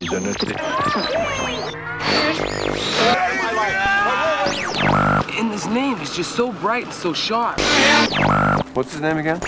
[0.00, 0.14] And
[5.50, 7.58] his name is just so bright and so sharp.
[8.74, 9.40] What's his name again?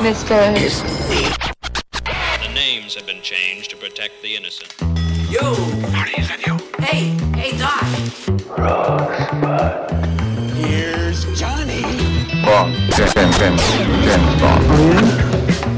[0.00, 0.54] Mr.
[2.42, 4.74] The names have been changed to protect the innocent.
[5.30, 5.54] Yo!
[5.92, 6.56] Marty, is that you?
[6.82, 7.82] Hey, hey, Doc.
[8.56, 9.90] Rosebud.
[10.56, 11.82] Here's Johnny.
[12.42, 12.74] Bond.
[12.94, 13.62] James, James, James,
[14.06, 14.64] James Bond.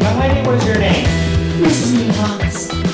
[0.01, 1.07] Young lady, what is your name?
[1.61, 1.93] Mrs.
[2.07, 2.90] Nevons.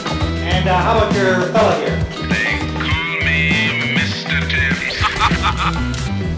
[0.66, 1.96] And uh, how about your fella here?
[2.26, 4.34] They call me Mr.
[4.50, 4.98] Tibbs.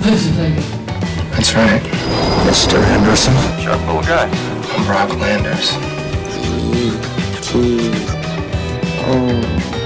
[1.33, 1.81] That's right.
[2.45, 2.77] Mr.
[2.85, 3.33] Henderson.
[3.59, 4.29] Sharp little guy.
[4.75, 5.73] I'm Rock Landers.
[9.07, 9.78] Morning,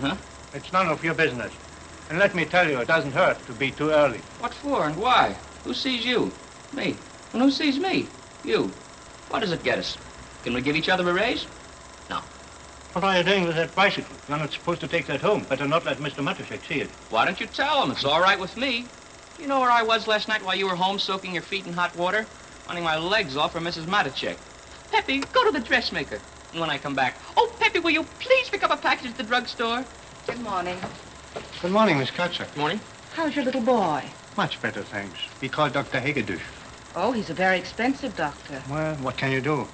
[0.00, 0.16] huh?
[0.54, 1.52] It's none of your business.
[2.08, 4.18] And let me tell you, it doesn't hurt to be too early.
[4.40, 5.36] What for and why?
[5.64, 6.32] Who sees you?
[6.72, 6.96] Me.
[7.32, 8.08] And who sees me?
[8.44, 8.72] You.
[9.28, 9.96] What does it get us?
[10.42, 11.46] Can we give each other a raise?
[12.08, 12.20] No.
[12.92, 14.16] What are you doing with that bicycle?
[14.28, 15.44] You're not supposed to take that home.
[15.44, 16.24] Better not let Mr.
[16.24, 16.88] Matuszek see it.
[17.10, 17.92] Why don't you tell him?
[17.92, 18.86] It's all right with me.
[19.38, 21.74] You know where I was last night while you were home soaking your feet in
[21.74, 22.26] hot water?
[22.66, 23.84] Running my legs off for Mrs.
[23.84, 24.36] Matichek.
[24.90, 26.20] Peppy, go to the dressmaker.
[26.52, 29.16] And when I come back, oh, Peppy, will you please pick up a package at
[29.16, 29.84] the drugstore?
[30.26, 30.76] Good morning.
[31.62, 32.46] Good morning, Miss Katzer.
[32.56, 32.80] Morning.
[33.14, 34.04] How's your little boy?
[34.36, 35.18] Much better, thanks.
[35.40, 36.00] We call Dr.
[36.00, 36.40] Hagedorn.
[36.96, 38.62] Oh, he's a very expensive doctor.
[38.68, 39.68] Well, what can you do?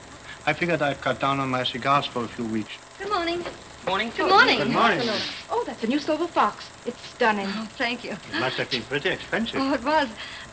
[0.45, 2.73] I figured I'd cut down on my cigars for a few weeks.
[2.99, 3.43] Good morning.
[3.87, 4.13] Morning.
[4.17, 4.59] Good morning.
[4.59, 5.09] Good morning.
[5.51, 6.69] Oh, that's a new silver fox.
[6.85, 7.47] It's stunning.
[7.49, 8.13] Oh, thank you.
[8.13, 9.61] It must have been pretty expensive.
[9.61, 10.09] Oh, it was.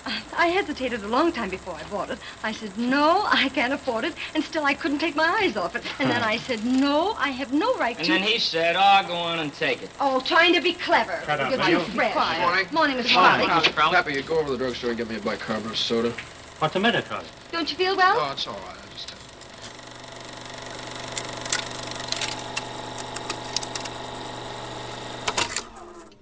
[0.05, 2.19] I hesitated a long time before I bought it.
[2.43, 4.13] I said, no, I can't afford it.
[4.35, 5.83] And still I couldn't take my eyes off it.
[5.99, 8.11] And then I said, no, I have no right And to...
[8.13, 9.89] then he said, oh, go on and take it.
[9.99, 11.21] Oh, trying to be clever.
[11.25, 11.79] Shut up, You're will too you?
[11.95, 12.15] fresh.
[12.39, 12.67] Morning.
[12.73, 13.13] Morning, Mr.
[13.13, 13.67] Morning, Crowley.
[13.67, 13.75] Mr.
[13.75, 13.95] Crowley.
[13.95, 16.13] Pepper, you go over to the drugstore and get me a bicarbonate of soda.
[16.59, 17.25] What's the matter, Charlie?
[17.51, 18.15] Don't you feel well?
[18.17, 18.77] Oh, it's all right.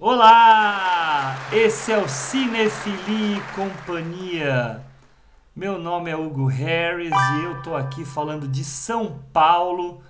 [0.04, 1.36] Olá!
[1.52, 4.84] Esse é o Cinefili Companhia.
[5.54, 10.02] Meu nome é Hugo Harris e eu tô aqui falando de São Paulo,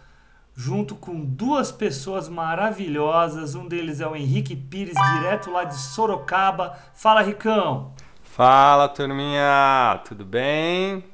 [0.54, 3.54] junto com duas pessoas maravilhosas.
[3.54, 6.74] Um deles é o Henrique Pires, direto lá de Sorocaba.
[6.94, 7.92] Fala, Ricão!
[8.22, 10.00] Fala, turminha!
[10.08, 11.04] Tudo bem?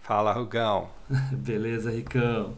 [0.00, 0.88] Fala, Rugão.
[1.30, 2.54] Beleza, Ricão?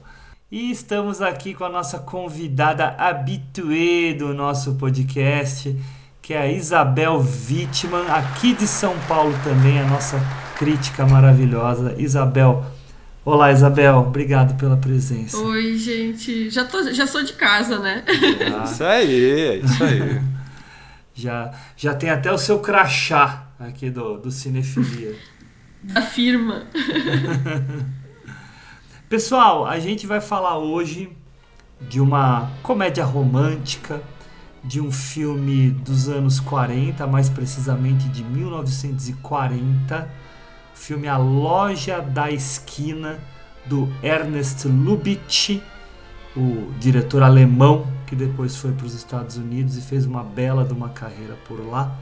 [0.51, 5.77] E estamos aqui com a nossa convidada habituê do nosso podcast,
[6.23, 10.19] que é a Isabel Wittmann, aqui de São Paulo também, a nossa
[10.57, 11.95] crítica maravilhosa.
[11.99, 12.65] Isabel,
[13.27, 15.37] olá Isabel, obrigado pela presença.
[15.37, 16.49] Oi, gente.
[16.49, 18.03] Já, tô, já sou de casa, né?
[18.59, 20.21] Ah, Isso aí, é isso aí.
[21.13, 25.15] já, já tem até o seu crachá aqui do, do Cinefilia.
[25.83, 26.63] Da firma.
[29.09, 31.09] Pessoal, a gente vai falar hoje
[31.81, 34.03] de uma comédia romântica,
[34.63, 40.11] de um filme dos anos 40, mais precisamente de 1940,
[40.75, 43.19] o filme A Loja da Esquina,
[43.65, 45.59] do Ernest Lubitsch,
[46.37, 50.75] o diretor alemão que depois foi para os Estados Unidos e fez uma bela de
[50.75, 51.97] uma carreira por lá.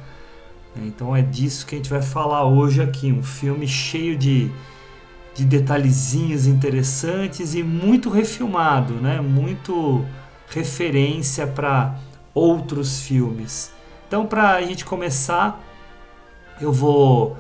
[0.75, 4.51] Então é disso que a gente vai falar hoje aqui, um filme cheio de
[5.37, 9.21] de detalhezinhos interessantes e muito refilmado, né?
[9.21, 10.03] Muito
[10.49, 11.95] referência para
[12.33, 13.71] outros filmes.
[14.09, 15.61] Então, para a gente começar,
[16.59, 17.37] eu vou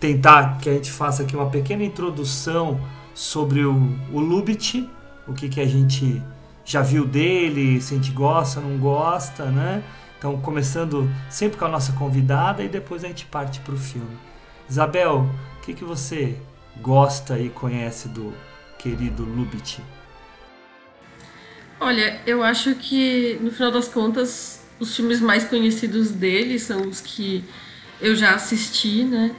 [0.00, 2.80] tentar que a gente faça aqui uma pequena introdução
[3.14, 3.74] sobre o,
[4.12, 4.84] o Lubitsch,
[5.28, 6.20] o que, que a gente
[6.64, 9.84] já viu dele, se a gente gosta, não gosta, né?
[10.18, 14.16] Então, começando sempre com a nossa convidada e depois a gente parte para o filme.
[14.68, 15.28] Isabel,
[15.58, 16.36] o que, que você
[16.80, 18.34] gosta e conhece do
[18.78, 19.78] querido Lubitsch?
[21.80, 27.00] Olha, eu acho que no final das contas os filmes mais conhecidos dele são os
[27.00, 27.44] que
[28.00, 29.34] eu já assisti, né?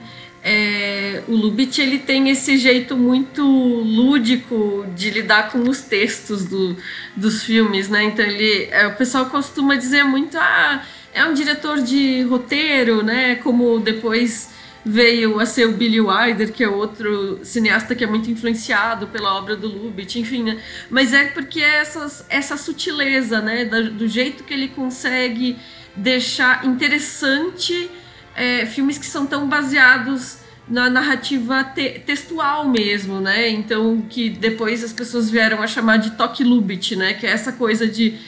[0.47, 6.77] É, o Lubitsch ele tem esse jeito muito lúdico de lidar com os textos do,
[7.15, 8.03] dos filmes, né?
[8.03, 13.35] Então ele, é, o pessoal costuma dizer muito, ah, é um diretor de roteiro, né?
[13.35, 14.49] Como depois
[14.85, 19.33] veio a ser o Billy Wilder, que é outro cineasta que é muito influenciado pela
[19.33, 20.61] obra do Lubitsch, enfim, né?
[20.91, 23.65] Mas é porque é essas, essa sutileza, né?
[23.65, 25.57] Do, do jeito que ele consegue
[25.95, 27.89] deixar interessante
[28.35, 30.37] é, filmes que são tão baseados
[30.67, 33.49] na narrativa te textual mesmo, né?
[33.49, 37.13] Então, que depois as pessoas vieram a chamar de toque Lubitsch, né?
[37.13, 38.19] Que é essa coisa de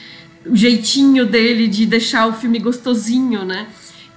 [0.44, 3.68] o jeitinho dele de deixar o filme gostosinho, né?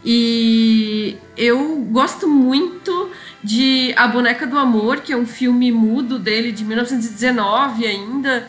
[0.03, 3.11] E eu gosto muito
[3.43, 8.47] de A Boneca do Amor, que é um filme mudo dele de 1919 ainda,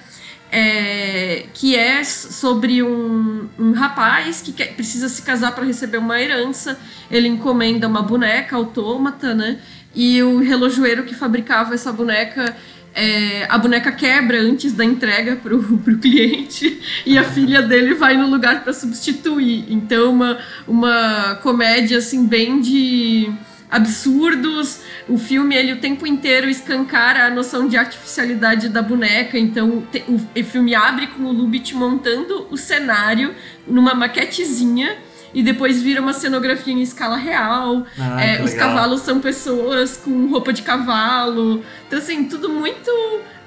[0.50, 6.20] é, que é sobre um, um rapaz que quer, precisa se casar para receber uma
[6.20, 6.78] herança.
[7.10, 9.58] Ele encomenda uma boneca autômata, né?
[9.94, 12.56] E o relojoeiro que fabricava essa boneca
[12.94, 18.16] é, a boneca quebra antes da entrega pro, pro cliente e a filha dele vai
[18.16, 19.66] no lugar para substituir.
[19.68, 23.30] Então, uma, uma comédia assim, bem de
[23.70, 24.80] absurdos.
[25.08, 29.38] O filme, ele o tempo inteiro escancara a noção de artificialidade da boneca.
[29.38, 33.34] Então, o, o filme abre com o Lubitsch montando o cenário
[33.66, 34.96] numa maquetezinha
[35.34, 37.87] e depois vira uma cenografia em escala real.
[37.99, 38.69] Ah, é, os legal.
[38.69, 41.62] cavalos são pessoas com roupa de cavalo.
[41.87, 42.90] Então, assim, tudo muito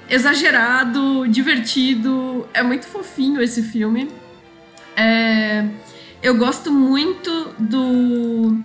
[0.08, 2.46] exagerado, divertido.
[2.52, 4.10] É muito fofinho esse filme.
[4.96, 5.64] É,
[6.22, 8.58] eu gosto muito do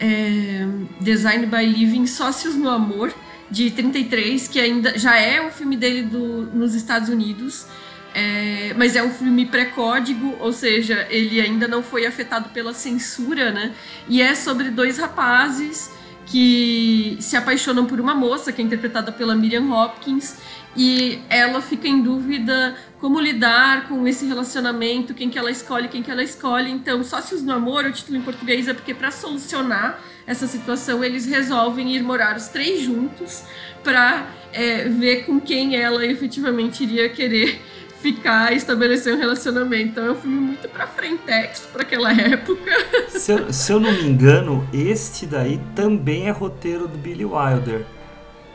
[0.00, 0.66] é,
[1.00, 3.12] Design by Living Sócios no Amor,
[3.50, 7.66] de 33, que ainda já é um filme dele do, nos Estados Unidos.
[8.14, 13.50] É, mas é um filme pré-código, ou seja, ele ainda não foi afetado pela censura,
[13.50, 13.72] né?
[14.08, 15.90] E é sobre dois rapazes
[16.26, 20.36] que se apaixonam por uma moça, que é interpretada pela Miriam Hopkins,
[20.76, 26.02] e ela fica em dúvida como lidar com esse relacionamento, quem que ela escolhe, quem
[26.02, 26.70] que ela escolhe.
[26.70, 31.24] Então, Sócios no Amor, o título em português é porque para solucionar essa situação eles
[31.24, 33.42] resolvem ir morar os três juntos
[33.82, 37.60] para é, ver com quem ela efetivamente iria querer
[38.00, 39.88] ficar e estabelecer um relacionamento.
[39.90, 42.70] Então é um filme muito pra frentex pra aquela época.
[43.10, 47.84] Se eu, se eu não me engano, este daí também é roteiro do Billy Wilder.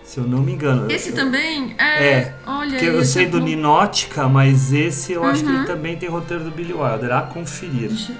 [0.04, 0.92] Se eu não me engano.
[0.92, 2.06] Esse também é.
[2.06, 3.46] É, olha, porque eu sei é do bom.
[3.46, 5.58] Ninótica, mas esse eu acho que Uhum.
[5.60, 7.12] ele também tem roteiro do Billy Wilder.
[7.14, 7.88] A conferir.
[7.90, 8.14] Deixa,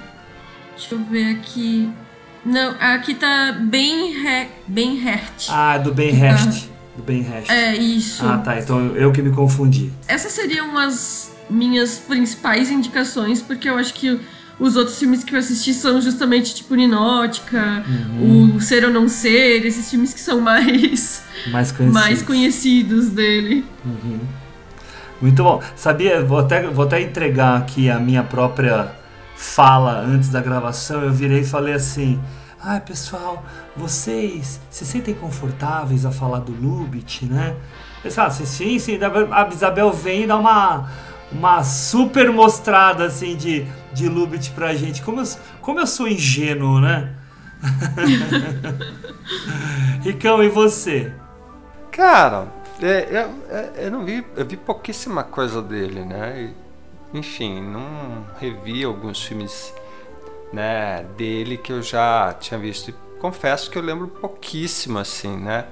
[0.76, 1.90] deixa eu ver aqui.
[2.44, 5.46] Não, aqui tá bem He- bem Hert.
[5.48, 6.68] Ah, do Ben Hest.
[6.96, 7.50] Do Ben Hest.
[7.50, 8.24] É isso.
[8.26, 8.58] Ah, tá.
[8.58, 9.90] Então eu que me confundi.
[10.06, 14.20] Essas seriam as minhas principais indicações, porque eu acho que
[14.58, 18.54] os outros filmes que eu assisti são justamente tipo Ninótica, Uhum.
[18.56, 21.92] o Ser ou Não Ser, esses filmes que são mais, Mais conhecido.
[21.92, 23.64] mais conhecidos dele.
[23.84, 24.20] Uhum.
[25.20, 25.60] Muito bom.
[25.74, 28.92] Sabia, vou até, vou até entregar aqui a minha própria
[29.36, 31.02] fala antes da gravação.
[31.02, 32.20] Eu virei e falei assim:
[32.62, 33.44] Ai pessoal,
[33.76, 37.56] vocês se sentem confortáveis a falar do Lubitsch, né?
[38.10, 38.98] Falam assim: sim, sim.
[39.30, 40.90] A Isabel vem e dá uma,
[41.32, 45.02] uma super mostrada assim de, de Lubitsch pra gente.
[45.02, 45.24] Como eu,
[45.60, 47.14] como eu sou ingênuo, né?
[50.02, 51.12] Ricão, e você?
[51.90, 52.48] Cara,
[52.82, 56.52] é, eu, é, eu não vi, eu vi pouquíssima coisa dele, né?
[57.12, 59.72] E, enfim, não revi alguns filmes
[60.52, 62.92] né, dele que eu já tinha visto.
[63.20, 65.64] Confesso que eu lembro pouquíssimo, assim, né?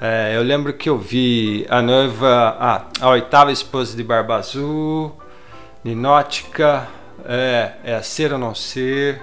[0.00, 5.16] É, eu lembro que eu vi a noiva, ah, a oitava esposa de Barba Azul,
[5.84, 6.88] Ninótica,
[7.24, 9.22] é, é Ser ou Não Ser.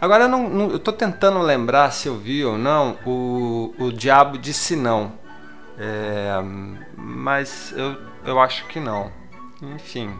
[0.00, 3.92] Agora eu, não, não- eu tô tentando lembrar se eu vi ou não o, o
[3.92, 5.12] Diabo Disse Não.
[5.78, 6.30] É,
[6.96, 9.12] mas eu, eu acho que não.
[9.62, 10.10] Enfim.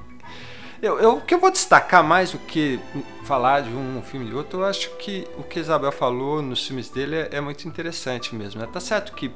[0.80, 2.78] Eu, eu- o que eu vou destacar mais do que
[3.24, 6.88] falar de um filme de outro, eu acho que o que Isabel falou nos filmes
[6.88, 8.60] dele é, é muito interessante mesmo.
[8.60, 8.68] Né?
[8.72, 9.30] Tá certo que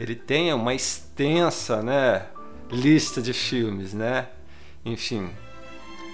[0.00, 2.26] ele tenha uma extensa né,
[2.70, 4.28] lista de filmes, né?
[4.84, 5.30] Enfim.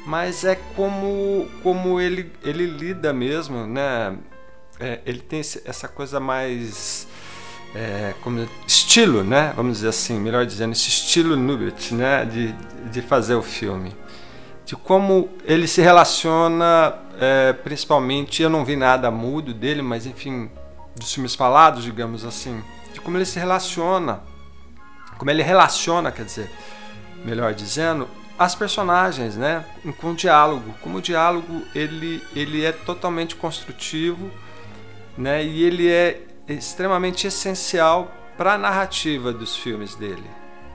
[0.07, 4.17] Mas é como, como ele, ele lida mesmo, né?
[4.81, 7.07] É, ele tem essa coisa mais
[7.75, 9.53] é, como estilo, né?
[9.55, 12.25] Vamos dizer assim, melhor dizendo, esse estilo Nubit, né?
[12.25, 12.53] De,
[12.91, 13.95] de fazer o filme,
[14.65, 20.51] de como ele se relaciona, é, principalmente, eu não vi nada mudo dele, mas enfim,
[20.97, 24.23] dos filmes falados, digamos assim, de como ele se relaciona,
[25.19, 26.51] como ele relaciona, quer dizer,
[27.25, 29.65] melhor dizendo, as personagens, né?
[30.01, 34.31] Com o diálogo, como o diálogo ele ele é totalmente construtivo,
[35.17, 35.45] né?
[35.45, 40.29] E ele é extremamente essencial para a narrativa dos filmes dele,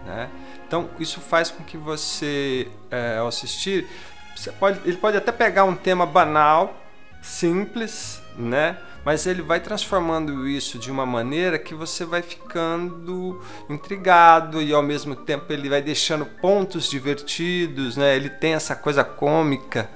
[0.06, 0.30] né?
[0.68, 3.88] Então isso faz com que você, é, ao assistir,
[4.36, 6.76] você pode, ele pode até pegar um tema banal,
[7.22, 8.78] simples, né?
[9.08, 14.84] mas ele vai transformando isso de uma maneira que você vai ficando intrigado e ao
[14.84, 18.18] mesmo tempo ele vai deixando pontos divertidos, né?
[18.18, 19.90] Ele tem essa coisa cômica,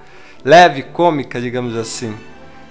[0.46, 2.18] leve cômica, digamos assim,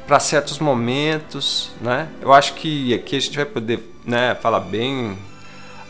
[0.06, 2.08] para certos momentos, né?
[2.22, 5.18] Eu acho que aqui a gente vai poder, né, falar bem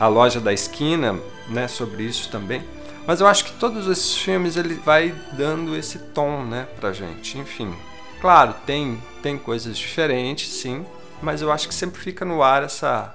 [0.01, 1.17] a loja da esquina,
[1.51, 2.63] né, sobre isso também.
[3.07, 7.39] Mas eu acho que todos esses filmes ele vai dando esse tom, né, pra gente.
[7.39, 7.75] Enfim,
[8.21, 10.85] claro, tem tem coisas diferentes, sim,
[11.23, 13.15] mas eu acho que sempre fica no ar essa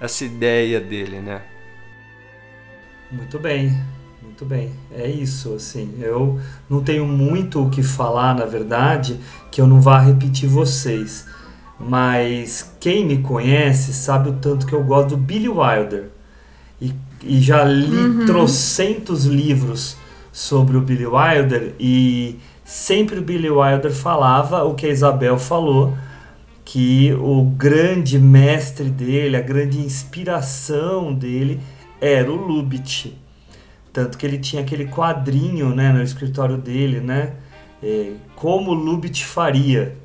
[0.00, 1.42] essa ideia dele, né?
[3.10, 3.80] Muito bem,
[4.22, 4.72] muito bem.
[4.92, 5.94] É isso, assim.
[6.00, 9.18] Eu não tenho muito o que falar, na verdade,
[9.50, 11.26] que eu não vá repetir vocês.
[11.78, 16.10] Mas quem me conhece sabe o tanto que eu gosto do Billy Wilder.
[17.28, 18.26] E, já li Uhum.
[18.26, 19.96] trocentos livros
[20.32, 25.96] sobre o Billy Wilder e sempre o Billy Wilder falava o que a Isabel falou,
[26.64, 31.60] que o grande mestre dele, a grande inspiração dele
[32.00, 33.12] era o Lubitsch.
[33.92, 37.32] Tanto que ele tinha aquele quadrinho né, no escritório dele, né?
[37.82, 39.96] é, como o Lubitsch faria.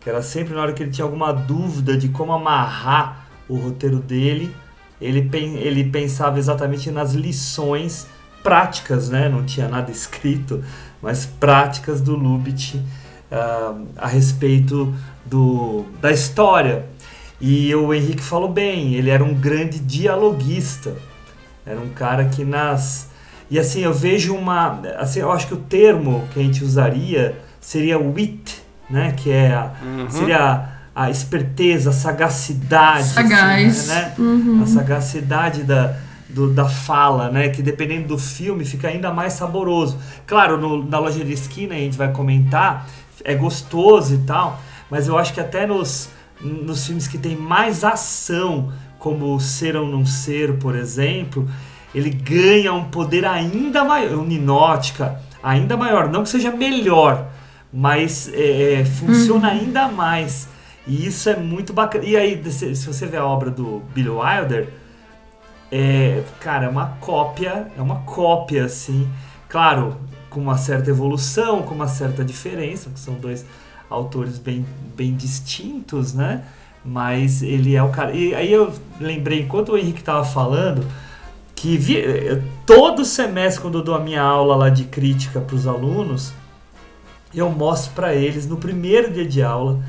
[0.00, 3.98] Que era sempre na hora que ele tinha alguma dúvida de como amarrar o roteiro
[3.98, 4.54] dele,
[5.00, 5.28] ele,
[5.58, 8.06] ele pensava exatamente nas lições
[8.42, 9.28] práticas, né?
[9.28, 10.62] Não tinha nada escrito,
[11.02, 12.76] mas práticas do Lubitsch
[13.30, 14.92] ah, a respeito
[15.24, 16.86] do, da história.
[17.40, 20.96] E o Henrique falou bem, ele era um grande dialoguista.
[21.64, 23.10] Era um cara que nas.
[23.50, 24.80] E assim, eu vejo uma.
[24.98, 29.12] Assim, eu acho que o termo que a gente usaria seria wit, né?
[29.16, 30.10] Que é a, Uhum.
[30.10, 33.08] seria a, esperteza, a sagacidade.
[33.08, 33.78] Sagaz.
[33.78, 34.14] assim, né?
[34.18, 34.62] Uhum.
[34.62, 35.94] A sagacidade da,
[36.28, 37.48] do- da fala, né?
[37.50, 39.98] Que dependendo do filme fica ainda mais saboroso.
[40.26, 42.86] Claro, no- na loja de esquina a gente vai comentar,
[43.24, 46.08] é gostoso e tal, mas eu acho que até nos,
[46.40, 51.48] nos filmes que tem mais ação, como Ser ou Não Ser, por exemplo,
[51.94, 56.08] ele ganha um poder ainda maior, um ninótica ainda maior.
[56.08, 57.26] Não que seja melhor,
[57.72, 60.48] mas é, funciona ainda mais.
[60.88, 62.04] E isso é muito bacana.
[62.04, 64.68] E aí, se se você vê a obra do Billy Wilder,
[65.70, 69.08] é, cara, é uma cópia, é uma cópia, assim.
[69.48, 69.96] Claro,
[70.30, 73.44] com uma certa evolução, com uma certa diferença, que são dois
[73.90, 74.64] autores bem,
[74.96, 76.42] bem distintos, né?
[76.84, 78.12] Mas ele é o cara.
[78.12, 80.86] E aí eu lembrei, enquanto o Henrique tava falando,
[81.54, 85.56] que vi- eh, todo semestre, quando eu dou a minha aula lá de crítica para
[85.56, 86.32] os alunos,
[87.34, 89.80] eu mostro para eles, no primeiro dia de aula,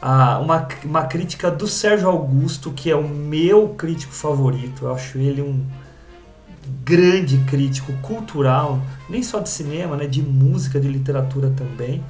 [0.00, 4.84] a- uma, uma crítica do Sérgio Augusto, que é o meu crítico favorito.
[4.84, 5.64] Eu acho ele um
[6.84, 12.02] grande crítico cultural, nem só de cinema, né, de música, de literatura também.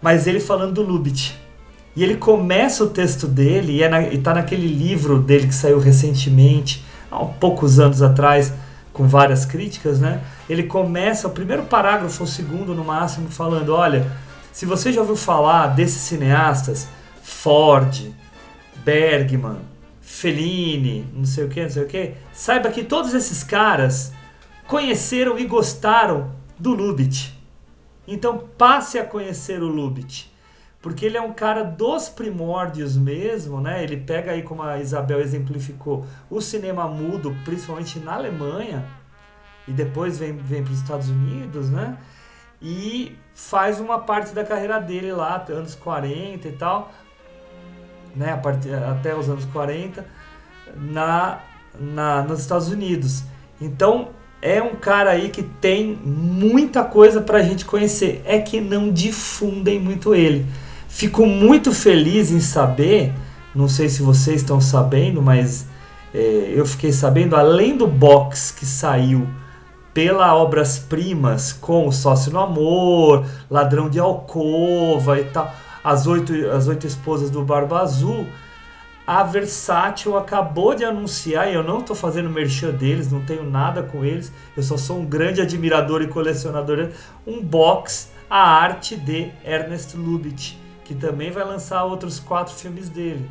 [0.00, 1.32] Mas ele falando do Lubitsch.
[1.94, 5.78] E ele começa o texto dele, e, é na, tá naquele livro dele que saiu
[5.78, 8.52] recentemente, há poucos anos atrás,
[8.94, 10.22] com várias críticas, né?
[10.48, 14.10] Ele começa, o primeiro parágrafo, o segundo no máximo, falando: olha,
[14.52, 16.88] se você já ouviu falar desses cineastas,
[17.32, 18.12] Ford,
[18.84, 19.58] Bergman,
[20.00, 24.12] Fellini, não sei o que, não sei o que, saiba que todos esses caras
[24.68, 27.32] conheceram e gostaram do Lubitsch.
[28.06, 30.26] Então passe a conhecer o Lubitsch,
[30.80, 33.82] porque ele é um cara dos primórdios mesmo, né?
[33.82, 38.84] Ele pega aí, como a Isabel exemplificou, o cinema mudo, principalmente na Alemanha,
[39.66, 41.96] e depois vem, vem para os Estados Unidos, né?
[42.60, 46.92] E faz uma parte da carreira dele lá, anos 40 e tal,
[48.14, 48.32] né?
[48.32, 50.04] A partir, até os anos 40,
[50.76, 51.40] na,
[51.78, 53.24] na, nos Estados Unidos.
[53.60, 54.08] Então
[54.40, 58.22] é um cara aí que tem muita coisa pra gente conhecer.
[58.24, 60.46] É que não difundem muito ele.
[60.88, 63.14] Fico muito feliz em saber,
[63.54, 65.66] não sei se vocês estão sabendo, mas
[66.12, 69.26] é, eu fiquei sabendo, além do box que saiu
[69.94, 76.32] pela Obras Primas com o Sócio no Amor, Ladrão de Alcova e tal, as oito,
[76.50, 78.26] as oito esposas do Barba Azul,
[79.06, 83.82] a Versátil acabou de anunciar, e eu não estou fazendo merchan deles, não tenho nada
[83.82, 86.88] com eles, eu só sou um grande admirador e colecionador,
[87.26, 93.28] um box, a arte de Ernest Lubitsch, que também vai lançar outros quatro filmes dele.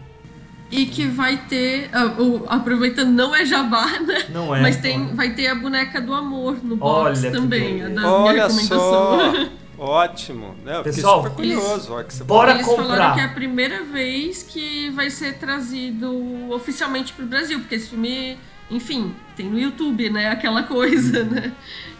[0.69, 1.89] E que vai ter.
[2.17, 4.25] o- aproveitando, não é jabá, né?
[4.29, 5.15] Não é, Mas tem, olha.
[5.15, 7.83] vai ter a boneca do amor no Olha box que também.
[7.83, 9.19] A da Olha minha só!
[9.81, 10.55] Ótimo!
[10.63, 10.79] Né?
[10.83, 11.91] Pessoal, super curioso.
[12.07, 12.83] você bora Eles comprar.
[12.83, 17.89] falaram que é a primeira vez que vai ser trazido oficialmente pro Brasil, porque esse
[17.89, 18.37] filme,
[18.69, 20.29] enfim, tem no YouTube, né?
[20.29, 21.51] Aquela coisa, né?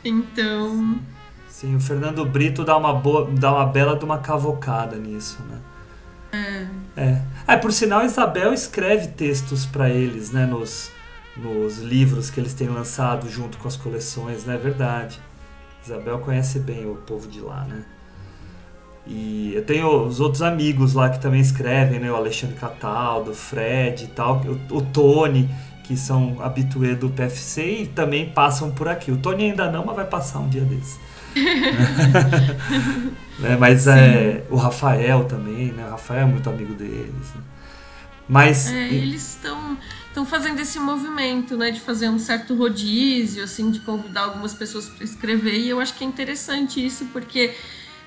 [0.06, 1.00] Então.
[1.48, 6.68] Sim, o Fernando Brito dá uma boa, dá uma bela de uma cavocada nisso, né?
[6.96, 7.22] É.
[7.48, 10.92] É, por sinal, Isabel escreve textos para eles, né, nos,
[11.36, 14.54] nos livros que eles têm lançado junto com as coleções, né?
[14.54, 15.20] É verdade.
[15.84, 17.84] Isabel conhece bem o povo de lá, né?
[19.06, 22.12] E eu tenho os outros amigos lá que também escrevem, né?
[22.12, 25.50] O Alexandre Cataldo, o Fred e tal, o, o Tony,
[25.84, 29.12] que são habituê do PFC e também passam por aqui.
[29.12, 31.00] O Tony ainda não, mas vai passar um dia desse.
[33.40, 33.58] né?
[33.60, 35.86] Mas é, o Rafael também, né?
[35.88, 37.34] O Rafael é muito amigo deles.
[37.36, 37.42] Né?
[38.30, 38.72] Mas.
[38.72, 39.78] É, eles estão
[40.12, 44.88] estão fazendo esse movimento, né, de fazer um certo rodízio, assim, de convidar algumas pessoas
[44.88, 45.58] para escrever.
[45.58, 47.56] E eu acho que é interessante isso, porque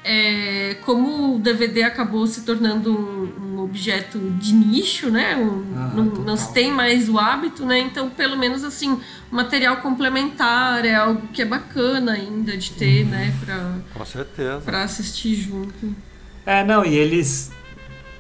[0.04, 5.34] é, como o DVD acabou se tornando um, um objeto de nicho, né?
[5.34, 7.78] Um, ah, não, não, se tem mais o hábito, né?
[7.78, 13.11] Então, pelo menos assim, material complementar é algo que é bacana ainda de ter, uhum.
[13.11, 13.34] né?
[13.42, 14.61] Pra, Com certeza.
[14.61, 15.94] Pra assistir junto.
[16.44, 17.50] É, não, e eles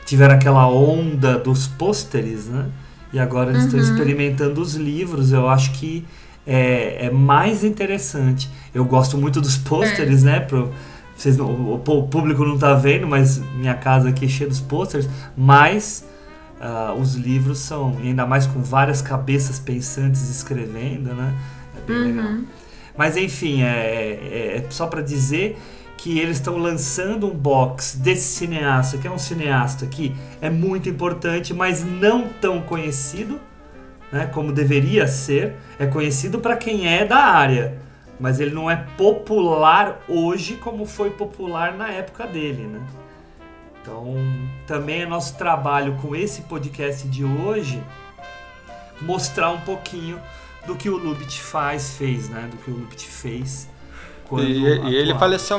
[0.06, 2.70] tiveram aquela onda dos pôsteres, né?
[3.14, 3.86] E agora eles estão uhum.
[3.86, 5.30] experimentando os livros.
[5.30, 6.04] Eu acho que
[6.44, 8.50] é, é mais interessante.
[8.74, 10.32] Eu gosto muito dos pôsteres, é.
[10.32, 10.40] né?
[10.40, 10.72] Pro,
[11.16, 14.60] vocês não, o, o, público não está vendo, mas minha casa aqui é cheia dos
[14.60, 16.04] posters, mas
[16.60, 21.32] uh, os livros são, ainda mais com várias cabeças pensantes escrevendo, né?
[21.78, 22.16] É bem uhum.
[22.16, 22.32] legal.
[22.98, 25.56] Mas enfim, é, é, é só para dizer
[26.04, 30.86] que eles estão lançando um box desse cineasta, que é um cineasta que é muito
[30.86, 33.40] importante, mas não tão conhecido,
[34.12, 35.54] né, como deveria ser.
[35.78, 37.82] É conhecido para quem é da área
[38.20, 42.80] mas ele não é popular hoje como foi popular na época dele, né?
[43.82, 44.14] Então,
[44.68, 47.82] também é nosso trabalho com esse podcast de hoje
[49.00, 50.20] mostrar um pouquinho
[50.64, 52.48] do que o Lubit faz, fez, né?
[52.48, 53.68] Do que o Lubit fez.
[54.40, 55.58] E, e ele faleceu,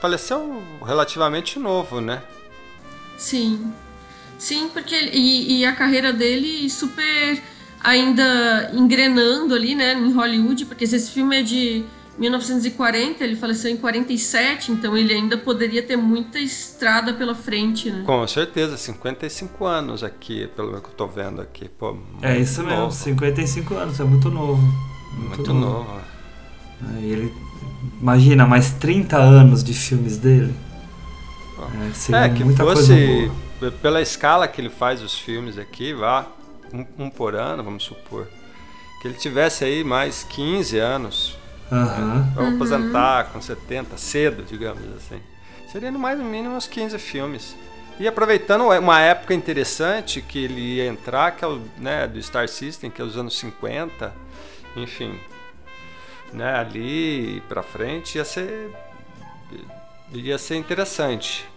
[0.00, 2.22] faleceu relativamente novo, né?
[3.16, 3.72] Sim.
[4.38, 7.42] Sim, porque e, e a carreira dele super
[7.82, 11.84] ainda engrenando ali, né, em Hollywood, porque esse filme é de
[12.18, 18.02] 1940, ele faleceu em 47, então ele ainda poderia ter muita estrada pela frente, né?
[18.04, 21.68] Com certeza, 55 anos aqui, pelo que eu tô vendo aqui.
[21.68, 22.92] Pô, é isso mesmo, novo.
[22.92, 24.62] 55 anos, é muito novo.
[25.12, 25.84] Muito, muito novo.
[25.84, 26.00] novo.
[26.90, 27.34] Aí ele,
[28.00, 30.54] imagina, mais 30 anos de filmes dele.
[32.12, 33.30] É, é que fosse
[33.82, 36.26] pela escala que ele faz os filmes aqui, vá,
[36.72, 38.26] um, um por ano, vamos supor.
[39.00, 42.32] Que ele tivesse aí mais 15 anos Uhum.
[42.34, 45.20] Para aposentar com 70, cedo, digamos assim.
[45.70, 47.56] Seria no mais no mínimo uns 15 filmes.
[47.98, 52.48] E aproveitando uma época interessante que ele ia entrar, que é o né, do Star
[52.48, 54.12] System, que é os anos 50,
[54.76, 55.18] enfim.
[56.32, 58.70] Né, ali para frente ia ser
[60.12, 61.48] ia ser interessante.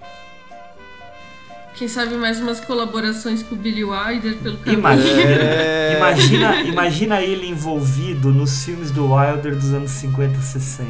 [1.76, 4.80] Quem sabe mais umas colaborações com o Billy Wilder pelo caminho.
[4.80, 5.98] Imagina, é...
[5.98, 10.90] imagina, imagina ele envolvido nos filmes do Wilder dos anos 50 e 60.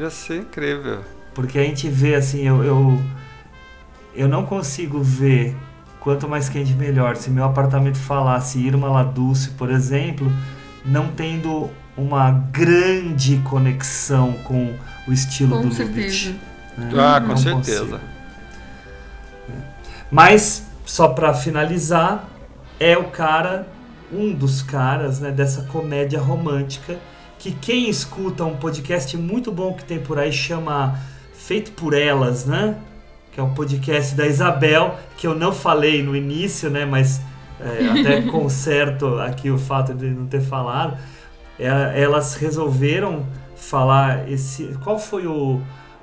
[0.00, 1.00] Ia ser incrível.
[1.32, 3.00] Porque a gente vê assim, eu, eu,
[4.14, 5.54] eu não consigo ver
[6.00, 7.14] quanto mais quente melhor.
[7.14, 10.32] Se meu apartamento falasse Irma Ladulce, por exemplo,
[10.84, 14.74] não tendo uma grande conexão com
[15.06, 15.98] o estilo com do certeza.
[15.98, 16.26] Lubitsch.
[16.76, 16.90] Né?
[16.96, 17.80] Ah, com não certeza.
[17.80, 18.00] Consigo.
[20.10, 22.28] Mas, só para finalizar,
[22.80, 23.66] é o cara,
[24.12, 26.96] um dos caras né, dessa comédia romântica,
[27.38, 30.98] que quem escuta um podcast muito bom que tem por aí chama
[31.34, 32.76] Feito por Elas, né?
[33.32, 36.84] Que é um podcast da Isabel, que eu não falei no início, né?
[36.84, 37.20] Mas
[37.60, 40.96] é, até conserto aqui o fato de não ter falado.
[41.58, 44.76] É, elas resolveram falar esse.
[44.82, 45.60] Qual foi o,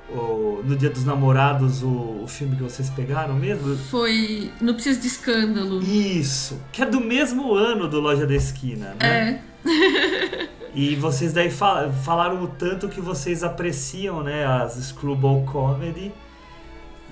[0.10, 3.78] o, no Dia dos Namorados, o, o filme que vocês pegaram mesmo?
[3.90, 5.82] Foi Núpcias de Escândalo.
[5.82, 9.42] Isso, que é do mesmo ano do Loja da Esquina, né?
[9.42, 9.56] É.
[10.76, 16.12] e vocês daí fal falaram o tanto que vocês apreciam, né, as screwball comedy.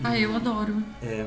[0.04, 0.84] Ah, eu adoro.
[1.02, 1.26] É.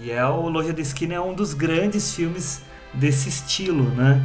[0.00, 2.62] E é o Loja da Esquina é um dos grandes filmes
[2.94, 4.24] desse estilo, né?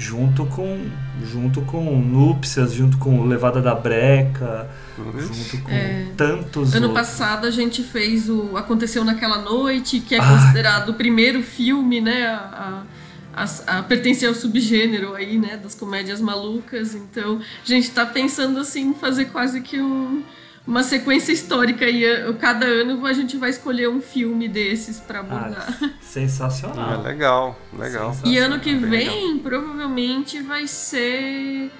[0.00, 0.88] Junto com
[1.22, 5.20] junto com Núpcias, junto com Levada da Breca, uhum.
[5.20, 7.06] junto com é, tantos Ano outros.
[7.06, 12.28] passado a gente fez o Aconteceu Naquela Noite, que é considerado o primeiro filme, né,
[12.28, 12.86] a,
[13.34, 16.94] a, a, a, pertencer ao subgênero aí, né, das comédias malucas.
[16.94, 20.22] Então, a gente está pensando assim, fazer quase que um
[20.66, 25.20] uma sequência histórica e eh, cada ano a gente vai escolher um filme desses para
[25.20, 25.78] abordar.
[25.82, 27.00] Ah, sensacional.
[27.00, 28.16] É legal, legal.
[28.24, 29.38] E ano que vem legal.
[29.42, 31.70] provavelmente vai ser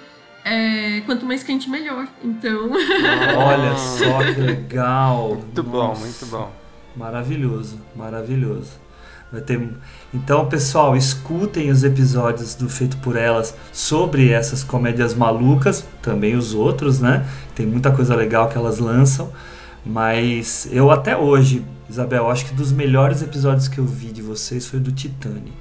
[0.45, 2.07] é, quanto mais quente melhor.
[2.25, 2.71] Então.
[3.37, 5.35] Olha só que legal.
[5.35, 6.51] Muito bom, muito bom.
[6.97, 8.73] Maravilhoso, maravilhoso.
[9.33, 9.69] Vai ter...
[10.13, 16.53] Então, pessoal, escutem os episódios do Feito por Elas sobre essas comédias malucas, também os
[16.53, 17.25] outros, né?
[17.61, 19.31] Tem muita coisa legal que elas lançam.
[19.85, 24.67] Mas eu até hoje, Isabel, acho que dos melhores episódios que eu vi de vocês
[24.67, 25.53] foi do Titane.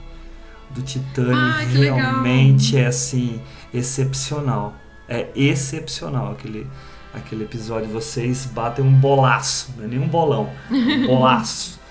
[0.70, 2.86] Do Titane Ah, realmente legal.
[2.86, 3.42] é assim,
[3.74, 4.76] excepcional.
[5.10, 6.66] É excepcional aquele,
[7.14, 7.90] aquele episódio.
[7.90, 11.82] Vocês batem um bolaço, não é nem um bolão, um bolaço.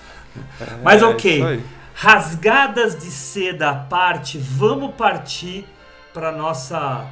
[0.83, 5.67] Mas É, ok, rasgadas de seda à parte, vamos partir
[6.15, 7.05] para nossa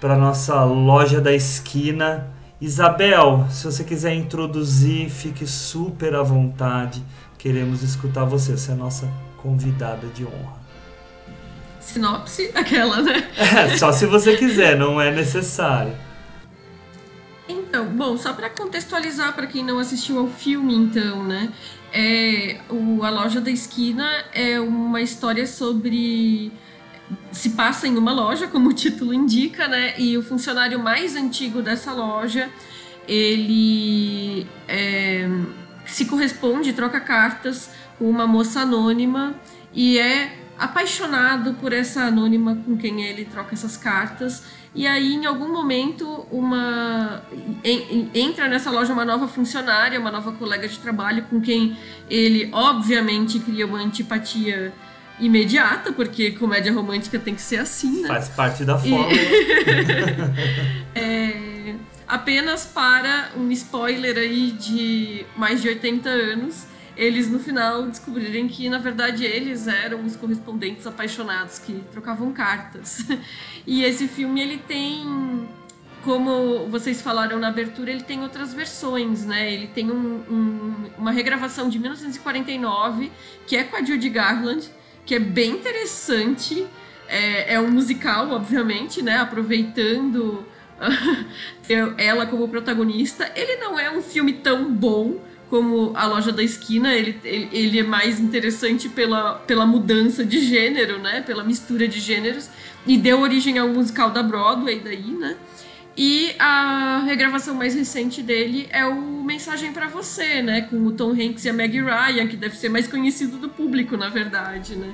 [0.00, 2.28] para nossa loja da esquina.
[2.60, 7.02] Isabel, se você quiser introduzir, fique super à vontade.
[7.38, 8.56] Queremos escutar você.
[8.56, 10.56] Você é a nossa convidada de honra.
[11.80, 13.28] Sinopse, aquela, né?
[13.36, 15.92] É, só se você quiser, não é necessário.
[17.48, 21.52] Então, bom, só para contextualizar para quem não assistiu ao filme, então, né?
[21.92, 26.52] É, o, a loja da esquina é uma história sobre
[27.30, 29.94] se passa em uma loja, como o título indica, né?
[29.98, 32.48] E o funcionário mais antigo dessa loja,
[33.06, 35.28] ele é,
[35.84, 39.34] se corresponde, troca cartas com uma moça anônima
[39.72, 44.42] e é apaixonado por essa anônima com quem ele troca essas cartas.
[44.74, 47.22] E aí, em algum momento, uma
[47.64, 51.76] en- entra nessa loja uma nova funcionária, uma nova colega de trabalho com quem
[52.10, 54.72] ele, obviamente, cria uma antipatia
[55.18, 58.08] imediata, porque comédia romântica tem que ser assim, né?
[58.08, 59.08] Faz parte da E- fórmula.
[60.94, 61.74] É,
[62.08, 68.68] apenas para um spoiler aí de mais de 80 anos, eles no final descobrirem que
[68.70, 73.04] na verdade eles eram os correspondentes apaixonados que trocavam cartas.
[73.68, 75.48] E esse filme ele tem
[76.04, 79.52] como vocês falaram na abertura, ele tem outras versões, né?
[79.52, 83.10] Ele tem um- um- uma regravação de 1949,
[83.44, 84.70] que é com a Judy Garland,
[85.06, 86.66] que é bem interessante.
[87.08, 89.18] É, é um musical, obviamente, né?
[89.18, 90.44] Aproveitando
[91.96, 93.30] ela como protagonista.
[93.34, 97.78] Ele não é um filme tão bom como A Loja da Esquina, ele, ele, ele
[97.78, 101.22] é mais interessante pela, pela mudança de gênero, né?
[101.22, 102.50] Pela mistura de gêneros.
[102.84, 105.36] E deu origem ao musical da Broadway daí, né?
[105.96, 110.62] E a regravação mais recente dele é o Mensagem pra Você, né?
[110.62, 113.96] Com o Tom Hanks e a Meg Ryan, que deve ser mais conhecido do público,
[113.96, 114.92] na verdade, né?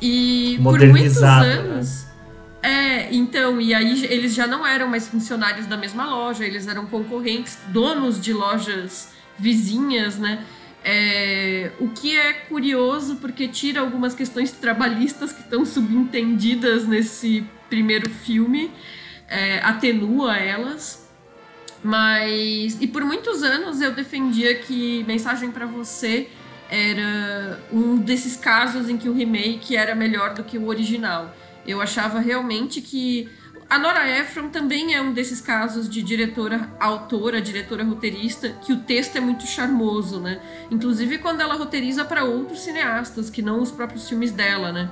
[0.00, 1.28] E por muitos né?
[1.28, 2.06] anos.
[2.62, 6.86] É, então, e aí eles já não eram mais funcionários da mesma loja, eles eram
[6.86, 10.44] concorrentes, donos de lojas vizinhas, né?
[10.82, 18.08] É, o que é curioso porque tira algumas questões trabalhistas que estão subentendidas nesse primeiro
[18.08, 18.70] filme,
[19.28, 21.08] é, atenua elas.
[21.82, 22.80] Mas.
[22.80, 26.28] E por muitos anos eu defendia que Mensagem pra Você
[26.70, 31.34] era um desses casos em que o remake era melhor do que o original.
[31.66, 33.28] Eu achava realmente que.
[33.68, 38.80] A Nora Ephron também é um desses casos de diretora autora, diretora roteirista, que o
[38.80, 40.38] texto é muito charmoso, né?
[40.70, 44.90] Inclusive quando ela roteiriza para outros cineastas, que não os próprios filmes dela, né?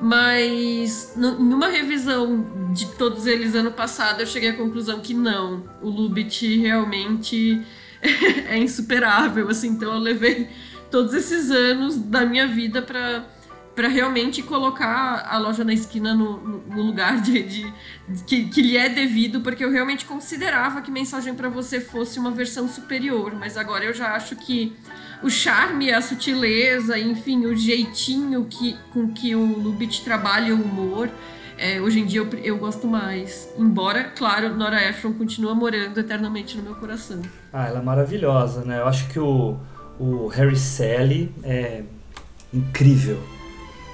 [0.00, 5.88] Mas numa revisão de todos eles ano passado, eu cheguei à conclusão que não, o
[5.88, 7.60] Lubitsch realmente
[8.48, 10.48] é insuperável, assim, então eu levei
[10.90, 13.24] todos esses anos da minha vida para
[13.74, 17.72] para realmente colocar a loja na esquina no, no- no lugar de, de-
[18.08, 22.18] de- que, que lhe é devido, porque eu realmente considerava que Mensagem para Você fosse
[22.18, 24.74] uma versão superior, mas agora eu já acho que
[25.22, 31.08] o charme, a sutileza, enfim, o jeitinho que, com que o Lubitsch trabalha o humor,
[31.58, 33.48] é, hoje em dia eu, eu gosto mais.
[33.58, 37.20] Embora, claro, Nora Ephron continua morando eternamente no meu coração.
[37.52, 38.78] Ah, ela é maravilhosa, né?
[38.78, 39.56] Eu acho que o,
[39.98, 41.82] o Harry Sally é
[42.54, 43.20] incrível.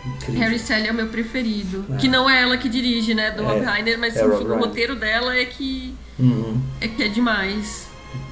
[0.05, 0.41] Incrível.
[0.43, 1.87] Harry Sally é o meu preferido.
[1.95, 1.97] É.
[1.97, 4.39] Que não é ela que dirige, né, do É, Rob Reiner, mas é enfim, o
[4.39, 4.59] Reiner.
[4.59, 6.61] roteiro dela é que Uhum.
[6.81, 7.89] é que é demais.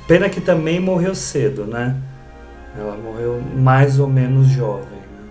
[0.06, 1.96] Pena que também morreu cedo, né?
[2.76, 5.28] Ela morreu mais ou menos jovem, né?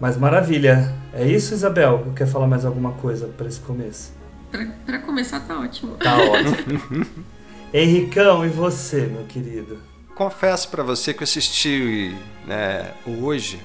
[0.00, 0.92] Mas maravilha.
[1.12, 2.12] É isso, Isabel?
[2.16, 4.12] Quer falar mais alguma coisa para esse começo?
[4.50, 5.96] Pra, pra começar, tá ótimo.
[5.96, 7.06] Tá ótimo.
[7.72, 9.78] Henricão, e você, meu querido?
[10.14, 13.60] Confesso pra você que eu assisti né, hoje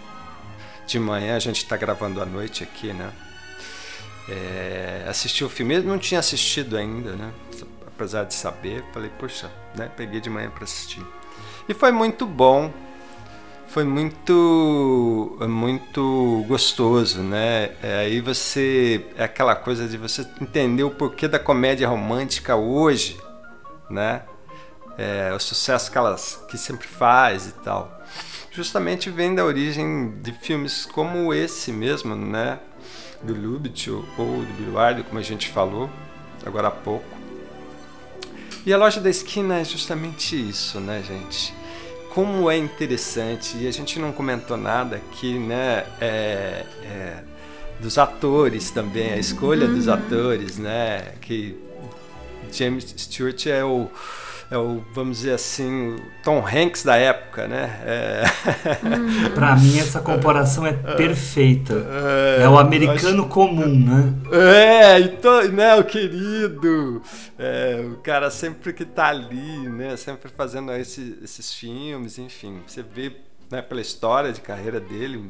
[0.87, 3.11] de manhã, a gente tá gravando à noite aqui, né?
[4.27, 7.31] É, assisti o filme, não tinha assistido ainda, né?
[7.85, 9.91] Apesar de saber, falei, poxa, né?
[9.95, 11.05] Peguei de manhã para assistir.
[11.67, 12.71] E foi muito bom,
[13.69, 17.71] foi muito, muito gostoso, né?
[17.81, 23.17] É, aí você, é aquela coisa de você entender o porquê da comédia romântica hoje,
[23.89, 24.23] né?
[24.99, 28.03] é, o sucesso que elas que sempre faz e tal.
[28.51, 32.59] Justamente vem da origem de filmes como esse mesmo, né?
[33.23, 35.89] Do Lubitsch ou do Wilder, como a gente falou
[36.45, 37.05] agora há pouco.
[38.65, 41.53] E a loja da esquina é justamente isso, né, gente?
[42.09, 45.85] Como é interessante, e a gente não comentou nada aqui, né?
[46.01, 47.23] É, é,
[47.79, 51.13] dos atores também, a escolha dos atores, né?
[51.21, 51.57] Que
[52.51, 53.87] James Stewart é o
[54.51, 57.79] é o, vamos dizer assim, o Tom Hanks da época, né?
[57.85, 58.23] É...
[58.83, 59.29] Hum.
[59.35, 61.73] Para mim essa comparação é perfeita.
[62.39, 63.31] É, é o americano acho...
[63.31, 64.13] comum, né?
[64.31, 67.01] É, então, né, o querido,
[67.37, 72.81] é, o cara sempre que tá ali, né, sempre fazendo esse, esses filmes, enfim, você
[72.81, 73.15] vê,
[73.51, 75.23] né, pela história de carreira dele,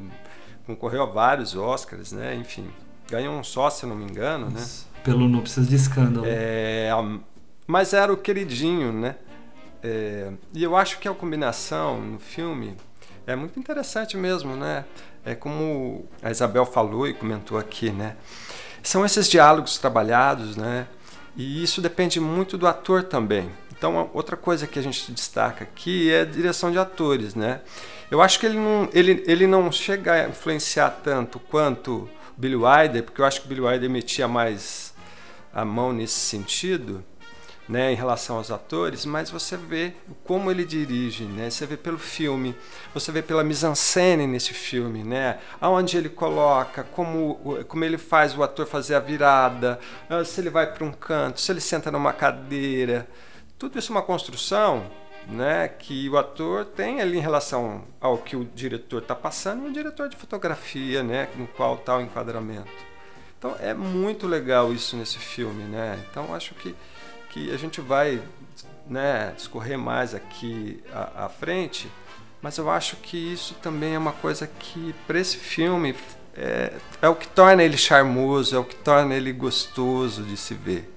[0.65, 2.67] concorreu a vários Oscars, né, enfim,
[3.09, 4.65] ganhou um só, se não me engano, né?
[5.03, 6.25] Pelo Núpcias de Escândalo.
[6.27, 6.89] É,
[7.69, 9.15] mas era o queridinho, né?
[9.83, 12.75] É, e eu acho que a combinação no filme
[13.27, 14.85] é muito interessante mesmo, né?
[15.23, 18.17] É como a Isabel falou e comentou aqui, né?
[18.81, 20.87] São esses diálogos trabalhados, né?
[21.37, 23.51] E isso depende muito do ator também.
[23.71, 27.61] Então, outra coisa que a gente destaca aqui é a direção de atores, né?
[28.09, 33.03] Eu acho que ele não, ele, ele não chega a influenciar tanto quanto Billy Wilder,
[33.03, 34.91] porque eu acho que Billy Wilder metia mais
[35.53, 37.05] a mão nesse sentido,
[37.69, 41.51] né, em relação aos atores, mas você vê como ele dirige, né?
[41.51, 42.55] Você vê pelo filme,
[42.95, 45.37] você vê pela mise-en-scène nesse filme, né?
[45.61, 49.79] Aonde ele coloca, como, como ele faz o ator fazer a virada,
[50.09, 53.07] ah, se ele vai para um canto, se ele senta numa cadeira.
[53.59, 54.89] Tudo isso é uma construção
[55.27, 59.71] né, que o ator tem ali em relação ao que o diretor está passando, o
[59.71, 62.89] diretor de fotografia, né, no qual está o enquadramento.
[63.37, 65.97] Então é muito legal isso nesse filme, né?
[66.09, 66.75] Então acho que
[67.39, 68.21] que a gente vai
[68.87, 71.89] né, discorrer mais aqui à, à frente,
[72.41, 75.95] mas eu acho que isso também é uma coisa que, para esse filme,
[76.35, 80.53] é, é, o que torna ele charmoso, é o que torna ele gostoso de se
[80.53, 80.93] ver,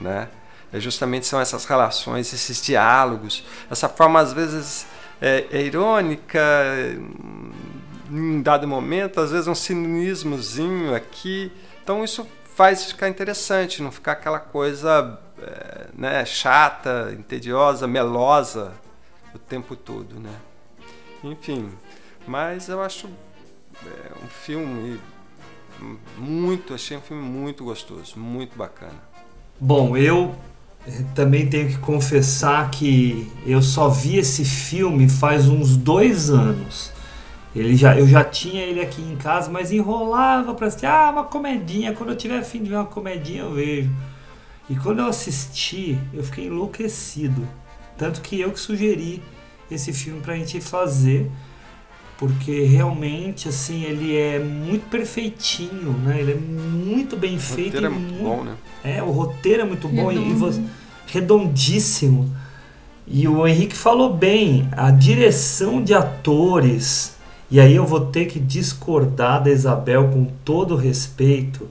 [0.00, 0.28] né?
[0.72, 4.86] É justamente são essas relações, esses diálogos, essa forma às vezes
[5.20, 6.40] é, é irônica,
[8.10, 11.52] em dado momento, às vezes um cinismozinho aqui.
[11.82, 18.72] Então isso faz ficar interessante, não ficar aquela coisa é, né, chata, entediosa, melosa
[19.34, 20.34] o tempo todo, né?
[21.22, 21.70] Enfim,
[22.26, 23.08] mas eu acho
[23.84, 25.00] é, um filme
[26.16, 29.02] muito, achei um filme muito gostoso, muito bacana.
[29.60, 30.34] Bom, eu
[31.14, 36.92] também tenho que confessar que eu só vi esse filme faz uns dois anos.
[37.54, 40.86] Ele já, eu já tinha ele aqui em casa, mas enrolava para assistir.
[40.86, 41.92] Ah, uma comedinha.
[41.92, 43.90] Quando eu tiver fim de ver uma comedinha, eu vejo.
[44.68, 47.46] E quando eu assisti, eu fiquei enlouquecido.
[47.98, 49.22] Tanto que eu que sugeri
[49.70, 51.30] esse filme pra gente fazer,
[52.18, 56.20] porque realmente assim ele é muito perfeitinho, né?
[56.20, 57.76] Ele é muito bem feito.
[57.76, 58.56] O roteiro é muito, bom, né?
[58.82, 60.62] É, o roteiro é muito bom e você,
[61.06, 62.34] redondíssimo.
[63.06, 67.16] E o Henrique falou bem, a direção de atores,
[67.50, 71.68] e aí eu vou ter que discordar da Isabel com todo respeito,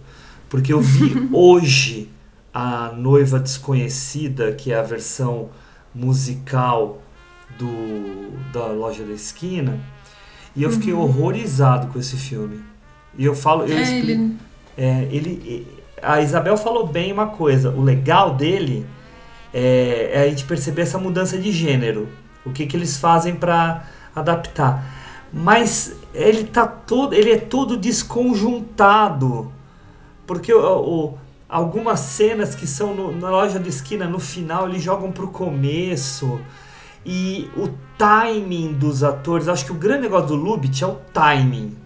[0.48, 2.13] porque eu vi hoje
[2.54, 5.50] a Noiva Desconhecida, que é a versão
[5.94, 7.02] musical
[7.58, 9.80] do, da Loja da Esquina,
[10.56, 11.02] e eu fiquei uhum.
[11.02, 12.64] horrorizado com esse filme.
[13.18, 14.38] E eu falo, eu é, explico, ele...
[14.78, 15.68] É, ele,
[16.02, 18.86] a Isabel falou bem uma coisa, o legal dele
[19.54, 22.10] é, é a gente perceber essa mudança de gênero,
[22.46, 24.84] o que, que eles fazem para adaptar.
[25.32, 29.52] Mas ele tá todo, ele é todo desconjuntado,
[30.28, 31.18] porque o, o
[31.54, 36.42] algumas cenas que são no, na loja da esquina no final eles jogam pro começo.
[37.06, 41.78] E o timing dos atores acho que o grande negócio do Lubitsch é o timing.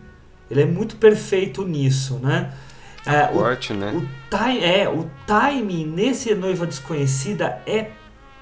[0.49, 2.53] Ele é muito perfeito nisso né?
[3.05, 3.91] É, Forte, o, né?
[3.93, 3.99] o,
[4.29, 7.87] time, é, o timing nesse noiva desconhecida é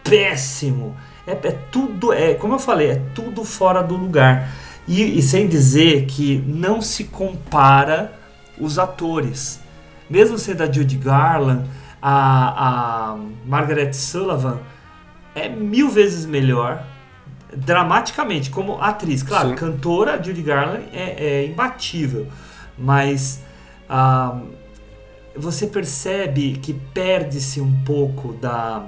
[0.03, 0.95] péssimo.
[1.25, 4.47] É, é, tudo é como eu falei é tudo fora do lugar.
[4.87, 8.13] E, e sem dizer que não se compara
[8.59, 9.64] os atores
[10.09, 11.69] mesmo sendo a Judy Garland,
[12.01, 14.59] a, a Margaret Sullivan,
[15.33, 16.85] é mil vezes melhor
[17.55, 19.23] dramaticamente como atriz.
[19.23, 19.55] Claro, Sim.
[19.55, 22.27] cantora, Judy Garland é, é imbatível,
[22.77, 23.41] mas
[23.89, 24.41] ah,
[25.35, 28.85] você percebe que perde-se um pouco da,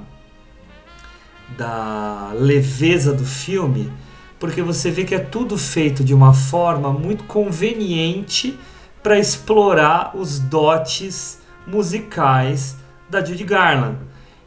[1.58, 3.92] da leveza do filme,
[4.40, 8.58] porque você vê que é tudo feito de uma forma muito conveniente
[9.08, 12.76] para explorar os dotes musicais
[13.10, 14.00] da Judy Garland.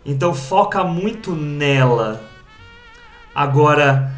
[0.04, 2.20] Então foca muito nela,
[3.34, 4.12] Agora,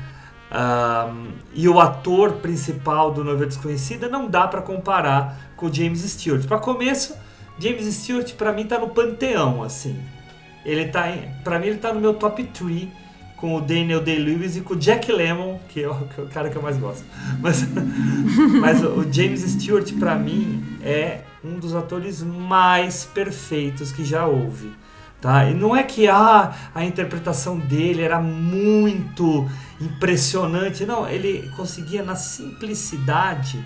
[1.54, 6.44] e o ator principal do Noiva Desconhecida não dá para comparar com o James Stewart.
[6.48, 7.16] Para começo,
[7.56, 9.96] James Stewart para mim tá no panteão, assim.
[10.64, 11.04] Ele tá,
[11.44, 12.88] para mim ele tá no meu top 3
[13.42, 16.28] com o Daniel Day-Lewis e com o Jack Lemmon, que é o, que é o
[16.28, 17.04] cara que eu mais gosto.
[17.40, 17.66] Mas,
[18.60, 24.72] mas o James Stewart para mim é um dos atores mais perfeitos que já houve.
[25.20, 25.50] Tá?
[25.50, 29.48] E não é que ah, a interpretação dele era muito
[29.80, 33.64] impressionante, não, ele conseguia na simplicidade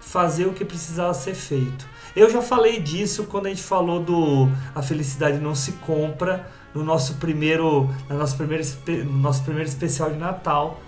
[0.00, 1.88] fazer o que precisava ser feito.
[2.14, 6.82] Eu já falei disso quando a gente falou do A Felicidade Não Se Compra no
[6.82, 10.80] nosso primeiro, no nosso primeiro, no nosso primeiro especial de Natal,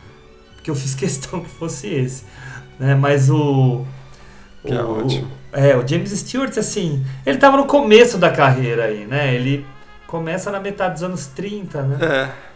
[0.63, 2.25] que eu fiz questão que fosse esse.
[2.79, 2.95] Né?
[2.95, 3.85] Mas o.
[4.65, 5.31] Que é o, é ótimo.
[5.53, 9.35] É, o James Stewart, assim, ele estava no começo da carreira aí, né?
[9.35, 9.65] Ele
[10.07, 11.99] começa na metade dos anos 30, né?
[12.05, 12.55] É.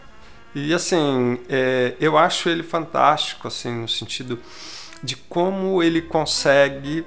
[0.53, 4.39] E assim, é, eu acho ele fantástico, assim, no sentido
[5.03, 7.05] de como ele consegue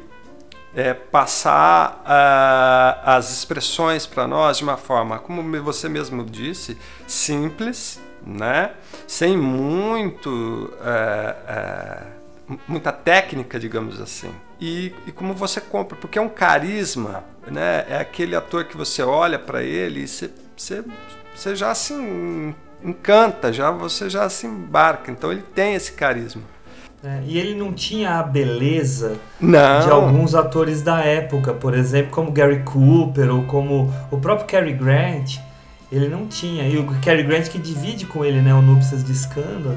[0.74, 8.00] é, passar uh, as expressões para nós de uma forma, como você mesmo disse, simples,
[8.26, 8.72] né?
[9.06, 12.02] sem muito, é, é,
[12.66, 14.32] muita técnica, digamos assim.
[14.60, 17.84] E, e, como você compra, porque é um carisma, né?
[17.88, 20.30] é aquele ator que você olha para ele e você,
[21.34, 21.92] você, já se
[22.82, 25.10] encanta, já, você já se embarca.
[25.10, 26.42] Então ele tem esse carisma.
[27.04, 29.80] É, e ele não tinha a beleza não.
[29.80, 34.72] de alguns atores da época, por exemplo, como Gary Cooper ou como o próprio Cary
[34.72, 35.38] Grant.
[35.90, 36.66] Ele não tinha.
[36.68, 39.76] E o Cary Grant que divide com ele, né, o Núpcias de Escândalo,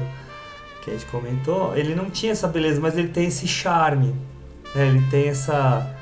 [0.82, 4.14] que a gente comentou, ele não tinha essa beleza, mas ele tem esse charme.
[4.72, 5.94] Né, ele tem essa,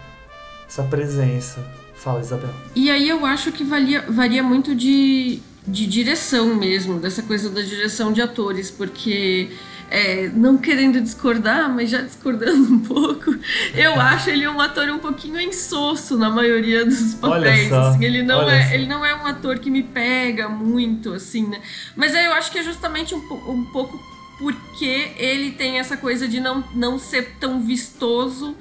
[0.68, 1.64] essa presença.
[1.94, 2.50] Fala, Isabel.
[2.76, 7.62] E aí eu acho que varia, varia muito de, de direção mesmo, dessa coisa da
[7.62, 9.50] direção de atores, porque
[9.90, 13.34] é, não querendo discordar, mas já discordando um pouco,
[13.74, 17.72] eu acho ele um ator um pouquinho insosso na maioria dos papéis.
[17.72, 21.60] Assim, ele, não é, ele não é um ator que me pega muito, assim, né?
[21.94, 23.18] Mas eu acho que é justamente um,
[23.48, 23.98] um pouco
[24.38, 28.56] porque ele tem essa coisa de não, não ser tão vistoso.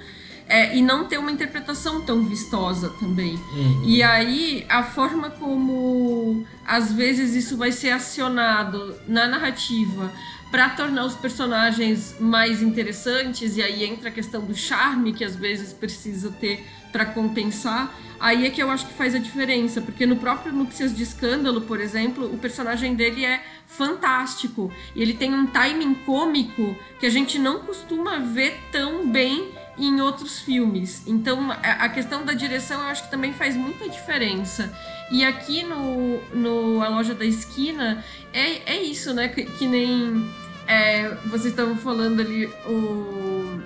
[0.46, 3.36] É, e não ter uma interpretação tão vistosa também.
[3.54, 3.84] Uhum.
[3.86, 10.12] E aí, a forma como às vezes isso vai ser acionado na narrativa
[10.54, 15.36] para tornar os personagens mais interessantes, e aí entra a questão do charme que às
[15.36, 20.06] vezes precisa ter para compensar, aí é que eu acho que faz a diferença, porque
[20.06, 25.34] no próprio Núpcias de Escândalo, por exemplo, o personagem dele é fantástico, e ele tem
[25.34, 31.02] um timing cômico que a gente não costuma ver tão bem em outros filmes.
[31.08, 34.72] Então, a questão da direção eu acho que também faz muita diferença.
[35.12, 39.28] E aqui no, no A Loja da Esquina, é, é isso, né?
[39.30, 40.32] Que, que nem
[40.68, 43.60] é, vocês estavam falando ali, o,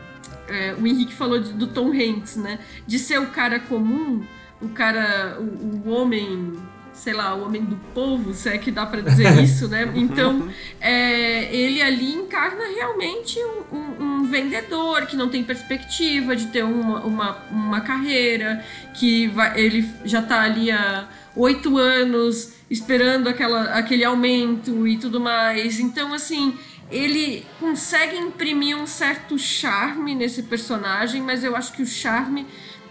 [0.48, 2.60] é, o Henrique falou de, do Tom Hanks, né?
[2.86, 4.24] De ser o cara comum,
[4.62, 6.54] o cara, o, o homem
[6.98, 9.92] sei lá, o homem do povo, se é que dá para dizer isso, né?
[9.96, 10.50] Então,
[10.82, 16.64] é, ele ali encarna realmente um, um, um, vendedor que não tem perspectiva de ter
[16.64, 23.76] uma, uma, uma carreira, que vai, ele já está ali há oito anos esperando aquela,
[23.76, 25.80] aquele aumento e tudo mais.
[25.80, 26.58] Então, assim,
[26.90, 32.46] ele consegue imprimir um certo charme nesse personagem, mas eu acho que o charme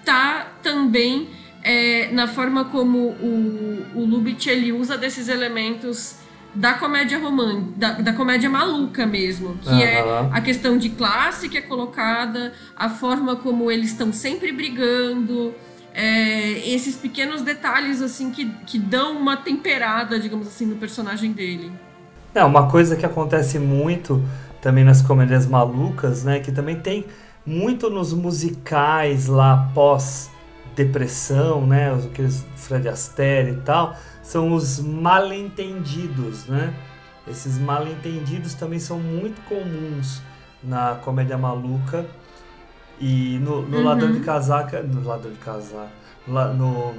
[0.05, 1.29] tá também
[1.63, 6.17] é, na forma como o, o Lubitsch ele usa desses elementos
[6.55, 9.81] da comédia romântica, da, da, comédia maluca mesmo, que uhum.
[9.81, 15.55] é a questão de classe que é colocada, a forma como eles estão sempre brigando,
[15.93, 21.73] é, esses pequenos detalhes assim que, que dão uma temperada, digamos assim, no personagem dele.
[22.37, 24.23] É, uma coisa que acontece muito
[24.61, 26.39] também nas comédias malucas, né?
[26.39, 27.07] Que também tem
[27.47, 30.31] muito nos musicais lá pós
[30.75, 31.95] depressão, né?
[31.95, 36.75] Aqueles Fred Astaire e tal, são os malentendidos, né?
[37.27, 40.21] Esses malentendidos também são muito comuns
[40.63, 42.05] na comédia maluca
[43.01, 43.85] e no, no uhum.
[43.85, 45.89] Ladrão de Casaca, no Ladrão de Casaca,
[46.27, 46.95] no, no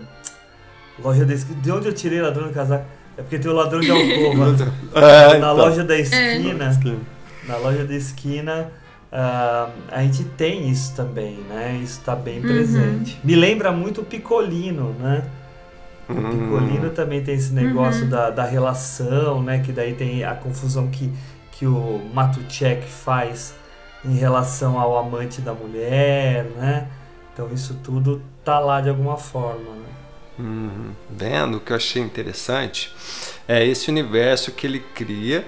[0.97, 2.96] Loja de, de onde eu tirei Ladrão de Casaca?
[3.17, 4.73] É porque tem o ladrão de alcova.
[4.93, 5.55] é, na então.
[5.55, 6.65] loja da esquina.
[6.65, 7.47] É.
[7.47, 8.71] Na loja da esquina.
[9.09, 11.79] Uh, a gente tem isso também, né?
[11.81, 12.43] Isso está bem uhum.
[12.43, 13.19] presente.
[13.23, 15.23] Me lembra muito o Picolino, né?
[16.09, 16.29] O uhum.
[16.29, 18.09] Picolino também tem esse negócio uhum.
[18.09, 19.59] da, da relação, né?
[19.59, 21.11] Que daí tem a confusão que,
[21.53, 23.55] que o Matuchek faz
[24.03, 26.87] em relação ao amante da mulher, né?
[27.33, 29.87] Então isso tudo tá lá de alguma forma, né?
[30.37, 30.93] Uhum.
[31.09, 32.93] Vendo o que eu achei interessante
[33.47, 35.47] é esse universo que ele cria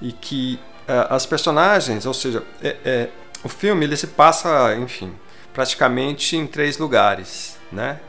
[0.00, 3.08] e que uh, as personagens, ou seja, é, é,
[3.42, 5.12] o filme ele se passa, enfim,
[5.52, 8.00] praticamente em três lugares, né?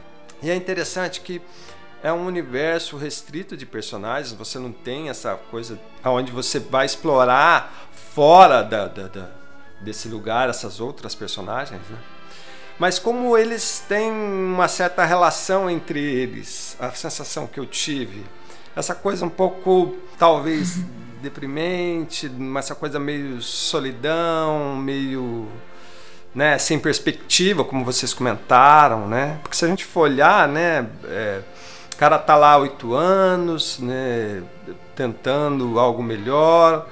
[0.42, 1.42] E é interessante que
[2.04, 7.88] é um universo restrito de personagens, você não tem essa coisa onde você vai explorar
[8.14, 9.30] fora da, da, da,
[9.80, 11.98] desse lugar essas outras personagens, né?
[12.80, 18.24] Mas como eles têm uma certa relação entre eles, a sensação que eu tive,
[18.76, 20.80] essa coisa um pouco, talvez,
[21.22, 25.48] deprimente, essa coisa meio solidão, meio
[26.34, 29.40] né, sem perspectiva, como vocês comentaram, né?
[29.44, 31.42] Porque se a gente for olhar, né, é,
[31.94, 34.42] o cara tá lá há oito anos, né,
[34.96, 36.88] tentando algo melhor,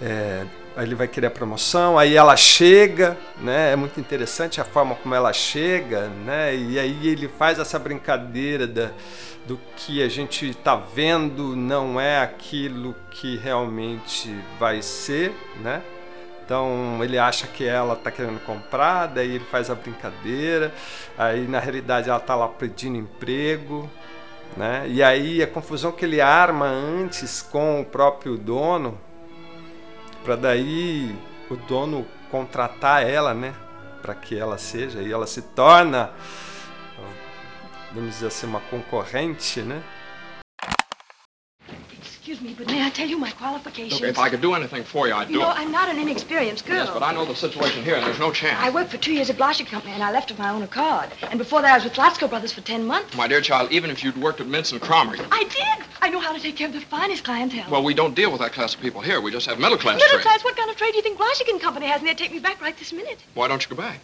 [0.00, 0.46] é,
[0.76, 3.72] aí ele vai querer a promoção, aí ela chega, né?
[3.72, 6.54] É muito interessante a forma como ela chega, né?
[6.54, 8.90] E aí ele faz essa brincadeira da,
[9.46, 15.82] do que a gente está vendo não é aquilo que realmente vai ser, né?
[16.44, 20.74] Então ele acha que ela está querendo comprar, daí ele faz a brincadeira,
[21.16, 23.88] aí na realidade ela está lá pedindo emprego,
[24.56, 24.84] né?
[24.88, 28.98] E aí a confusão que ele arma antes com o próprio dono,
[30.24, 31.14] para daí
[31.50, 33.54] o dono contratar ela, né?
[34.00, 36.10] Para que ela seja, e ela se torna,
[37.92, 39.82] vamos dizer assim, uma concorrente, né?
[42.02, 44.00] Excuse me, but may I tell you my qualifications?
[44.00, 45.58] Look, if I could do anything for you, I'd do you know, it.
[45.58, 46.86] I'm not an inexperienced girl.
[46.86, 48.58] Yes, but I know the situation here, and there's no chance.
[48.58, 51.10] I worked for two years at Blasher Company, and I left of my own accord.
[51.30, 53.14] And before that, I was with Latsko Brothers for ten months.
[53.14, 55.84] My dear child, even if you'd worked at Mince and Cromer, I did.
[56.04, 57.70] I know how to take care of the finest clientele.
[57.70, 59.22] well, we don't deal with that class of people here.
[59.22, 60.22] We just have middle class Middle trade.
[60.22, 60.44] class?
[60.44, 62.00] What kind of trade do you think Blasher Company has?
[62.00, 63.24] And they'd take me back right this minute.
[63.32, 64.00] Why don't you go back?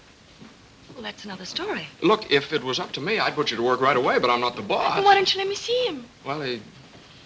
[0.95, 1.87] Well, that's another story.
[2.01, 4.31] Look, if it was up to me, I'd put you to work right away, but
[4.31, 4.95] I'm not the boss.
[4.95, 6.07] Then why don't you let me see him?
[6.25, 6.63] Well, he's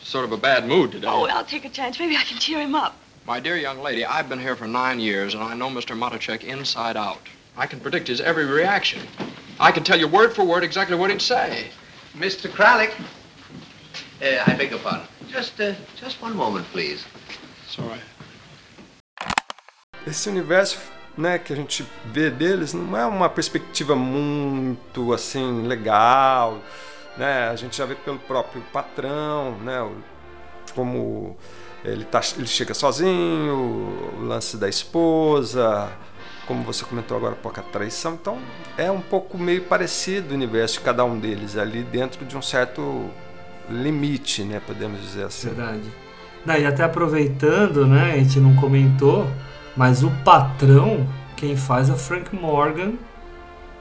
[0.02, 1.06] sort of a bad mood today.
[1.08, 2.00] Oh, I'll take a chance.
[2.00, 2.96] Maybe I can cheer him up.
[3.26, 5.96] My dear young lady, I've been here for nine years, and I know Mr.
[5.96, 7.22] Matacek inside out.
[7.56, 9.02] I can predict his every reaction.
[9.60, 11.68] I can tell you word for word exactly what he'd say.
[12.16, 12.50] Mr.
[12.50, 12.92] Kralik.
[14.20, 15.06] Uh, I beg your pardon.
[15.28, 17.04] Just, uh, just one moment, please.
[20.06, 20.78] Esse universo
[21.16, 26.60] né, que a gente vê deles não é uma perspectiva muito assim legal,
[27.16, 27.48] né?
[27.48, 29.90] A gente já vê pelo próprio patrão, né?
[30.74, 31.36] Como
[31.84, 33.54] ele, tá, ele chega sozinho,
[34.18, 35.90] o lance da esposa,
[36.46, 38.14] como você comentou agora, pouca traição.
[38.14, 38.38] Então
[38.76, 42.42] é um pouco meio parecido o universo de cada um deles ali dentro de um
[42.42, 43.10] certo
[43.70, 44.60] limite, né?
[44.64, 45.48] Podemos dizer assim.
[45.48, 45.82] Verdade.
[46.44, 49.26] Não, e até aproveitando, né, a gente não comentou,
[49.74, 51.06] mas o patrão,
[51.36, 52.92] quem faz é o Frank Morgan,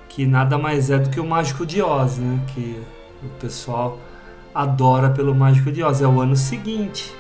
[0.08, 2.82] que nada mais é do que o Mágico de Oz, né, que
[3.22, 4.00] o pessoal
[4.56, 6.02] adora pelo Mágico de Oz.
[6.02, 7.14] É o ano seguinte,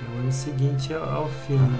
[0.00, 1.76] é o ano seguinte ao ao filme.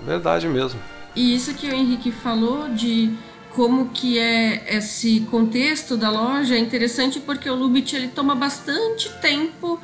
[0.00, 0.78] É verdade mesmo.
[1.16, 3.12] E isso que o Henrique falou de
[3.54, 9.10] como que é esse contexto da loja é interessante porque o Lubitsch ele toma bastante
[9.20, 9.78] tempo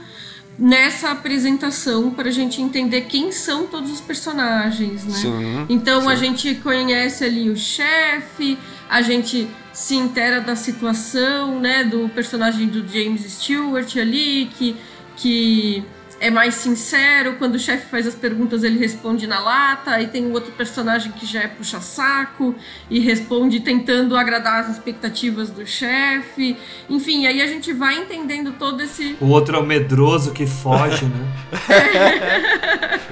[0.58, 5.14] nessa apresentação para a gente entender quem são todos os personagens, né?
[5.14, 6.24] Sim, então a sim.
[6.24, 8.58] gente conhece ali o chefe,
[8.88, 14.76] a gente se intera da situação, né, do personagem do James Stewart ali que
[15.16, 15.84] que
[16.20, 20.26] é mais sincero, quando o chefe faz as perguntas ele responde na lata, aí tem
[20.26, 22.54] um outro personagem que já é puxa-saco
[22.90, 26.56] e responde tentando agradar as expectativas do chefe.
[26.88, 31.04] Enfim, aí a gente vai entendendo todo esse O outro é o medroso que foge,
[31.06, 31.28] né?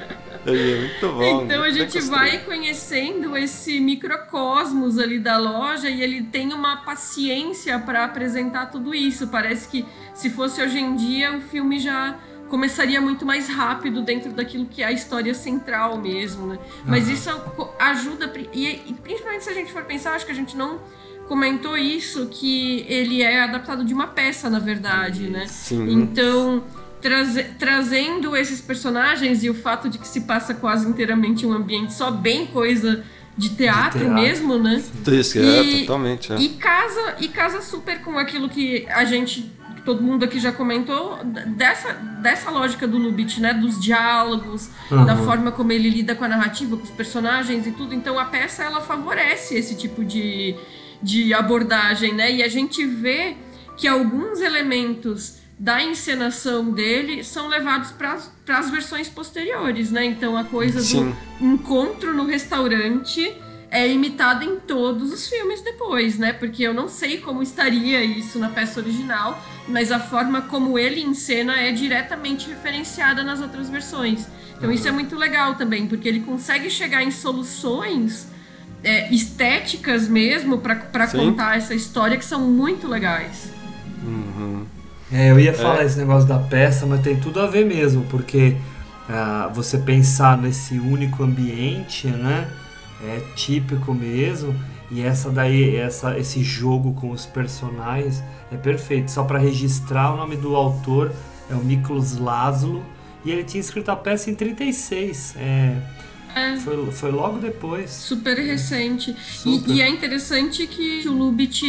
[0.47, 1.43] É muito bom.
[1.43, 6.53] Então a muito bem gente vai conhecendo esse microcosmos ali da loja e ele tem
[6.53, 9.27] uma paciência para apresentar tudo isso.
[9.27, 12.17] Parece que se fosse hoje em dia o filme já
[12.49, 16.59] começaria muito mais rápido dentro daquilo que é a história central mesmo, né?
[16.85, 17.29] Mas isso
[17.79, 20.79] ajuda e, e principalmente se a gente for pensar, acho que a gente não
[21.27, 25.45] comentou isso que ele é adaptado de uma peça, na verdade, né?
[25.47, 25.89] Sim.
[25.91, 26.63] Então,
[27.01, 31.93] traze- trazendo esses personagens e o fato de que se passa quase inteiramente um ambiente
[31.93, 33.03] só bem coisa
[33.37, 34.15] de teatro, teatro.
[34.15, 34.81] mesmo, né?
[35.11, 36.33] Isso, é, totalmente.
[36.33, 36.37] É.
[36.39, 39.51] E casa, e casa super com aquilo que a gente,
[39.87, 43.53] todo mundo aqui já comentou, dessa, dessa lógica do Lubitsch, né?
[43.53, 45.05] Dos diálogos, Uhum.
[45.05, 47.93] da forma como ele lida com a narrativa, com os personagens e tudo.
[47.93, 50.55] Então a peça, ela favorece esse tipo de,
[51.01, 52.29] de abordagem, né?
[52.29, 53.37] E a gente vê
[53.77, 60.03] que alguns elementos da encenação dele são levados para as versões posteriores, né?
[60.03, 61.15] Então a coisa Sim.
[61.39, 63.33] do encontro no restaurante
[63.71, 66.33] é imitada em todos os filmes depois, né?
[66.33, 71.01] Porque eu não sei como estaria isso na peça original, mas a forma como ele
[71.01, 74.27] encena é diretamente referenciada nas outras versões.
[74.57, 78.27] Então isso é muito legal também, porque ele consegue chegar em soluções
[78.83, 83.51] é, estéticas mesmo para contar essa história que são muito legais.
[84.03, 84.65] Uhum.
[85.11, 85.85] É, eu ia falar É.
[85.85, 88.57] esse negócio da peça, mas tem tudo a ver mesmo, porque
[89.09, 92.49] ah, você pensar nesse único ambiente, né?
[93.03, 94.55] É típico mesmo.
[94.89, 99.11] E essa daí, essa, esse jogo com os personagens é perfeito.
[99.11, 101.11] Só para registrar, o nome do autor
[101.49, 102.83] é o Miklos Laszlo.
[103.25, 105.35] E ele tinha escrito a peça em 36.
[105.37, 105.75] É,
[106.63, 107.89] foi, foi logo depois.
[107.91, 109.13] Super recente.
[109.21, 109.69] Super.
[109.71, 111.63] E, e é interessante que o Lubitsch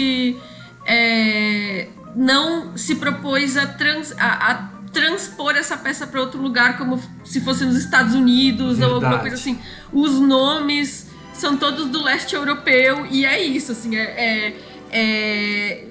[0.87, 7.01] é, não se propôs a, trans- a- a transpor essa peça para outro lugar, como
[7.25, 9.21] se fosse nos Estados Unidos ou alguma Verdade.
[9.23, 9.59] coisa assim.
[9.93, 11.07] Os nomes
[11.41, 14.03] são todos do leste europeu e é isso, assim, é.
[14.03, 14.55] é-
[14.91, 15.84] é-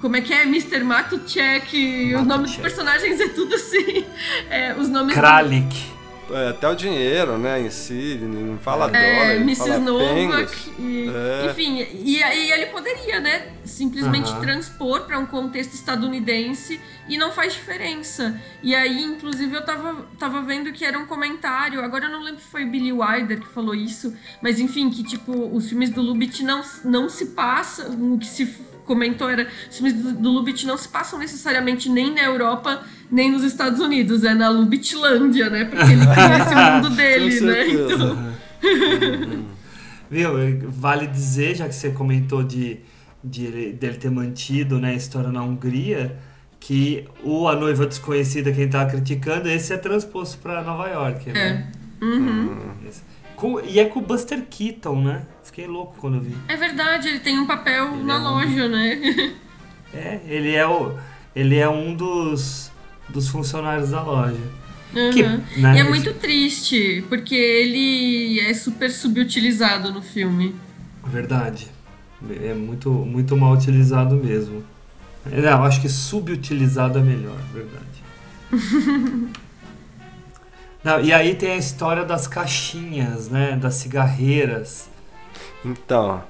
[0.00, 0.42] como é que é?
[0.42, 0.82] Mr.
[0.82, 4.04] Matuchek, o nome dos personagens é tudo assim.
[4.50, 5.14] É, os nomes.
[5.14, 5.92] Kralik.
[6.32, 9.78] É, até o dinheiro, né, em si, não fala É, dólar, Mrs.
[9.78, 11.50] Novak, e- É.
[11.50, 14.40] enfim, e aí ele poderia, né, simplesmente Aham.
[14.40, 18.40] transpor para um contexto estadunidense e não faz diferença.
[18.62, 22.40] E aí, inclusive, eu tava, tava vendo que era um comentário, agora eu não lembro
[22.40, 26.40] se foi Billy Wilder que falou isso, mas enfim, que tipo, os filmes do Lubitsch
[26.40, 28.46] não, não se passam, o que se
[28.84, 33.42] comentou era, os filmes do, Lubitsch não se passam necessariamente nem na Europa, nem nos
[33.44, 38.32] Estados Unidos, é na Lubitchlândia, né, porque ele cria esse mundo dele, né, então...
[40.10, 40.30] Viu?
[40.70, 42.78] Vale dizer, já que você comentou de,
[43.24, 46.18] de ele- dele ter mantido né, a história na Hungria,
[46.60, 51.30] que o A Noiva Desconhecida, quem tava criticando, esse é transposto para Nova York.
[51.32, 51.72] Né?
[52.00, 52.56] Uhum.
[52.88, 53.02] Esse-
[53.42, 55.22] com- e é com o Buster Keaton, né?
[55.42, 56.36] Fiquei louco quando eu vi.
[56.46, 59.34] É verdade, ele tem um papel na é um- loja, né?
[59.94, 60.96] É, ele é, o,
[61.36, 62.70] ele é um dos,
[63.10, 64.40] dos funcionários da loja.
[64.94, 65.10] Uhum.
[65.12, 65.22] Que,
[65.60, 70.54] né, e é muito triste, porque ele é super subutilizado no filme.
[71.06, 71.68] Verdade.
[72.42, 74.64] É muito, muito mal utilizado mesmo.
[75.26, 78.02] Não, acho que subutilizado é melhor, verdade.
[80.84, 83.56] Não, e aí tem a história das caixinhas, né?
[83.60, 84.88] Das cigarreiras.
[85.64, 86.22] Então,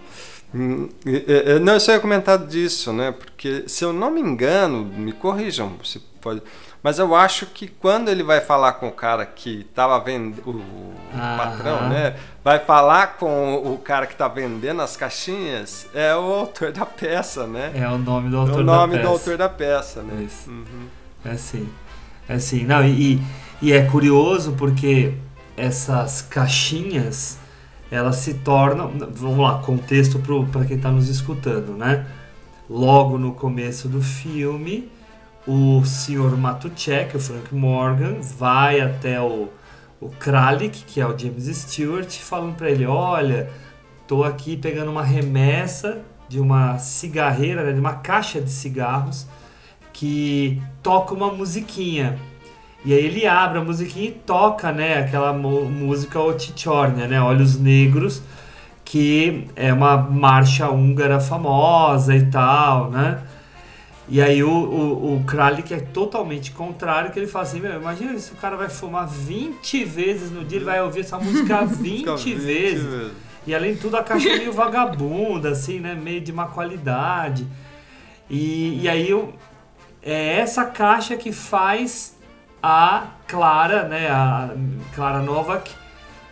[0.54, 3.12] hum, eu não eu só ia comentar disso, né?
[3.12, 6.42] Porque se eu não me engano, me corrijam, se pode.
[6.82, 10.92] Mas eu acho que quando ele vai falar com o cara que estava vendendo, o
[11.36, 12.16] patrão, né?
[12.42, 17.46] Vai falar com o cara que está vendendo as caixinhas, é o autor da peça,
[17.46, 17.70] né?
[17.74, 19.02] É o nome do É autor o da nome peça.
[19.04, 20.24] do autor da peça, né?
[20.24, 20.50] Isso.
[20.50, 20.88] Uhum.
[21.24, 21.68] É assim.
[22.28, 22.64] É assim.
[22.64, 23.22] Não, e, e
[23.70, 25.14] é curioso porque
[25.56, 27.38] essas caixinhas
[27.92, 28.90] elas se tornam.
[29.12, 30.18] Vamos lá, contexto
[30.50, 32.06] para quem está nos escutando, né?
[32.68, 34.90] Logo no começo do filme,
[35.46, 39.48] o senhor Matuchek, o Frank Morgan, vai até o,
[40.00, 43.50] o Kralik, que é o James Stewart, falando para ele: Olha,
[44.08, 49.26] tô aqui pegando uma remessa de uma cigarreira, né, de uma caixa de cigarros
[49.92, 52.18] que toca uma musiquinha.
[52.84, 58.22] E aí ele abre a musiquinha e toca, né, aquela música Otichornia, né, Olhos Negros,
[58.84, 63.22] que é uma marcha húngara famosa e tal, né?
[64.08, 68.18] E aí o, o, o Kralik é totalmente contrário, que ele fala assim, meu, imagina
[68.18, 72.04] se o cara vai fumar 20 vezes no dia, ele vai ouvir essa música 20,
[72.04, 72.84] 20 vezes.
[72.84, 73.12] vezes.
[73.46, 75.94] E além de tudo, a caixa é meio vagabunda, assim, né?
[75.94, 77.46] Meio de má qualidade.
[78.28, 79.32] E, e aí eu,
[80.02, 82.16] é essa caixa que faz
[82.62, 84.08] a Clara, né?
[84.08, 84.50] A
[84.94, 85.70] Clara Novak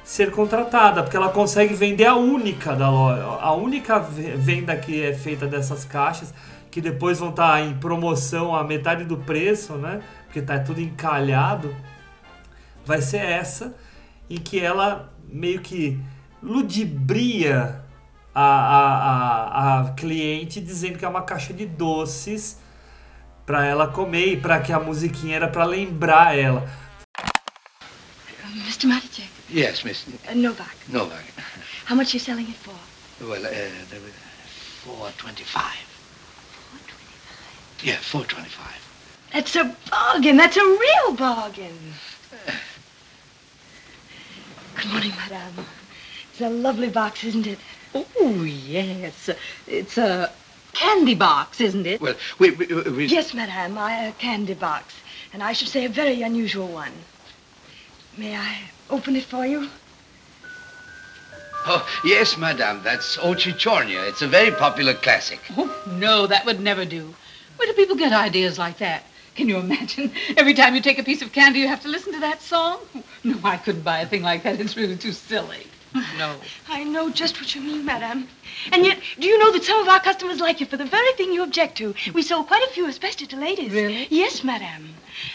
[0.05, 5.03] ser contratada, porque ela consegue vender a única da loja, a única ve- venda que
[5.03, 6.35] é feita dessas caixas,
[6.71, 10.01] que depois vão estar em promoção a metade do preço, né?
[10.27, 11.75] Porque tá tudo encalhado.
[12.85, 13.75] Vai ser essa,
[14.29, 16.01] em que ela meio que
[16.43, 17.83] ludibria
[18.35, 22.60] a, a, a, a cliente dizendo que é uma caixa de doces
[23.51, 26.71] para ela comer e para que a musiquinha era para lembrar ela.
[28.55, 28.87] Mr.
[28.87, 31.25] Maticek, Yes, Miss uh, Novak, Novak.
[31.87, 32.73] how much are you selling it for?
[33.21, 33.51] Well, uh,
[33.91, 34.13] there were
[34.85, 35.85] four twenty-five.
[37.83, 38.79] Yeah, four twenty-five.
[39.33, 40.37] That's a bargain.
[40.37, 41.77] That's a real bargain.
[44.77, 45.67] Good morning, madame.
[46.31, 47.59] It's a lovely box, isn't it?
[47.97, 49.29] Oh, yes.
[49.67, 50.31] It's a
[50.73, 52.01] candy box, isn't it?
[52.01, 54.95] Well, we, we, we Yes, madame, I, a candy box.
[55.33, 56.93] And I should say a very unusual one.
[58.17, 58.59] May I
[58.91, 59.69] open it for you?
[61.67, 62.83] Oh, yes, madame.
[62.83, 64.09] That's Ochichornia.
[64.09, 65.41] It's a very popular classic.
[65.57, 67.15] Oh, no, that would never do.
[67.57, 69.05] Where do people get ideas like that?
[69.35, 70.13] Can you imagine?
[70.37, 72.81] Every time you take a piece of candy, you have to listen to that song?
[73.23, 74.61] No, I couldn't buy a thing like that.
[74.61, 75.67] It's really too silly.
[75.95, 76.37] No.
[76.69, 78.29] I know just what you mean, madame.
[78.73, 81.13] And yet, do you know that some of our customers like you for the very
[81.15, 81.95] thing you object to?
[82.15, 83.73] We sold quite a few, especially to ladies.
[83.73, 84.07] Really?
[84.11, 84.95] Yes, madame.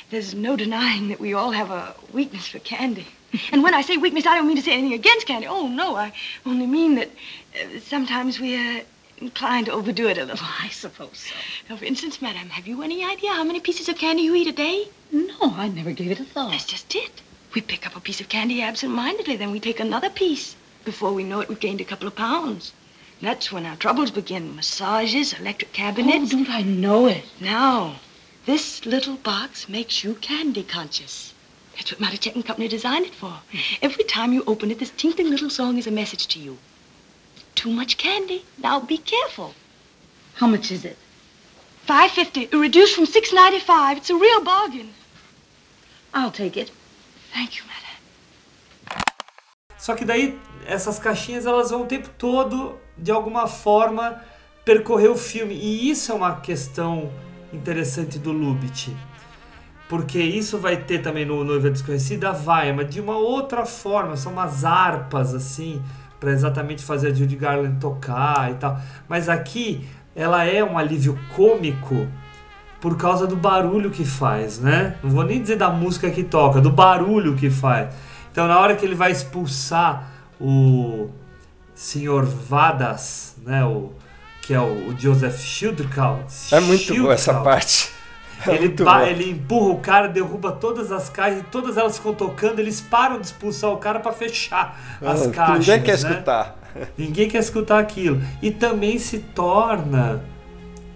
[0.10, 3.08] There's no denying that we all have a weakness for candy.
[3.52, 5.48] And when I say weakness, I don't mean to say anything against candy.
[5.48, 6.14] Oh, no, I
[6.46, 7.10] only mean that
[7.56, 8.82] uh, sometimes we are
[9.18, 10.48] inclined to overdo it a little.
[10.62, 11.36] I suppose so.
[11.70, 14.48] Now, for instance, madame, have you any idea how many pieces of candy you eat
[14.48, 14.88] a day?
[15.12, 16.52] No, I never gave it a thought.
[16.52, 17.22] That's just it.
[17.56, 20.58] We pick up a piece of candy absent-mindedly, then we take another piece.
[20.84, 22.74] Before we know it, we've gained a couple of pounds.
[23.22, 24.58] That's when our troubles begin.
[24.58, 26.34] Massages, electric cabinets.
[26.34, 27.24] Oh, don't I know it?
[27.40, 27.96] Now,
[28.46, 31.34] this little box makes you candy conscious.
[31.78, 33.30] That's what Matichek and Company designed it for.
[33.30, 33.58] Hmm.
[33.82, 36.58] Every time you open it, this tinkling little song is a message to you.
[37.56, 38.44] Too much candy.
[38.58, 39.54] Now be careful.
[40.34, 40.98] How much is it?
[41.86, 42.48] Five fifty.
[42.48, 43.96] Reduced from six ninety five.
[43.96, 44.94] It's a real bargain.
[46.14, 46.70] I'll take it.
[47.36, 49.04] Thank you, madam.
[49.78, 54.22] Só que daí essas caixinhas elas vão o tempo todo de alguma forma
[54.64, 57.12] percorrer o filme e isso é uma questão
[57.52, 58.88] interessante do Lubitsch.
[59.90, 64.32] Porque isso vai ter também no Noiva Desconhecida, vai, mas de uma outra forma, são
[64.32, 65.84] umas harpas assim,
[66.22, 68.80] para exatamente fazer a Judy Garland tocar e tal.
[69.10, 72.08] Mas aqui ela é um alívio cômico
[72.86, 74.96] por causa do barulho que faz, né?
[75.02, 77.90] Não vou nem dizer da música que toca, do barulho que faz.
[78.32, 81.10] Então na hora que ele vai expulsar o
[81.74, 83.92] senhor Vadas, né, o
[84.44, 86.24] que é o, o Joseph Schildkau.
[86.52, 87.90] É muito boa essa parte.
[88.46, 92.14] É Ele, ba- ele empurra o cara, derruba todas as caixas, e todas elas ficam
[92.14, 95.60] tocando, eles param de expulsar o cara para fechar as Ah, que caixas.
[95.68, 96.10] ninguém quer né?
[96.12, 96.56] escutar.
[96.96, 98.22] Ninguém quer escutar aquilo.
[98.44, 100.22] E também se torna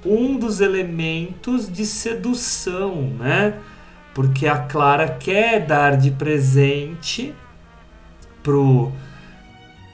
[0.05, 3.59] um dos elementos de sedução, né?
[4.13, 7.33] Porque a Clara quer dar de presente
[8.43, 8.91] pro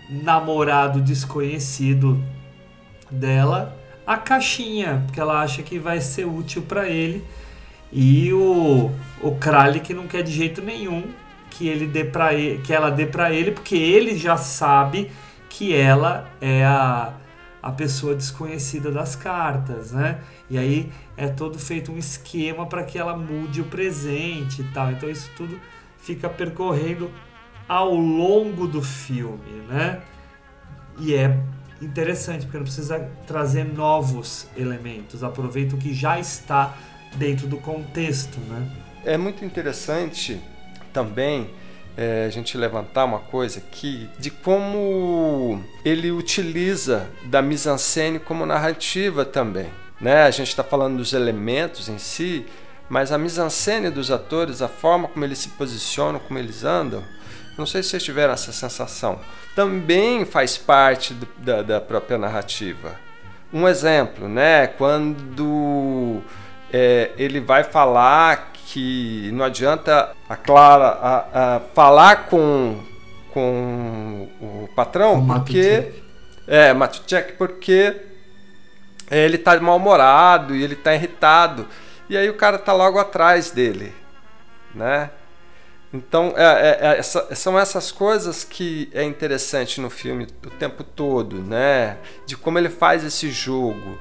[0.10, 2.24] namorado desconhecido
[3.10, 3.76] dela
[4.06, 7.24] a caixinha, porque ela acha que vai ser útil para ele.
[7.92, 8.92] E o
[9.22, 11.04] o Kralik não quer de jeito nenhum
[11.50, 12.30] que ele dê para
[12.64, 15.10] que ela dê para ele, porque ele já sabe
[15.50, 17.14] que ela é a,
[17.66, 20.22] a pessoa desconhecida das cartas, né?
[20.48, 24.92] E aí é todo feito um esquema para que ela mude o presente e tal.
[24.92, 25.60] Então isso tudo
[25.98, 27.10] fica percorrendo
[27.68, 30.04] ao longo do filme, né?
[31.00, 31.40] E é
[31.82, 36.78] interessante porque não precisa trazer novos elementos, aproveita o que já está
[37.16, 38.72] dentro do contexto, né?
[39.04, 40.40] É muito interessante
[40.94, 41.50] também
[41.98, 49.24] é, a gente levantar uma coisa aqui de como ele utiliza da mise-en-scène como narrativa
[49.24, 49.70] também.
[50.00, 50.24] Né?
[50.24, 52.46] A gente está falando dos elementos em si,
[52.90, 57.04] mas a mise-en-scène dos atores, a forma como eles se posicionam, como eles andam,
[57.58, 59.20] não sei se vocês tiveram essa sensação,
[59.56, 63.00] também faz parte do- da, da própria narrativa.
[63.54, 64.68] Um exemplo, né?
[64.68, 66.22] Quando
[66.74, 72.80] é, ele vai falar que não adianta a Clara a- a falar com,
[73.34, 75.94] com o patrão, porque
[76.48, 77.96] é Matuchek, porque
[79.10, 81.68] ele tá mal-humorado e ele tá irritado.
[82.10, 83.94] E aí o cara tá logo atrás dele,
[84.74, 85.10] né?
[85.94, 86.44] Então, é,
[86.82, 91.98] é- é- são essas coisas que é interessante no filme o tempo todo, né?
[92.26, 93.98] De como ele faz esse jogo,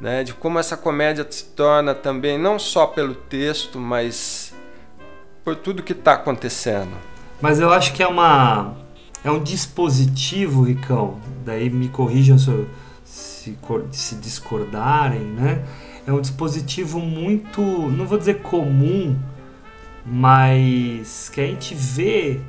[0.00, 0.24] né?
[0.24, 4.54] De como essa comédia se torna também não só pelo texto, mas
[5.44, 6.92] por tudo que está acontecendo.
[7.40, 8.74] Mas eu acho que é uma
[9.22, 11.18] é um dispositivo, Ricão.
[11.44, 12.66] Daí me corrijam se,
[13.04, 13.58] se,
[13.92, 15.62] se discordarem, né?
[16.06, 19.18] É um dispositivo muito, não vou dizer comum,
[20.04, 22.40] mas que a gente vê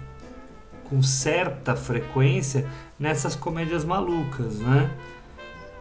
[0.90, 2.66] com certa frequência
[2.98, 4.90] nessas comédias malucas, né?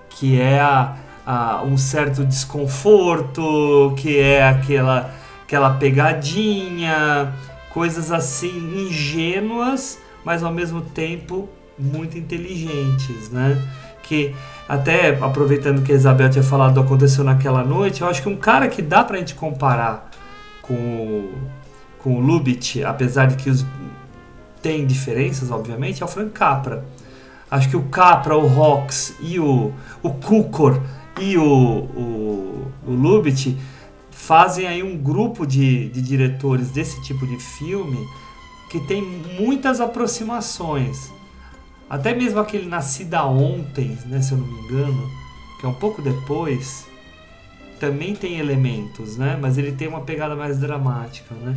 [0.09, 0.97] Que é a,
[1.27, 5.11] a- um certo desconforto, que é aquela,
[5.45, 7.33] aquela pegadinha,
[7.71, 11.49] coisas assim ingênuas, mas ao mesmo tempo
[11.79, 13.57] muito inteligentes, né?
[14.03, 14.35] Que
[14.68, 18.37] até aproveitando que a Isabel tinha falado do aconteceu naquela noite, eu acho que um
[18.37, 20.11] cara que dá pra gente comparar
[20.62, 21.29] com
[22.03, 23.62] com o Lubitsch, apesar de que os,
[24.62, 26.83] tem diferenças, obviamente, é o Frank Capra.
[27.51, 29.71] Acho que o Capra, o Rox e o,
[30.03, 30.81] o Kukor
[31.21, 33.55] e o, o, o Lubitsch
[34.11, 38.07] fazem aí um grupo de, de diretores desse tipo de filme
[38.71, 41.12] que tem muitas aproximações.
[41.89, 45.11] Até mesmo aquele Nascida Ontem, né, se eu não me engano,
[45.59, 46.87] que é um pouco depois,
[47.81, 49.37] também tem elementos, né?
[49.41, 51.57] Mas ele tem uma pegada mais dramática, né?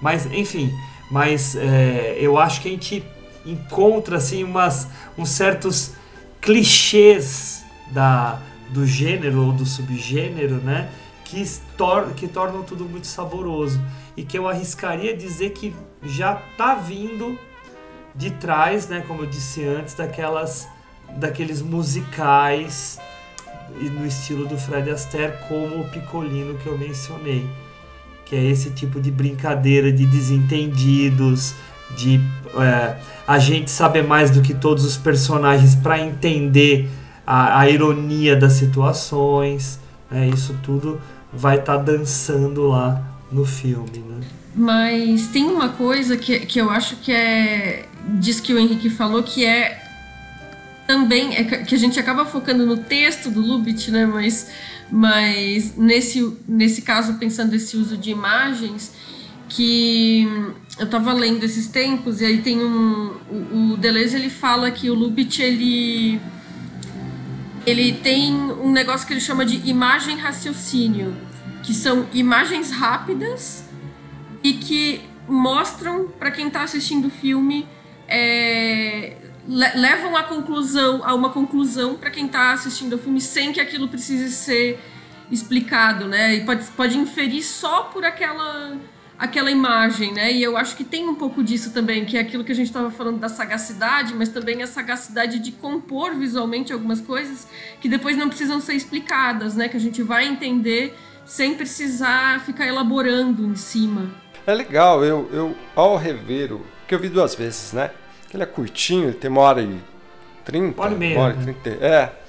[0.00, 0.70] Mas, enfim,
[1.10, 3.02] mas é, eu acho que a gente
[3.44, 4.88] encontra assim umas,
[5.18, 5.94] uns certos
[6.40, 8.40] clichês da,
[8.72, 10.90] do gênero ou do subgênero, né?
[11.24, 11.44] Que,
[11.76, 13.80] tor que tornam tudo muito saboroso.
[14.16, 17.38] E que eu arriscaria dizer que já tá vindo
[18.14, 19.02] de trás, né?
[19.06, 20.68] Como eu disse antes, daquelas
[21.16, 22.98] daqueles musicais
[23.70, 27.46] no estilo do Fred Astaire, como o Picolino que eu mencionei.
[28.24, 31.54] Que é esse tipo de brincadeira de desentendidos,
[31.96, 32.20] de
[32.54, 32.96] é,
[33.26, 36.88] a gente saber mais do que todos os personagens para entender
[37.26, 39.78] a, a, ironia das situações.
[40.10, 40.28] Né?
[40.28, 41.00] Isso tudo
[41.32, 43.98] vai estar tá dançando lá no filme.
[43.98, 44.20] Né?
[44.54, 47.86] Mas tem uma coisa que, que eu acho que é.
[48.18, 49.80] Diz que o Henrique falou que é
[50.86, 54.04] também é que a gente acaba focando no texto do Lubitsch, né?
[54.04, 54.50] Mas,
[54.90, 58.92] mas nesse, nesse caso, pensando nesse uso de imagens,
[59.48, 60.26] que
[60.78, 64.90] eu estava lendo esses tempos e aí tem um o, o Deleuze ele fala que
[64.90, 66.20] o Lubitsch ele
[67.66, 71.16] ele tem um negócio que ele chama de imagem raciocínio,
[71.62, 73.64] que são imagens rápidas
[74.42, 77.66] e que mostram para quem está assistindo o filme
[78.08, 83.60] é, levam a conclusão a uma conclusão para quem está assistindo o filme sem que
[83.60, 84.80] aquilo precise ser
[85.30, 86.34] explicado, né?
[86.34, 88.76] E pode, pode inferir só por aquela
[89.22, 90.32] aquela imagem, né?
[90.32, 92.66] E eu acho que tem um pouco disso também, que é aquilo que a gente
[92.66, 97.46] estava falando da sagacidade, mas também a sagacidade de compor visualmente algumas coisas
[97.80, 99.68] que depois não precisam ser explicadas, né?
[99.68, 104.10] Que a gente vai entender sem precisar ficar elaborando em cima.
[104.44, 107.92] É legal, eu, eu ao rever o que eu vi duas vezes, né?
[108.34, 109.78] Ele é curtinho, ele tem uma hora e
[110.44, 110.80] trinta.
[110.80, 111.16] Uma hora e meia.
[111.16, 111.70] Uma hora e trinta.
[111.70, 112.21] É.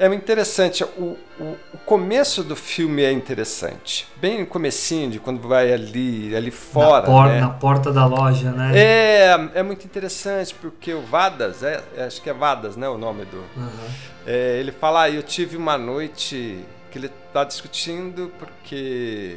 [0.00, 0.82] É interessante.
[0.82, 4.08] O, o, o, começo do filme é interessante.
[4.16, 7.06] Bem no comecinho, de quando vai ali, ali fora.
[7.06, 7.40] Na, por, né?
[7.40, 8.72] na porta da loja, né?
[8.74, 12.88] É, é muito interessante, porque o Vadas, é, acho que é Vadas, né?
[12.88, 13.36] O nome do.
[13.36, 13.88] Uhum.
[14.26, 19.36] É, ele fala, ah, eu tive uma noite que ele está discutindo porque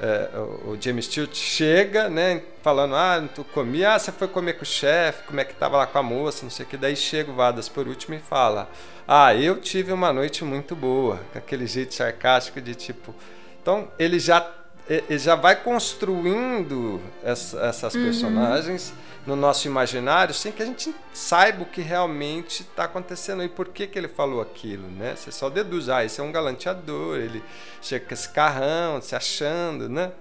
[0.00, 0.30] é,
[0.64, 4.66] o, James Stewart chega, né, falando, ah, tu comia, ah, você foi comer com o
[4.66, 7.30] chefe, como é que tava lá com a moça, não sei o que, daí chega
[7.30, 8.66] o Vadas por último e fala,
[9.12, 13.12] ah, eu tive uma noite muito boa, com aquele jeito sarcástico de tipo,
[13.60, 14.48] então ele já
[14.88, 18.04] ele já vai construindo essa, essas uhum.
[18.04, 18.94] personagens
[19.26, 23.68] no nosso imaginário sem que a gente saiba o que realmente está acontecendo e por
[23.68, 25.16] que, que ele falou aquilo, né?
[25.16, 27.42] Você só deduz, ah, esse é um galanteador, ele
[27.82, 30.12] chega com esse carrão, se achando, né?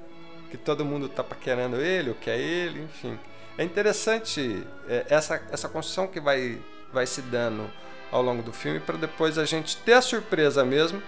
[0.50, 3.20] Que todo mundo está paquerando ele, o que é ele, enfim.
[3.56, 6.58] É interessante é, essa, essa construção que vai,
[6.92, 7.70] vai se dando
[8.12, 11.02] ao longo do filme para depois a gente ter a surpresa mesmo,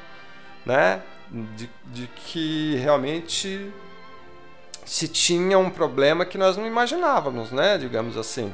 [0.66, 1.02] né?
[1.30, 3.72] De, de que realmente
[4.86, 7.78] se tinha um problema que nós não imaginávamos, né?
[7.78, 8.54] Digamos assim.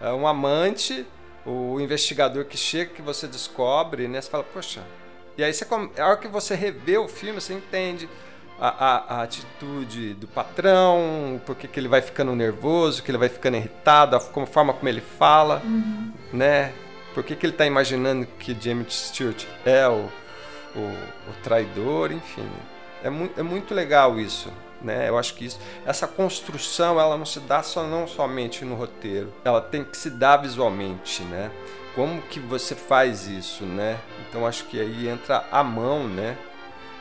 [0.00, 1.06] É um amante,
[1.44, 4.20] o investigador que chega, que você descobre, né?
[4.20, 4.82] Você fala, poxa.
[5.36, 5.66] E aí, você,
[5.98, 8.08] a hora que você revê o filme, você entende
[8.58, 13.28] a, a, a atitude do patrão, porque que ele vai ficando nervoso, que ele vai
[13.28, 16.12] ficando irritado, a forma como ele fala, uhum.
[16.32, 16.72] né?
[17.16, 20.10] Por que, que ele está imaginando que James Stewart é o,
[20.74, 22.46] o, o traidor, enfim.
[23.02, 24.52] É, mu é muito legal isso
[24.82, 25.08] né?
[25.08, 29.32] Eu acho que isso, essa construção, ela não se dá só não somente no roteiro,
[29.42, 31.50] ela tem que se dar visualmente, né?
[31.94, 33.98] Como que você faz isso, né?
[34.28, 36.36] Então acho que aí entra a mão, né?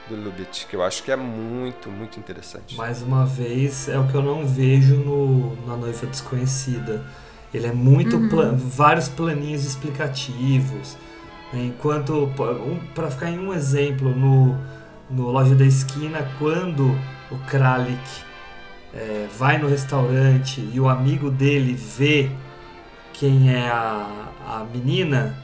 [0.07, 2.78] Do Lubitsch, que eu acho que é muito, muito interessante.
[2.78, 7.03] Mais uma vez, é o que eu não vejo no, na Noiva Desconhecida.
[7.56, 8.30] Ele é muito uhum.
[8.30, 10.97] plan, vários planinhos explicativos.
[11.53, 11.66] Né?
[11.66, 12.30] Enquanto,
[12.93, 14.58] para ficar em um exemplo, no,
[15.10, 16.97] no Loja da Esquina, quando
[17.32, 18.01] o Kralik
[18.93, 22.30] é, vai no restaurante e o amigo dele vê
[23.14, 24.08] quem é a,
[24.45, 25.38] a menina,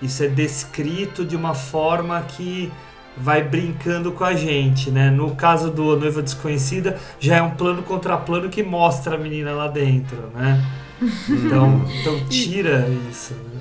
[0.00, 2.72] isso é descrito de uma forma que
[3.16, 5.10] vai brincando com a gente, né?
[5.10, 9.52] No caso do Noiva Desconhecida, já é um plano contra plano que mostra a menina
[9.52, 10.64] lá dentro, né?
[11.28, 13.60] Então, então tira isso, né?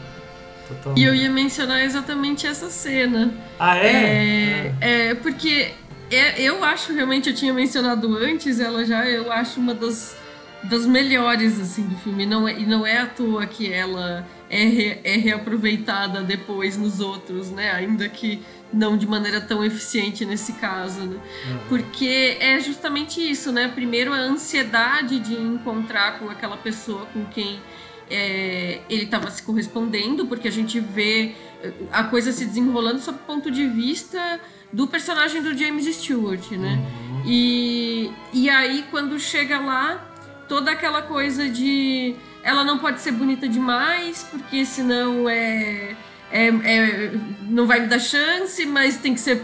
[0.96, 3.34] E eu ia mencionar exatamente essa cena.
[3.58, 4.74] Ah, é?
[4.80, 5.74] É, é porque
[6.12, 10.16] é, eu acho realmente, eu tinha mencionado antes, ela já eu acho uma das,
[10.64, 12.26] das melhores assim do filme.
[12.26, 17.00] Não é, e não é à toa que ela é, re, é reaproveitada depois nos
[17.00, 17.72] outros, né?
[17.72, 21.18] Ainda que não de maneira tão eficiente nesse caso, né?
[21.18, 21.60] Uhum.
[21.68, 23.68] Porque é justamente isso, né?
[23.68, 27.60] Primeiro a ansiedade de encontrar com aquela pessoa com quem
[28.10, 33.18] é, ele estava se correspondendo, porque a gente vê eh, a coisa se desenrolando sob
[33.20, 34.40] o ponto de vista
[34.72, 36.80] do personagem do James Stewart, né?
[37.10, 37.24] Uhum.
[37.26, 40.10] E, e aí, quando chega lá,
[40.48, 45.96] toda aquela coisa de ela não pode ser bonita demais, porque senão é,
[46.32, 47.12] é, é,
[47.48, 49.44] não vai me dar chance, mas tem que ser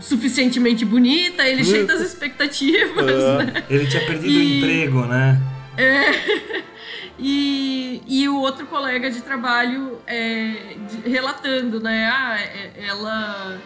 [0.00, 1.46] suficientemente bonita.
[1.46, 3.04] Ele cheio das expectativas.
[3.04, 3.64] Uh, né?
[3.68, 5.40] Ele tinha perdido e, o emprego, né?
[5.78, 6.62] É,
[7.18, 12.10] e, e o outro colega de trabalho é, de, relatando, né?
[12.12, 13.58] Ah, é, ela,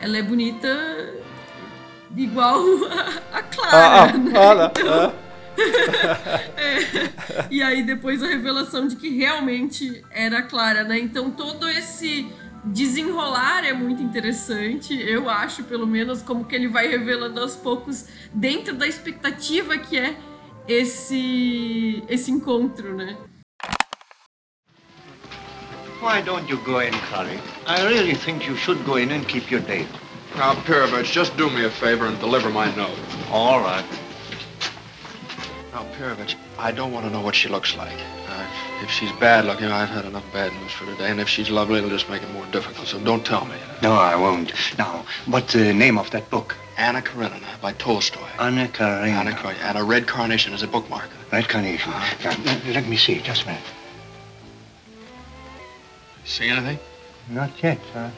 [0.00, 1.14] ela é bonita
[2.16, 2.60] igual
[2.90, 3.70] a, a Clara.
[3.72, 4.32] Ah, ah né?
[4.34, 5.25] ah, então,
[6.56, 10.98] é, e aí depois a revelação de que realmente era Clara, né?
[10.98, 12.26] Então todo esse
[12.64, 18.06] desenrolar é muito interessante, eu acho, pelo menos, como que ele vai revelando aos poucos
[18.34, 20.16] dentro da expectativa que é
[20.66, 23.16] esse esse encontro, né?
[26.02, 27.38] Why don't you go in, Clary?
[27.66, 29.88] I really think you should go in and keep your date.
[30.36, 32.98] Now, Pirovich, just do me a favor and deliver my note.
[33.32, 33.84] All right.
[35.76, 35.84] Now,
[36.58, 37.98] I don't want to know what she looks like.
[38.28, 38.46] Uh,
[38.82, 41.76] if she's bad looking, I've had enough bad news for today, and if she's lovely,
[41.76, 43.56] it'll just make it more difficult, so don't tell me.
[43.82, 44.54] No, I won't.
[44.78, 46.56] Now, what's the name of that book?
[46.78, 48.26] Anna Karenina by Tolstoy.
[48.38, 49.18] Anna Karenina.
[49.18, 49.64] Anna Karenina.
[49.64, 51.10] And a red carnation is a bookmark.
[51.30, 51.92] Red carnation.
[51.92, 53.62] Uh, now, let me see, just a minute.
[56.24, 56.78] See anything?
[57.28, 58.10] Not yet, sir.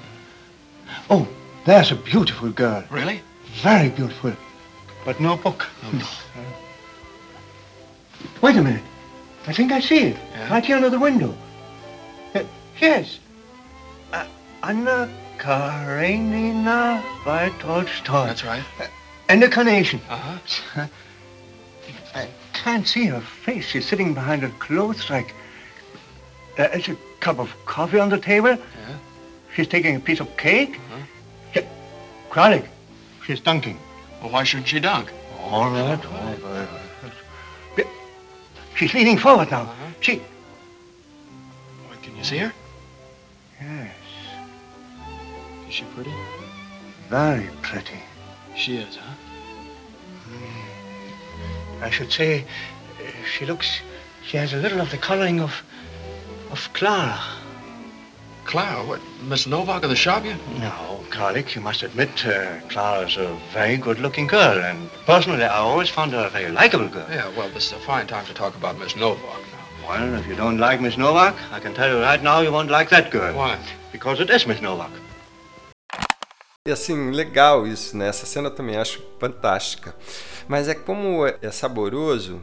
[1.11, 1.27] Oh,
[1.67, 2.85] there's a beautiful girl.
[2.89, 3.21] Really?
[3.63, 4.35] Very beautiful.
[5.05, 5.67] But no book.
[5.83, 6.09] No book.
[8.41, 8.83] Wait a minute.
[9.47, 10.17] I think I see it.
[10.33, 10.51] Yeah?
[10.51, 11.35] Right here under the window.
[12.35, 12.45] Uh,
[12.81, 13.19] yes.
[14.13, 14.27] Uh,
[14.63, 15.09] Anna
[15.39, 18.27] Karenina by Tolstoy.
[18.27, 18.63] That's right.
[18.79, 18.87] Uh,
[19.29, 20.01] and a carnation.
[20.09, 20.87] Uh-huh.
[22.15, 23.67] I can't see her face.
[23.67, 25.35] She's sitting behind a clothes rack.
[26.59, 28.51] Uh, there's a cup of coffee on the table.
[28.51, 28.99] Yeah.
[29.55, 30.77] She's taking a piece of cake.
[30.77, 31.03] Uh-huh.
[31.55, 31.61] She,
[32.31, 32.67] Kralik,
[33.25, 33.79] she's dunking.
[34.21, 35.13] Well, why shouldn't she dunk?
[35.41, 36.69] All right, all right, all right.
[38.79, 39.63] She's leaning forward now.
[39.63, 39.91] Uh-huh.
[40.01, 40.23] She.
[41.89, 42.53] What, can you see her?
[43.61, 43.93] Yes.
[45.67, 46.15] Is she pretty?
[47.09, 47.99] Very pretty.
[48.55, 49.15] She is, huh?
[50.31, 51.83] Mm.
[51.83, 53.81] I should say uh, she looks.
[54.25, 55.65] She has a little of the coloring of.
[56.53, 57.19] of Clara.
[58.49, 58.83] Clara?
[58.83, 59.01] What?
[59.29, 60.39] Miss Novak of the shop yet?
[60.59, 65.91] No, Karlik, you must admit uh, Clara's a very good-looking girl, and personally, I always
[65.91, 67.07] found her a very likable girl.
[67.11, 69.89] Yeah, well, this is a fine time to talk about Miss Novak now.
[69.89, 72.71] Well, if you don't like Miss Novak, I can tell you right now you won't
[72.71, 73.35] like that girl.
[73.37, 73.59] Why?
[73.93, 74.91] Because it is Miss Novak.
[76.67, 78.09] E assim, legal isso, né?
[78.09, 79.95] Essa cena eu também acho fantástica.
[80.49, 82.41] Mas é como é saboroso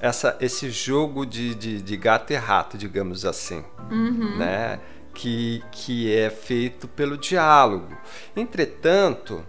[0.00, 3.64] essa, esse jogo de, de, de gato e rato, digamos assim.
[3.90, 4.38] Uhum.
[4.38, 4.80] Né?
[5.20, 7.94] Que, que é feito pelo diálogo.
[8.34, 9.44] Entretanto,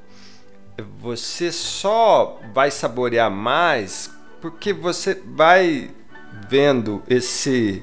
[1.00, 4.12] você só vai saborear mais
[4.42, 5.90] porque você vai
[6.50, 7.82] vendo esse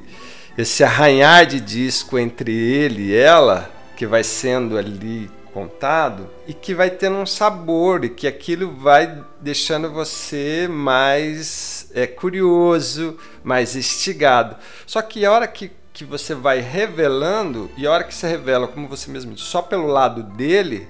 [0.57, 6.74] esse arranhar de disco entre ele e ela que vai sendo ali contado e que
[6.74, 14.57] vai tendo um sabor e que aquilo vai deixando você mais é, curioso, mais instigado.
[14.84, 18.68] Só que a hora que que você vai revelando, e a hora que você revela,
[18.68, 20.88] como você mesmo disse, só pelo lado dele,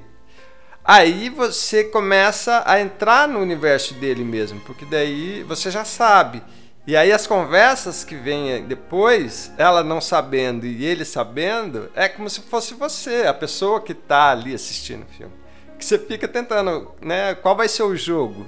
[0.84, 6.42] aí você começa a entrar no universo dele mesmo, porque daí você já sabe.
[6.86, 12.28] E aí as conversas que vêm depois, ela não sabendo e ele sabendo, é como
[12.28, 15.32] se fosse você, a pessoa que está ali assistindo o filme.
[15.78, 17.34] Que você fica tentando, né?
[17.34, 18.46] Qual vai ser o jogo?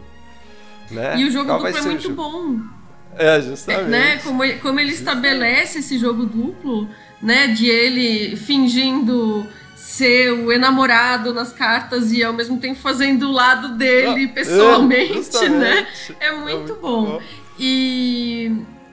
[0.91, 1.17] Né?
[1.17, 2.80] E o jogo duplo é muito bom.
[3.17, 3.89] É, justamente.
[3.89, 4.17] Né?
[4.19, 6.89] Como, como ele estabelece esse jogo duplo,
[7.21, 7.49] né?
[7.49, 9.47] De ele fingindo
[9.77, 15.37] ser o enamorado nas cartas e ao mesmo tempo fazendo o lado dele ah, pessoalmente,
[15.37, 15.87] é, né?
[16.21, 17.05] É muito, é muito bom.
[17.07, 17.23] bom.
[17.59, 18.53] E,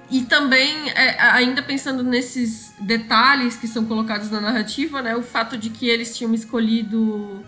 [0.10, 5.16] e também, é, ainda pensando nesses detalhes que são colocados na narrativa, né?
[5.16, 7.46] O fato de que eles tinham escolhido.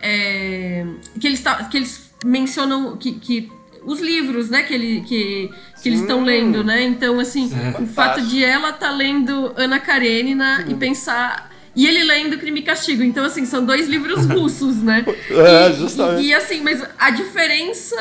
[0.00, 0.86] É,
[1.18, 3.50] que, eles, que eles mencionam que, que
[3.84, 5.50] os livros, né, que, ele, que,
[5.82, 6.82] que eles estão lendo, né?
[6.82, 7.80] Então, assim, é.
[7.80, 11.50] o fato de ela estar tá lendo Ana Karenina e pensar.
[11.74, 13.02] E ele lendo Crime e Castigo.
[13.02, 15.04] Então, assim, são dois livros russos, né?
[15.30, 16.22] É, justamente.
[16.22, 17.96] E, e, assim, mas a diferença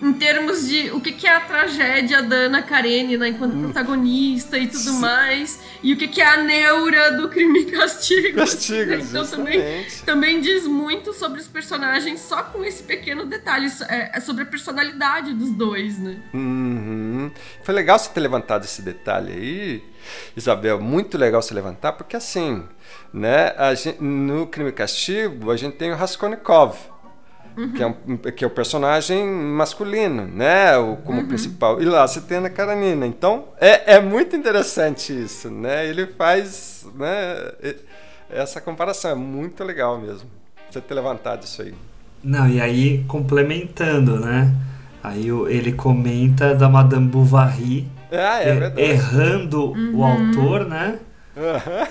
[0.00, 3.64] em termos de o que, que é a tragédia da Ana Karenina enquanto hum.
[3.64, 5.00] protagonista e tudo Sim.
[5.00, 8.36] mais, e o que, que é a neura do crime e castigo.
[8.36, 14.16] Castigo, então também, também diz muito sobre os personagens só com esse pequeno detalhe, é,
[14.16, 16.16] é sobre a personalidade dos dois, né?
[16.32, 17.00] Uhum.
[17.20, 17.30] Uhum.
[17.62, 19.84] Foi legal você ter levantado esse detalhe aí,
[20.36, 20.80] Isabel.
[20.80, 22.64] Muito legal você levantar, porque assim,
[23.12, 26.76] né, gente, no Crime e Castigo, a gente tem o Raskolnikov.
[27.56, 27.72] Uhum.
[27.72, 30.76] Que, é um, que é o personagem masculino, né?
[30.76, 31.28] O, como uhum.
[31.28, 31.80] principal.
[31.80, 33.06] E lá você tem a Ana Karanina.
[33.06, 35.86] Então, é, é muito interessante isso, né?
[35.86, 37.52] Ele faz né,
[38.30, 39.10] essa comparação.
[39.10, 40.28] É muito legal mesmo.
[40.70, 41.74] Você ter levantado isso aí.
[42.22, 44.54] Não, e aí, complementando, né?
[45.02, 48.80] Aí ele comenta da Madame Bovary ah, é verdade.
[48.80, 49.96] errando uhum.
[49.96, 50.98] o autor, né?
[51.36, 51.86] Uhum.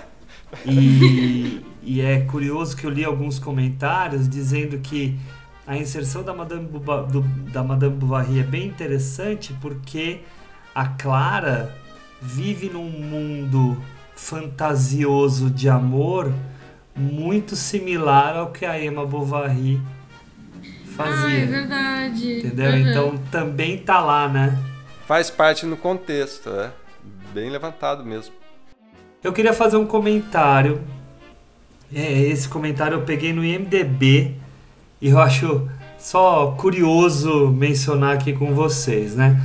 [0.66, 5.18] E, e é curioso que eu li alguns comentários dizendo que
[5.70, 10.22] a inserção da Madame, Buba, do, da Madame Bovary é bem interessante porque
[10.74, 11.78] a Clara
[12.20, 13.78] vive num mundo
[14.16, 16.34] fantasioso de amor
[16.96, 19.80] muito similar ao que a Emma Bovary
[20.96, 21.28] fazia.
[21.28, 22.40] Ah, é verdade.
[22.40, 22.72] Entendeu?
[22.72, 22.78] Uhum.
[22.78, 24.58] Então também tá lá, né?
[25.06, 26.72] Faz parte no contexto, é.
[27.32, 28.34] Bem levantado mesmo.
[29.24, 30.82] Eu queria fazer um comentário.
[31.94, 34.49] É, esse comentário eu peguei no IMDB
[35.02, 39.42] e eu acho só curioso mencionar aqui com vocês, né?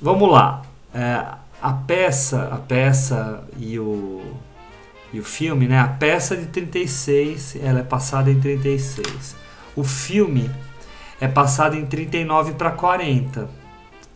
[0.00, 0.62] Vamos lá.
[0.94, 1.24] É,
[1.60, 4.22] a peça, a peça e o
[5.12, 5.78] e o filme, né?
[5.78, 9.34] A peça de 36, ela é passada em 36.
[9.74, 10.50] O filme
[11.20, 13.48] é passado em 39 para 40,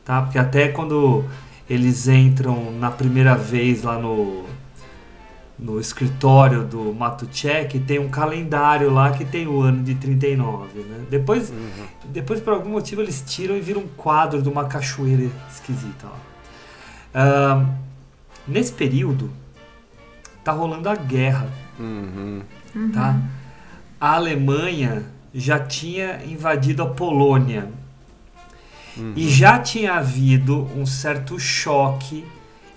[0.04, 0.22] tá?
[0.22, 1.24] Porque até quando
[1.68, 4.44] eles entram na primeira vez lá no
[5.62, 11.06] no escritório do Matuchek tem um calendário lá que tem o ano de 39, né?
[11.08, 11.86] Depois, uhum.
[12.06, 16.08] depois por algum motivo eles tiram e viram um quadro de uma cachoeira esquisita.
[17.14, 17.66] Uh,
[18.46, 19.30] nesse período
[20.42, 21.48] tá rolando a guerra,
[21.78, 22.42] uhum.
[22.92, 23.20] tá?
[24.00, 27.68] A Alemanha já tinha invadido a Polônia
[28.96, 29.12] uhum.
[29.14, 32.24] e já tinha havido um certo choque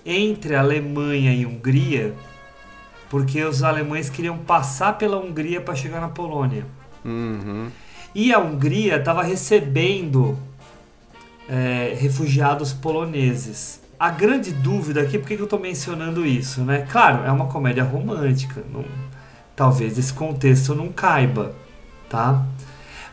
[0.04, 2.14] entre a Alemanha e a Hungria
[3.08, 6.66] porque os alemães queriam passar pela Hungria para chegar na Polônia.
[7.04, 7.68] Uhum.
[8.14, 10.36] E a Hungria estava recebendo
[11.48, 13.80] é, refugiados poloneses.
[13.98, 16.62] A grande dúvida aqui, por que eu estou mencionando isso?
[16.62, 16.86] Né?
[16.90, 18.62] Claro, é uma comédia romântica.
[18.72, 18.84] Não,
[19.54, 21.54] talvez esse contexto não caiba,
[22.08, 22.44] tá?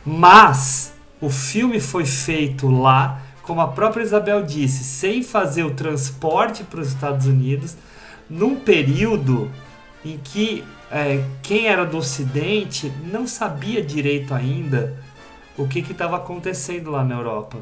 [0.04, 6.64] Mas o filme foi feito lá, como a própria Isabel disse, sem fazer o transporte
[6.64, 7.76] para os Estados Unidos,
[8.28, 9.50] num período
[10.04, 14.96] em que é, quem era do Ocidente não sabia direito ainda
[15.56, 17.58] o que estava acontecendo lá na Europa.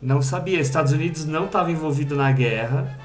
[0.00, 0.60] Não sabia.
[0.60, 2.96] Estados Unidos não estava envolvido na guerra.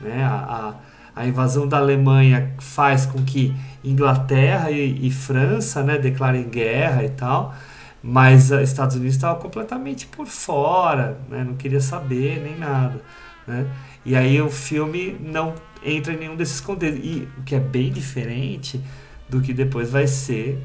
[0.00, 0.24] Né?
[0.24, 0.74] A,
[1.14, 3.54] a, a, invasão da Alemanha faz com que
[3.84, 7.54] Inglaterra e, e França né, declarem guerra e tal.
[8.02, 11.44] Mas os Estados Unidos estava completamente por fora, né?
[11.44, 13.00] não queria saber nem nada.
[13.46, 13.66] Né?
[14.04, 17.04] E aí o filme não entra em nenhum desses contextos.
[17.04, 18.80] E o que é bem diferente
[19.28, 20.58] do que depois vai ser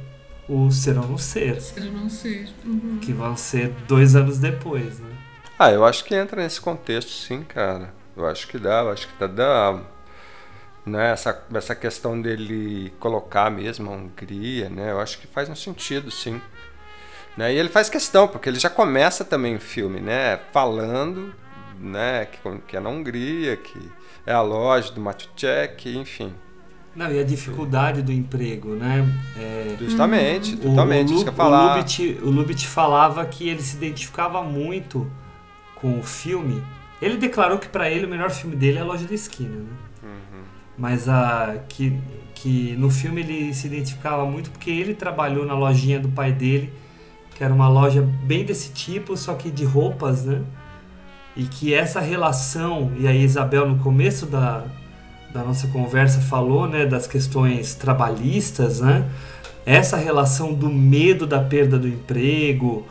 [0.48, 1.62] o Ser ou Não Ser.
[1.62, 2.50] Ser ou Não Ser.
[2.64, 3.00] Uhum.
[3.02, 5.10] Que vão ser dois anos depois, né?
[5.58, 7.94] Ah, eu acho que entra nesse contexto, sim, cara.
[8.16, 9.82] Eu acho que dá, eu acho que tá dá,
[10.86, 14.92] né, essa, essa questão dele colocar mesmo a Hungria, né?
[14.92, 16.42] Eu acho que faz um sentido, sim.
[17.38, 17.54] Né?
[17.54, 20.40] E ele faz questão, porque ele já começa também o filme, né?
[20.54, 21.34] Falando,
[21.80, 23.92] né, que, que é na Hungria, que
[24.26, 26.34] é a loja do Matuchek, enfim.
[26.96, 29.06] Não, e a dificuldade do emprego, né?
[29.38, 31.74] É, justamente, totalmente, o, isso que eu falar.
[31.74, 35.06] O Lubit, o Lubit falava que ele se identificava muito
[35.76, 36.64] com o filme.
[37.02, 39.72] Ele declarou que para ele o melhor filme dele é a Loja da Esquina, né?
[40.04, 40.44] Uhum.
[40.78, 42.00] Mas a, que,
[42.34, 46.72] que no filme ele se identificava muito porque ele trabalhou na lojinha do pai dele,
[47.36, 50.42] que era uma loja bem desse tipo, só que de roupas, né?
[51.36, 54.64] E que essa relação, e aí Isabel no começo da,
[55.34, 59.06] da nossa conversa falou né, das questões trabalhistas, né?
[59.66, 62.86] essa relação do medo da perda do emprego,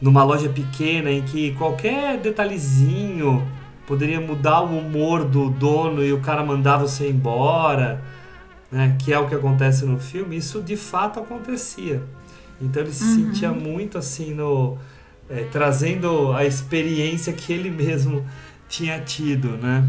[0.00, 3.46] numa loja pequena em que qualquer detalhezinho
[3.86, 8.00] poderia mudar o humor do dono e o cara mandava você embora,
[8.70, 8.96] né?
[9.00, 12.02] que é o que acontece no filme, isso de fato acontecia.
[12.60, 13.32] Então ele se uhum.
[13.32, 14.76] sentia muito assim no
[15.30, 18.28] é, trazendo a experiência que ele mesmo
[18.68, 19.84] tinha tido, né?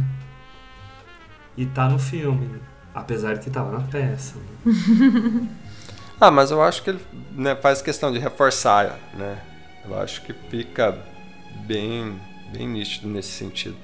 [1.57, 2.61] E tá no filme,
[2.93, 4.37] apesar de que tava na peça.
[4.37, 5.47] Né?
[6.21, 6.99] ah, mas eu acho que ele
[7.31, 9.41] né, faz questão de reforçar, né?
[9.83, 10.97] Eu acho que fica
[11.65, 12.19] bem,
[12.53, 13.75] bem nítido nesse sentido.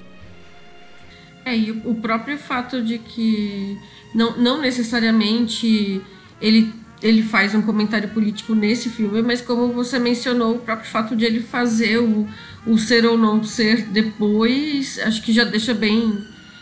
[1.44, 3.78] É, e o próprio fato de que
[4.14, 6.00] não, não necessariamente
[6.40, 6.72] ele
[7.02, 11.24] ele faz um comentário político nesse filme, mas como você mencionou, o próprio fato de
[11.24, 12.26] ele fazer o,
[12.66, 16.18] o ser ou não ser depois, acho que já deixa bem,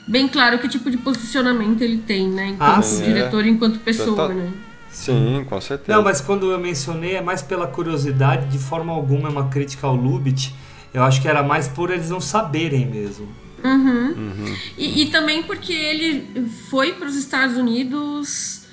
[0.07, 2.49] bem claro que tipo de posicionamento ele tem, né?
[2.49, 4.51] Enquanto Ah, diretor e enquanto pessoa, Tá- né?
[4.91, 5.97] Sim, com certeza.
[5.97, 9.87] Não, mas quando eu mencionei é mais pela curiosidade, de forma alguma é uma crítica
[9.87, 10.53] ao Lubitsch.
[10.95, 13.29] Eu acho que era mais por eles não saberem mesmo.
[13.63, 14.55] Uhum.
[14.79, 18.66] E, e também porque ele foi para os Estados Unidos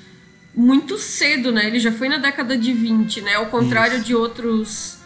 [0.56, 1.66] muito cedo, né?
[1.68, 3.36] Ele já foi na década de 20, né?
[3.36, 4.06] Ao contrário Isso.
[4.06, 5.00] de outros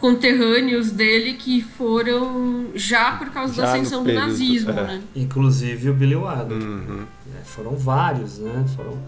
[0.00, 4.74] conterrâneos dele que foram já por causa da Já no ascensão do nazismo, é.
[4.74, 5.02] né?
[5.14, 6.56] Inclusive o Billy Wilder.
[6.56, 7.04] Uhum.
[7.36, 8.64] É, foram vários, né?
[8.76, 8.98] Foram...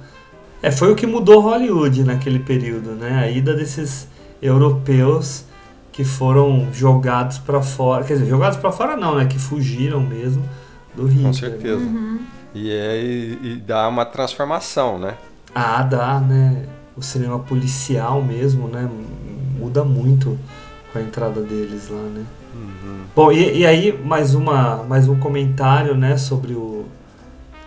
[0.63, 3.21] É, foi o que mudou Hollywood naquele período, né?
[3.21, 4.09] A ida desses
[4.43, 5.45] europeus
[5.93, 8.05] que foram jogados pra fora.
[8.05, 9.27] Quer dizer, jogados pra fora não, né?
[9.27, 10.49] Que fugiram mesmo
[10.95, 11.27] do Hitler.
[11.27, 11.85] Com certeza.
[11.85, 12.19] Uhum.
[12.55, 15.17] E, é, e, e dá uma transformação, né?
[15.55, 16.67] Ah, dá, né?
[16.97, 18.89] O cinema policial mesmo, né?
[19.59, 20.39] Muda muito
[20.93, 22.25] com a entrada deles lá, né?
[23.15, 26.85] Bom, e, e aí mais uma mais um comentário, né, sobre o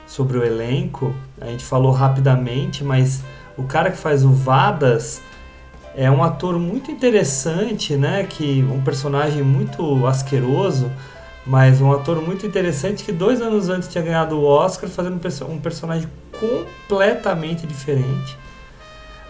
[0.07, 1.13] sobre o elenco.
[1.39, 3.23] A gente falou rapidamente, mas
[3.57, 5.21] o cara que faz o Vadas
[5.95, 10.89] é um ator muito interessante, né, que um personagem muito asqueroso,
[11.45, 15.19] mas um ator muito interessante que dois anos antes tinha ganhado o Oscar fazendo um
[15.19, 16.07] perso- um personagem
[16.39, 18.37] completamente diferente.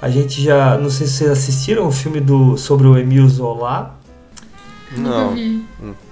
[0.01, 3.95] A gente já, não sei se vocês assistiram o filme do sobre o Emile Zola,
[4.97, 5.34] Não.
[5.34, 5.64] Hum.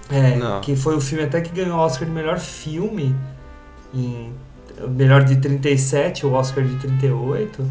[0.09, 0.61] é, Não.
[0.61, 3.15] que foi o filme até que ganhou o Oscar de melhor filme
[3.93, 4.33] em
[4.89, 7.63] melhor de 37, o Oscar de 38.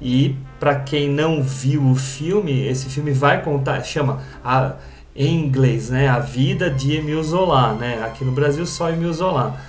[0.00, 4.74] E pra quem não viu o filme, esse filme vai contar, chama a,
[5.18, 8.00] em inglês, né, A Vida de Emile Zola, né?
[8.04, 9.60] Aqui no Brasil só Emile Zola.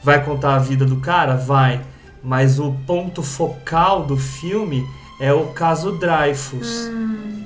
[0.00, 1.34] Vai contar a vida do cara?
[1.34, 1.80] Vai.
[2.22, 4.86] Mas o ponto focal do filme
[5.20, 6.88] é o caso Dreyfus,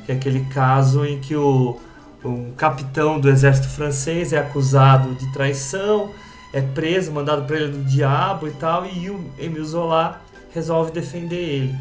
[0.05, 1.81] que é aquele caso em que o
[2.23, 6.11] um capitão do exército francês é acusado de traição,
[6.53, 10.21] é preso, mandado para ele do diabo e tal, e o Emile Zola
[10.53, 11.75] resolve defender ele.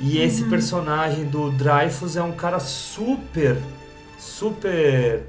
[0.00, 3.56] E esse personagem do Dreyfus é um cara super,
[4.20, 5.22] super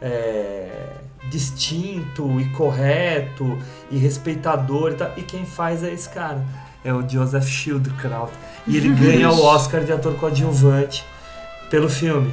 [0.00, 0.96] é,
[1.30, 3.58] distinto e correto
[3.90, 5.12] e respeitador e tal.
[5.16, 6.44] E quem faz é esse cara,
[6.84, 8.32] é o Joseph Schildkraut.
[8.66, 11.04] E ele ganha o Oscar de ator coadjuvante
[11.70, 12.32] pelo filme.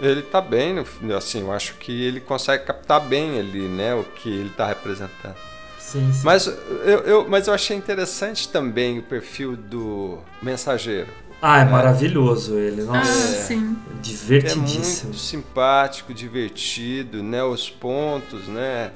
[0.00, 3.94] Ele tá bem no filme, assim, eu acho que ele consegue captar bem ali, né,
[3.94, 5.36] o que ele tá representando.
[5.78, 6.20] Sim, sim.
[6.24, 11.08] Mas eu, eu- mas eu achei interessante também o perfil do mensageiro.
[11.40, 11.70] Ah, é né?
[11.70, 13.42] maravilhoso ele, Ah, nossa.
[13.44, 13.76] sim.
[13.96, 15.04] É Divertidíssimo.
[15.10, 17.42] muito simpático, divertido, né?
[17.42, 18.90] Os pontos, né?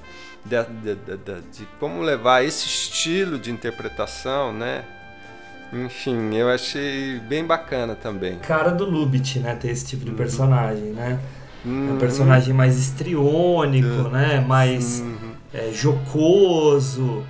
[0.45, 4.84] De, de, de- de- de como levar esse estilo de interpretação, né?
[5.72, 8.38] Enfim, eu achei bem bacana também.
[8.38, 9.55] Cara do Lubitsch, né?
[9.55, 11.20] Ter esse tipo de personagem, né?
[11.64, 11.99] É um Uhum.
[11.99, 14.41] personagem mais estriônico, né?
[14.41, 15.32] Mais Uhum.
[15.53, 17.22] é, jocoso.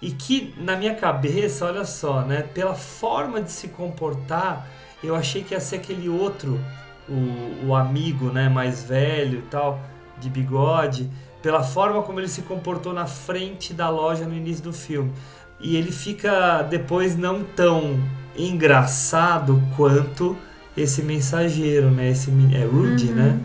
[0.00, 2.42] E que, na minha cabeça, olha só, né?
[2.42, 4.68] Pela forma de se comportar,
[5.02, 6.60] eu achei que ia ser aquele outro,
[7.08, 8.48] o, o amigo, né?
[8.48, 9.80] Mais velho e tal,
[10.18, 11.10] de bigode.
[11.42, 15.12] Pela forma como ele se comportou na frente da loja no início do filme.
[15.60, 17.98] E ele fica depois não tão
[18.36, 20.36] engraçado quanto
[20.76, 22.10] esse mensageiro, né?
[22.10, 23.14] Esse é Rudy, Uhum.
[23.14, 23.40] né?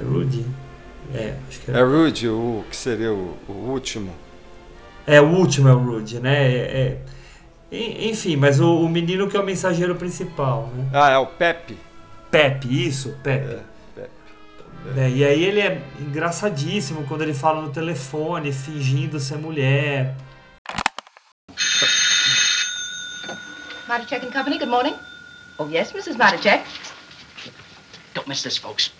[0.00, 0.46] É Rudy.
[1.14, 1.78] É, acho que é.
[1.78, 4.12] É Rude, o que seria o, o último.
[5.06, 6.44] É, o último é o Rudy, né?
[6.52, 10.88] É, é- en- Enfim, mas o, o menino que é o mensageiro principal, né?
[10.92, 11.76] Ah, é o Pepe.
[12.30, 13.58] Pepe, isso, Pepe.
[13.94, 14.10] Pepe.
[15.00, 20.14] É, e aí ele é engraçadíssimo quando ele fala no telefone, fingindo ser mulher.
[23.88, 24.94] Matacek and Company, good morning.
[25.58, 26.16] Oh, yes, Mrs.
[26.16, 26.64] Matacek.
[28.14, 28.90] Don't miss this, folks.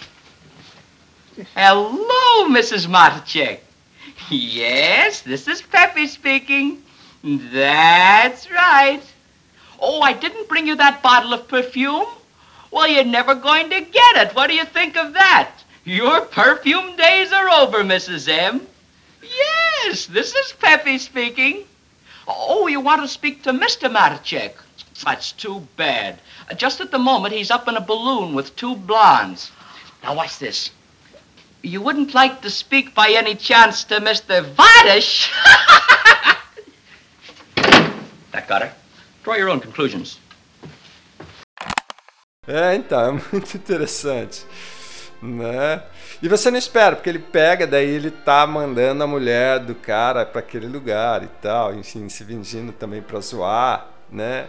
[1.57, 2.87] Hello, Mrs.
[2.89, 3.61] Marchek.
[4.33, 6.83] Yes, this is Peppy speaking.
[7.23, 9.03] That's right.
[9.79, 12.07] Oh, I didn't bring you that bottle of perfume?
[12.71, 14.35] Well, you're never going to get it.
[14.35, 15.51] What do you think of that?
[15.85, 18.27] Your perfume days are over, Mrs.
[18.27, 18.67] M.
[19.23, 21.65] Yes, this is Peppy speaking.
[22.27, 23.93] Oh, you want to speak to Mr.
[23.93, 24.57] Marchek?
[25.05, 26.21] That's too bad.
[26.57, 29.51] Just at the moment, he's up in a balloon with two blondes.
[30.03, 30.71] Now, watch this.
[31.63, 34.43] You wouldn't like to speak by any chance to Mr.
[34.43, 35.31] Vadish?
[38.33, 38.73] that got her.
[39.23, 40.19] Draw your own conclusions.
[42.49, 44.45] É, então, é muito interessante.
[45.23, 45.81] Né?
[46.21, 50.27] E você não espera, porque ele pega, daí ele tá mandando a mulher do cara
[50.27, 54.49] para aquele lugar e tal, enfim, se fingindo também pra zoar, né?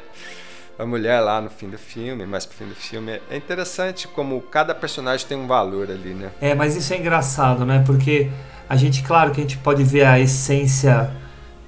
[0.78, 3.22] A mulher lá no fim do filme, mais pro fim do filme.
[3.30, 6.32] É interessante como cada personagem tem um valor ali, né?
[6.42, 7.84] É, mas isso é engraçado, né?
[7.86, 8.30] Porque
[8.68, 11.12] a gente, claro que a gente pode ver a essência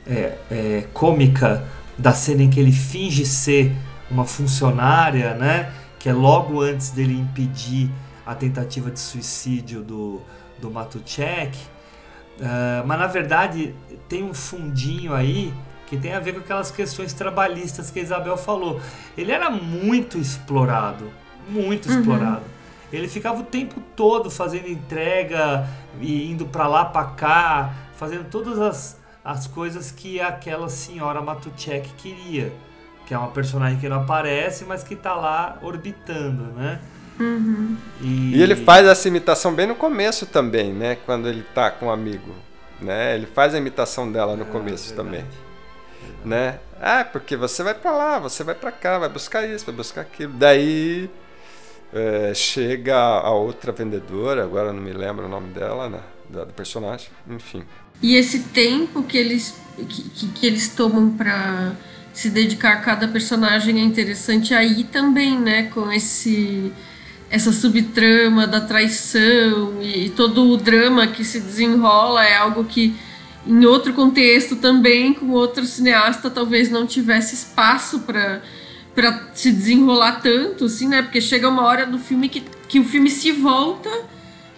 [0.07, 1.63] é, é, cômica
[1.97, 3.71] da cena em que ele finge ser
[4.09, 5.71] uma funcionária, né?
[5.99, 7.89] Que é logo antes dele impedir
[8.25, 10.21] a tentativa de suicídio do,
[10.59, 11.57] do Matuchek.
[12.37, 13.73] Uh, mas na verdade
[14.09, 15.53] tem um fundinho aí
[15.87, 18.81] que tem a ver com aquelas questões trabalhistas que a Isabel falou.
[19.17, 21.11] Ele era muito explorado,
[21.47, 21.99] muito uhum.
[21.99, 22.43] explorado.
[22.91, 25.67] Ele ficava o tempo todo fazendo entrega
[25.99, 31.89] e indo para lá, para cá, fazendo todas as, as coisas que aquela senhora Matuchek
[31.97, 32.53] queria.
[33.05, 36.79] Que é uma personagem que não aparece, mas que tá lá orbitando, né?
[37.19, 37.77] Uhum.
[38.01, 38.35] E...
[38.35, 38.41] e...
[38.41, 40.97] ele faz essa imitação bem no começo também, né?
[41.05, 42.33] Quando ele tá com um amigo.
[42.81, 43.15] Né?
[43.15, 45.23] Ele faz a imitação dela no é, começo é também
[46.23, 46.59] né?
[46.81, 50.01] Ah, porque você vai para lá, você vai para cá, vai buscar isso, vai buscar
[50.01, 50.33] aquilo.
[50.33, 51.09] Daí
[51.93, 56.01] é, chega a outra vendedora, agora não me lembro o nome dela, né?
[56.29, 57.63] Do personagem, enfim.
[58.01, 59.55] E esse tempo que eles,
[59.87, 61.73] que, que eles tomam para
[62.13, 65.63] se dedicar a cada personagem é interessante aí também, né?
[65.73, 66.71] Com esse
[67.29, 72.95] essa subtrama da traição e, e todo o drama que se desenrola é algo que
[73.47, 78.41] em outro contexto também, com outro cineasta, talvez não tivesse espaço para
[78.95, 81.01] para se desenrolar tanto, assim, né?
[81.01, 82.39] Porque chega uma hora do filme que,
[82.69, 83.89] que o filme se volta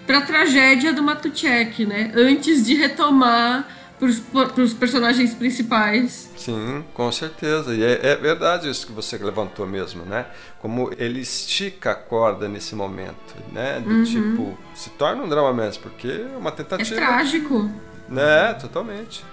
[0.06, 2.12] para a tragédia do Matuchek, né?
[2.16, 3.68] Antes de retomar
[4.00, 6.32] para os personagens principais.
[6.38, 7.74] Sim, com certeza.
[7.74, 10.28] E é, é, verdade isso que você levantou mesmo, né?
[10.62, 13.80] Como ele estica a corda nesse momento, né?
[13.80, 14.04] Do uhum.
[14.04, 16.96] tipo, se torna um drama mesmo, porque é uma tentativa.
[16.96, 17.72] É trágico.
[18.10, 19.24] Né, totalmente.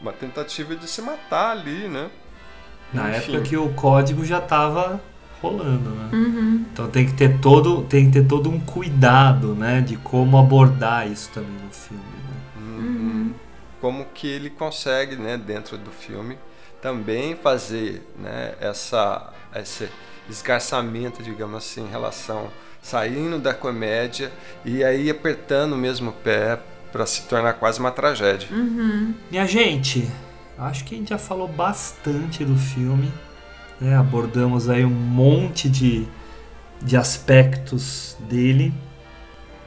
[0.00, 2.10] Uma tentativa de se matar ali, né?
[2.92, 3.32] Na Enfim.
[3.32, 5.00] época que o código já estava
[5.42, 6.10] rolando, né?
[6.12, 6.64] Uhum.
[6.72, 11.10] Então tem que ter todo, tem que ter todo um cuidado, né, de como abordar
[11.10, 12.02] isso também no filme.
[12.02, 12.78] Né?
[12.78, 13.34] Uhum.
[13.80, 16.38] Como que ele consegue, né, dentro do filme,
[16.80, 19.88] também fazer, né, essa esse
[20.28, 22.50] esgarçamento, digamos assim, em relação
[22.82, 24.30] saindo da comédia
[24.64, 26.60] e aí apertando mesmo o pé
[26.96, 28.48] para se tornar quase uma tragédia.
[28.50, 29.12] Uhum.
[29.30, 30.10] Minha gente,
[30.58, 33.12] acho que a gente já falou bastante do filme.
[33.78, 33.94] Né?
[33.94, 36.08] Abordamos aí um monte de,
[36.80, 38.72] de aspectos dele.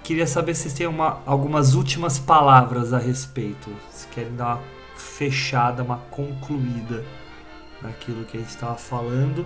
[0.03, 3.69] Queria saber se vocês têm uma, algumas últimas palavras a respeito.
[3.91, 4.63] Se querem dar uma
[4.95, 7.05] fechada, uma concluída
[7.79, 9.45] naquilo que a gente estava falando.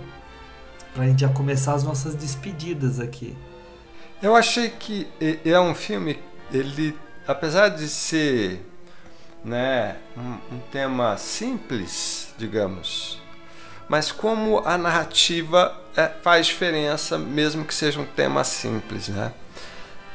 [0.94, 3.36] Pra gente já começar as nossas despedidas aqui.
[4.22, 5.06] Eu achei que
[5.44, 6.18] é um filme,
[6.50, 8.64] ele apesar de ser
[9.44, 13.20] né, um, um, tema simples, digamos,
[13.88, 19.32] mas como a narrativa é, faz diferença, mesmo que seja um tema simples, né?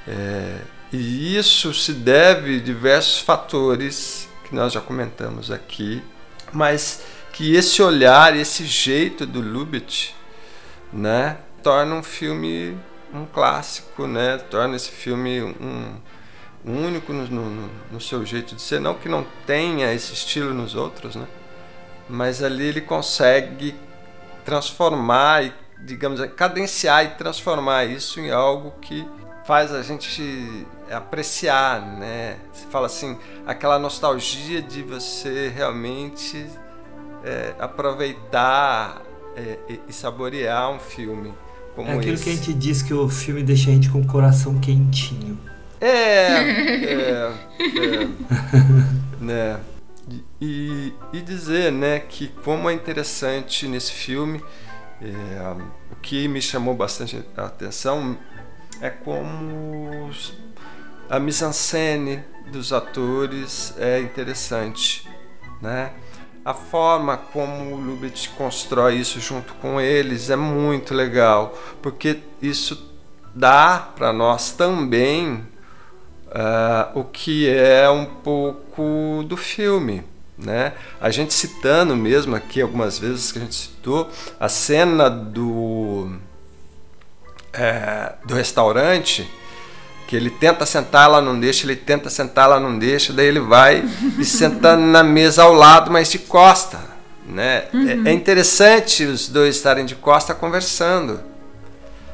[0.08, 0.58] É,
[0.92, 6.04] e isso se deve a diversos fatores que nós já comentamos aqui,
[6.52, 10.12] mas que esse olhar, esse jeito do Lubitsch,
[10.92, 12.76] né, torna um filme
[13.14, 14.38] um clássico, né?
[14.38, 15.96] Torna esse filme um,
[16.66, 20.76] único no, no, no, seu jeito de ser, não que não tenha esse estilo nos
[20.76, 21.26] outros, né?
[22.10, 23.76] Mas ali ele consegue
[24.44, 29.08] transformar e, digamos, cadenciar e transformar isso em algo que
[29.46, 32.38] faz a gente apreciar, né?
[32.52, 36.46] Você fala assim, aquela nostalgia de você realmente
[37.24, 39.02] é, aproveitar
[39.36, 39.58] é,
[39.88, 41.34] e saborear um filme.
[41.76, 42.24] Como é aquilo esse.
[42.24, 45.40] que a gente diz que o filme deixa a gente com o coração quentinho.
[45.82, 45.88] É,
[46.40, 47.30] é,
[47.60, 48.08] é
[49.20, 49.60] né?
[50.42, 54.44] E, e dizer, né, que como é interessante nesse filme,
[55.02, 55.56] é,
[55.92, 58.18] o que me chamou bastante a atenção
[58.82, 60.10] é como
[61.10, 65.08] a mise-en-scène dos atores é interessante,
[65.62, 65.92] né?
[66.44, 72.92] A forma como o Lubitsch constrói isso junto com eles é muito legal, porque isso
[73.36, 75.46] dá para nós também
[76.30, 80.04] uh, o que é um pouco do filme.
[80.38, 80.74] Né?
[81.02, 86.16] A gente citando mesmo aqui algumas vezes que a gente citou a cena do
[87.52, 89.30] é, do restaurante
[90.08, 93.40] que ele tenta sentar, ela não deixa, ele tenta sentar, ela não deixa, daí ele
[93.40, 93.88] vai
[94.18, 96.80] e senta na mesa ao lado, mas de costa,
[97.28, 97.66] né?
[97.72, 98.06] Uhum.
[98.08, 101.20] É, é, interessante os dois estarem de costa conversando,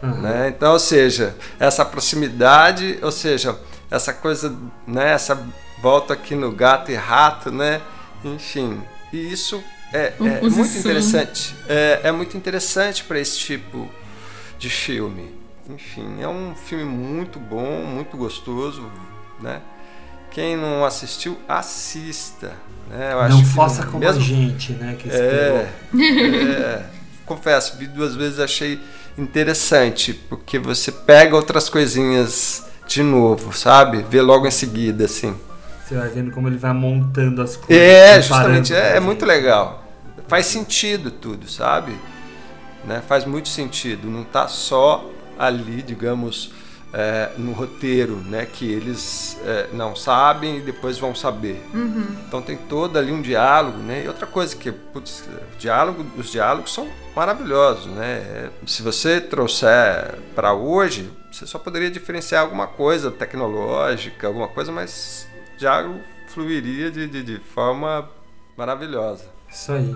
[0.04, 0.20] uhum.
[0.20, 0.50] né?
[0.50, 3.58] Então, ou seja, essa proximidade, ou seja,
[3.90, 4.56] essa coisa,
[4.88, 5.42] né, essa
[5.82, 7.82] volta aqui no gato e rato, né?
[8.24, 8.82] Enfim.
[9.14, 9.64] E isso
[9.94, 10.50] é, é Composição.
[10.58, 11.56] muito interessante.
[11.70, 13.90] É, é muito interessante para esse tipo
[14.58, 15.34] de filme.
[15.70, 18.90] Enfim, é um filme muito bom, muito gostoso,
[19.42, 19.62] né?
[20.32, 22.54] Quem não assistiu, assista.
[22.90, 23.14] Né?
[23.14, 24.96] Eu Não que faça como mesmo- a gente, né?
[25.00, 26.86] Que é, é,
[27.26, 28.80] confesso, vi duas vezes achei
[29.18, 34.06] interessante, porque você pega outras coisinhas de novo, sabe?
[34.10, 35.36] Vê logo em seguida, assim.
[35.84, 37.84] Você vai vendo como ele vai montando as coisas.
[37.84, 39.84] É, justamente, é, é muito legal.
[40.28, 41.96] Faz sentido tudo, sabe?
[42.84, 43.04] Né?
[43.08, 44.10] Faz muito sentido.
[44.10, 45.08] Não tá só
[45.38, 46.52] ali, digamos,
[46.98, 48.46] é, no roteiro, né?
[48.46, 51.62] Que eles é, não sabem e depois vão saber.
[51.74, 52.08] Uhum.
[52.26, 54.04] Então tem todo ali um diálogo, né?
[54.06, 58.14] E outra coisa que, putz, o diálogo, os diálogos são maravilhosos, né?
[58.18, 64.72] É, Se você trouxer para hoje, você só poderia diferenciar alguma coisa tecnológica, alguma coisa,
[64.72, 66.00] mas o diálogo
[66.30, 68.10] fluiria de, de, de forma
[68.56, 69.26] maravilhosa.
[69.50, 69.94] Isso aí.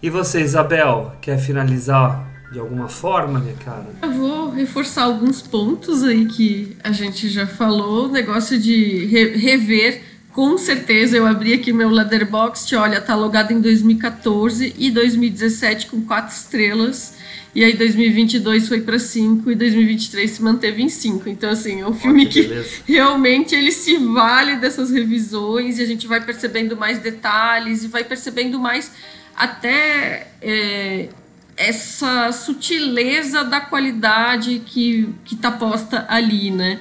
[0.00, 3.86] E você, Isabel, quer finalizar de alguma forma, minha cara?
[4.02, 8.06] Eu vou reforçar alguns pontos aí que a gente já falou.
[8.06, 10.02] O negócio de re- rever,
[10.32, 11.16] com certeza.
[11.16, 17.14] Eu abri aqui meu Letterboxd, olha, tá logado em 2014 e 2017 com quatro estrelas.
[17.54, 21.28] E aí 2022 foi para 5 e 2023 se manteve em 5.
[21.28, 22.68] Então assim, é um filme que beleza.
[22.86, 28.04] realmente ele se vale dessas revisões e a gente vai percebendo mais detalhes e vai
[28.04, 28.90] percebendo mais
[29.36, 31.08] até é,
[31.56, 36.78] essa sutileza da qualidade que está posta ali, né?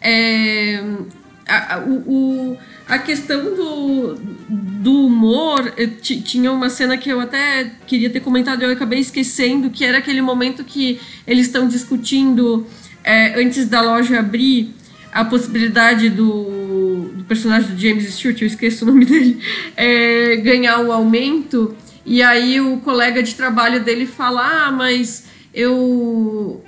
[0.00, 0.82] É,
[1.46, 2.56] a, o,
[2.88, 4.14] a questão do,
[4.48, 8.70] do humor eh, ti- tinha uma cena que eu até queria ter comentado e eu
[8.70, 12.66] acabei esquecendo que era aquele momento que eles estão discutindo
[13.04, 14.74] eh, antes da loja abrir
[15.12, 19.40] a possibilidade do, do personagem do James Stewart, eu esqueço o nome dele,
[19.76, 21.74] eh, ganhar o aumento
[22.04, 26.64] e aí o colega de trabalho dele fala, ah, mas eu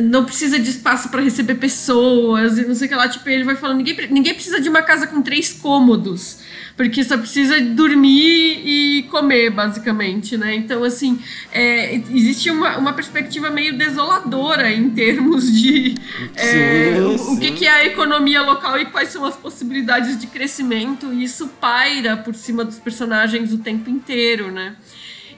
[0.00, 3.08] não precisa de espaço para receber pessoas e não sei o que lá.
[3.08, 6.39] Tipo, ele vai falando, ninguém, ninguém precisa de uma casa com três cômodos,
[6.80, 10.54] porque só precisa dormir e comer, basicamente, né?
[10.54, 11.20] Então, assim,
[11.52, 15.94] é, existe uma, uma perspectiva meio desoladora em termos de
[16.34, 20.26] é, Sim, o, que, que é a economia local e quais são as possibilidades de
[20.26, 24.74] crescimento, e isso paira por cima dos personagens o tempo inteiro, né?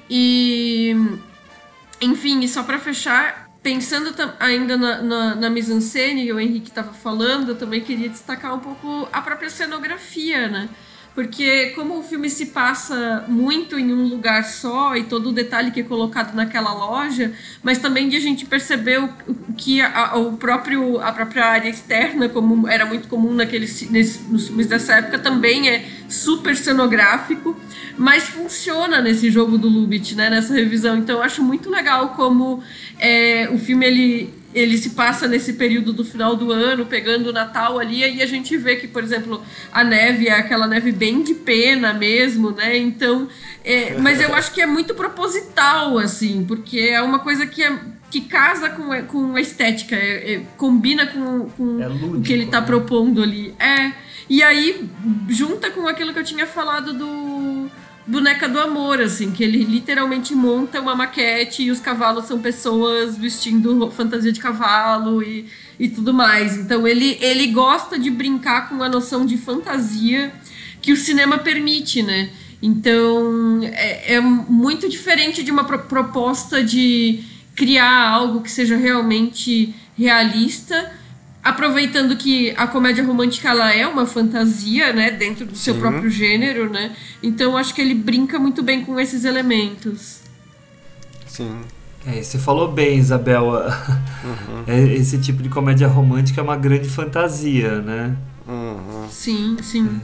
[0.08, 0.94] E
[2.00, 6.92] enfim, e só para fechar, pensando ainda na, na, na mise-en-scène, que o Henrique estava
[6.92, 10.68] falando, eu também queria destacar um pouco a própria cenografia, né?
[11.14, 15.70] Porque como o filme se passa muito em um lugar só e todo o detalhe
[15.70, 17.32] que é colocado naquela loja,
[17.62, 19.06] mas também de a gente perceber
[19.56, 24.46] que a, o próprio, a própria área externa, como era muito comum naqueles, nesse, nos
[24.46, 27.54] filmes dessa época, também é super cenográfico,
[27.98, 30.96] mas funciona nesse jogo do Lubitsch, né, nessa revisão.
[30.96, 32.62] Então eu acho muito legal como
[32.98, 37.32] é, o filme ele, ele se passa nesse período do final do ano, pegando o
[37.32, 39.42] Natal ali, e a gente vê que, por exemplo,
[39.72, 42.76] a neve é aquela neve bem de pena mesmo, né?
[42.76, 43.28] Então,
[43.64, 47.78] é, mas eu acho que é muito proposital, assim, porque é uma coisa que é
[48.10, 52.60] que casa com, com a estética, é- é- combina com, com o que ele está
[52.60, 53.54] propondo ali.
[53.58, 53.92] É.
[54.28, 54.86] E aí,
[55.30, 57.70] junta com aquilo que eu tinha falado do
[58.06, 63.16] Boneca do Amor, assim, que ele literalmente monta uma maquete e os cavalos são pessoas
[63.16, 65.46] vestindo fantasia de cavalo e,
[65.78, 66.56] e tudo mais.
[66.56, 70.32] Então ele, ele gosta de brincar com a noção de fantasia
[70.80, 72.30] que o cinema permite, né?
[72.60, 77.20] Então é, é muito diferente de uma pro- proposta de
[77.54, 80.90] criar algo que seja realmente realista,
[81.42, 85.80] aproveitando que a comédia romântica ela é uma fantasia, né, dentro do seu Sim.
[85.80, 86.94] próprio gênero, né?
[87.22, 90.20] Então acho que ele brinca muito bem com esses elementos.
[91.26, 91.60] Sim.
[92.06, 93.44] É, você falou bem, Isabel.
[93.44, 94.62] Uhum.
[94.66, 98.16] É, Esse tipo de comédia romântica é uma grande fantasia, né?
[98.46, 99.08] Uhum.
[99.10, 100.00] Sim, sim.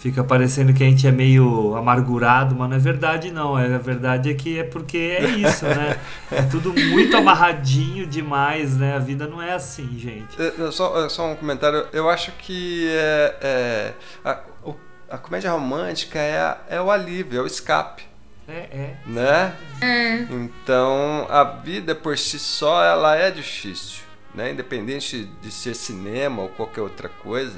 [0.00, 3.58] Fica parecendo que a gente é meio amargurado, mas não é verdade não.
[3.58, 5.98] É, a verdade é que é porque é isso, né?
[6.30, 8.94] É tudo muito amarradinho demais, né?
[8.94, 10.40] A vida não é assim, gente.
[10.40, 11.86] É, Só, só um comentário.
[11.92, 13.92] Eu acho que é, é,
[14.24, 14.76] a, o-
[15.10, 18.04] a comédia romântica é, a- é o alívio, é o escape.
[18.48, 18.94] É, é.
[19.04, 19.52] Né?
[19.82, 20.14] É.
[20.30, 24.02] Então, a vida por si só, ela é difícil.
[24.34, 24.52] Né?
[24.52, 27.56] Independente de ser cinema ou qualquer outra coisa,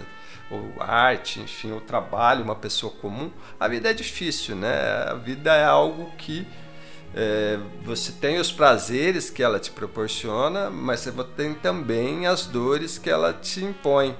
[0.50, 4.74] ou arte, enfim, ou trabalho, uma pessoa comum, a vida é difícil, né?
[5.08, 6.46] A vida é algo que
[7.14, 12.98] é, você tem os prazeres que ela te proporciona, mas você tem também as dores
[12.98, 14.16] que ela te impõe.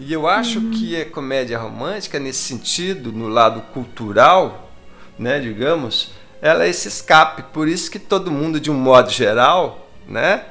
[0.00, 0.70] E eu acho Uhum.
[0.70, 4.70] que a comédia romântica, nesse sentido, no lado cultural,
[5.18, 7.42] né, digamos, ela é esse escape.
[7.52, 10.44] Por isso que todo mundo, de um modo geral, né,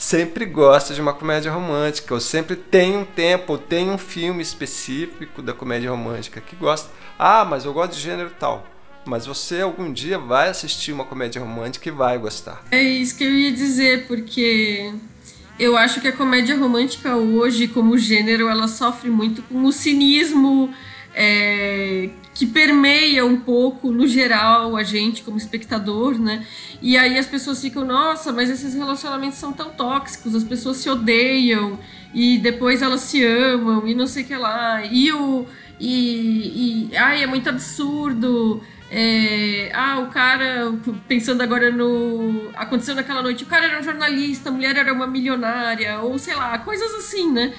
[0.00, 4.42] sempre gosta de uma comédia romântica, ou sempre tem um tempo, ou tem um filme
[4.42, 6.90] específico da comédia romântica que gosta.
[7.18, 8.66] Ah, mas eu gosto de gênero tal.
[9.04, 12.64] Mas você algum dia vai assistir uma comédia romântica e vai gostar.
[12.70, 14.90] É isso que eu ia dizer, porque
[15.58, 20.74] eu acho que a comédia romântica hoje, como gênero, ela sofre muito com o cinismo
[21.14, 26.46] é, que permeia um pouco, no geral, a gente como espectador, né?
[26.80, 30.88] E aí as pessoas ficam, nossa, mas esses relacionamentos são tão tóxicos, as pessoas se
[30.88, 31.78] odeiam
[32.14, 34.84] e depois elas se amam e não sei o que lá.
[34.84, 35.46] E o.
[35.78, 38.62] E, e ai, é muito absurdo.
[38.92, 40.72] É, ah, o cara,
[41.06, 42.50] pensando agora no.
[42.56, 46.34] Aconteceu naquela noite, o cara era um jornalista, a mulher era uma milionária, ou sei
[46.34, 47.54] lá, coisas assim, né?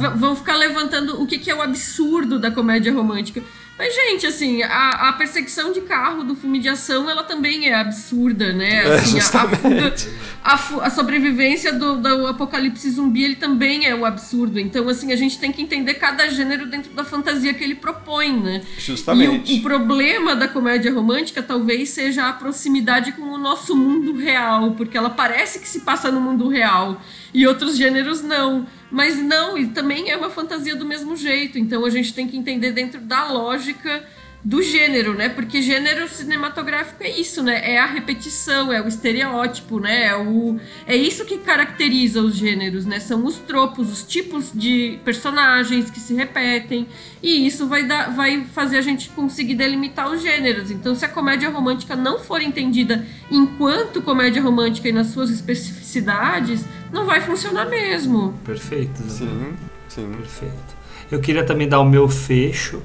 [0.00, 3.42] V- vão ficar levantando o que, que é o absurdo da comédia romântica.
[3.76, 7.74] Mas, gente, assim, a, a perseguição de carro do filme de ação, ela também é
[7.74, 8.84] absurda, né?
[8.86, 10.08] É, Assim, a- a, fuga, justamente.
[10.44, 10.54] a,
[10.86, 14.60] a sobrevivência do, do apocalipse zumbi, ele também é um absurdo.
[14.60, 18.32] Então, assim, a gente tem que entender cada gênero dentro da fantasia que ele propõe,
[18.40, 18.60] né?
[18.78, 19.52] Justamente.
[19.52, 24.14] E o, o problema da comédia romântica talvez seja a proximidade com o nosso mundo
[24.16, 27.00] real, porque ela parece que se passa no mundo real
[27.34, 28.66] e outros gêneros não.
[28.94, 31.58] Mas não, e também é uma fantasia do mesmo jeito.
[31.58, 34.04] Então a gente tem que entender dentro da lógica
[34.44, 35.28] do gênero, né?
[35.28, 37.72] Porque gênero cinematográfico é isso, né?
[37.72, 40.08] É a repetição, é o estereótipo, né?
[40.08, 43.00] É, o, é isso que caracteriza os gêneros, né?
[43.00, 46.86] São os tropos, os tipos de personagens que se repetem.
[47.20, 50.70] E isso vai, dar, vai fazer a gente conseguir delimitar os gêneros.
[50.70, 56.64] Então, se a comédia romântica não for entendida enquanto comédia romântica e nas suas especificidades,
[56.94, 58.32] não vai funcionar mesmo.
[58.44, 59.02] Perfeito.
[59.10, 59.54] Sim,
[59.88, 60.10] sim.
[60.12, 60.76] Perfeito.
[61.10, 62.80] Eu queria também dar o meu fecho.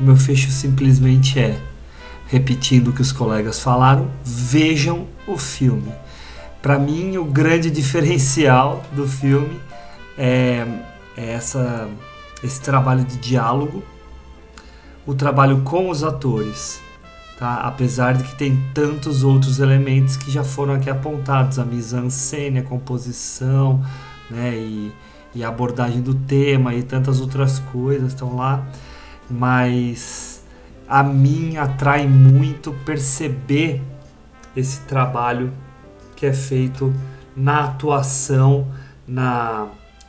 [0.00, 1.60] O meu fecho simplesmente é,
[2.26, 5.92] repetindo o que os colegas falaram, vejam o filme.
[6.62, 9.60] Para mim, o grande diferencial do filme
[10.16, 10.66] é,
[11.16, 11.88] é essa,
[12.42, 13.84] esse trabalho de diálogo,
[15.06, 16.80] o trabalho com os atores.
[17.42, 17.56] Tá?
[17.56, 22.62] Apesar de que tem tantos outros elementos que já foram aqui apontados, a mise-en-scène, a
[22.62, 23.84] composição,
[24.30, 24.92] né, e,
[25.34, 28.64] e a abordagem do tema e tantas outras coisas estão lá,
[29.28, 30.44] mas
[30.88, 33.82] a mim atrai muito perceber
[34.54, 35.52] esse trabalho
[36.14, 36.94] que é feito
[37.34, 38.68] na atuação,
[39.04, 39.66] na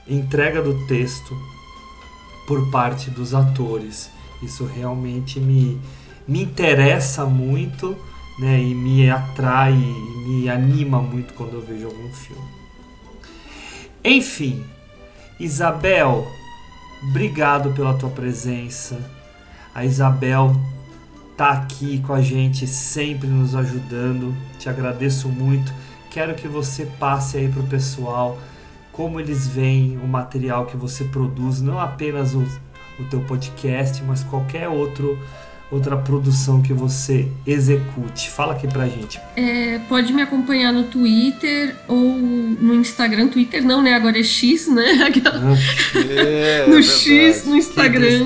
[0.08, 1.36] entrega do texto
[2.48, 4.12] por parte dos atores.
[4.44, 5.82] Isso realmente me,
[6.28, 7.98] me interessa muito
[8.40, 12.44] né, e me atrai e me anima muito quando eu vejo algum filme.
[14.04, 14.64] Enfim,
[15.40, 16.28] Isabel,
[17.02, 19.00] obrigado pela tua presença.
[19.74, 20.56] A Isabel
[21.38, 24.36] tá aqui com a gente, sempre nos ajudando.
[24.60, 25.74] Te agradeço muito.
[26.12, 28.38] Quero que você passe aí pro pessoal
[28.92, 32.44] como eles veem o material que você produz, não apenas o,
[33.00, 35.18] o teu podcast, mas qualquer outro
[35.74, 38.30] outra produção que você execute.
[38.30, 39.20] Fala aqui pra gente.
[39.36, 43.28] É, pode me acompanhar no Twitter ou no Instagram.
[43.28, 43.94] Twitter não, né?
[43.94, 44.84] Agora é X, né?
[45.96, 48.26] É, no é X, no Instagram.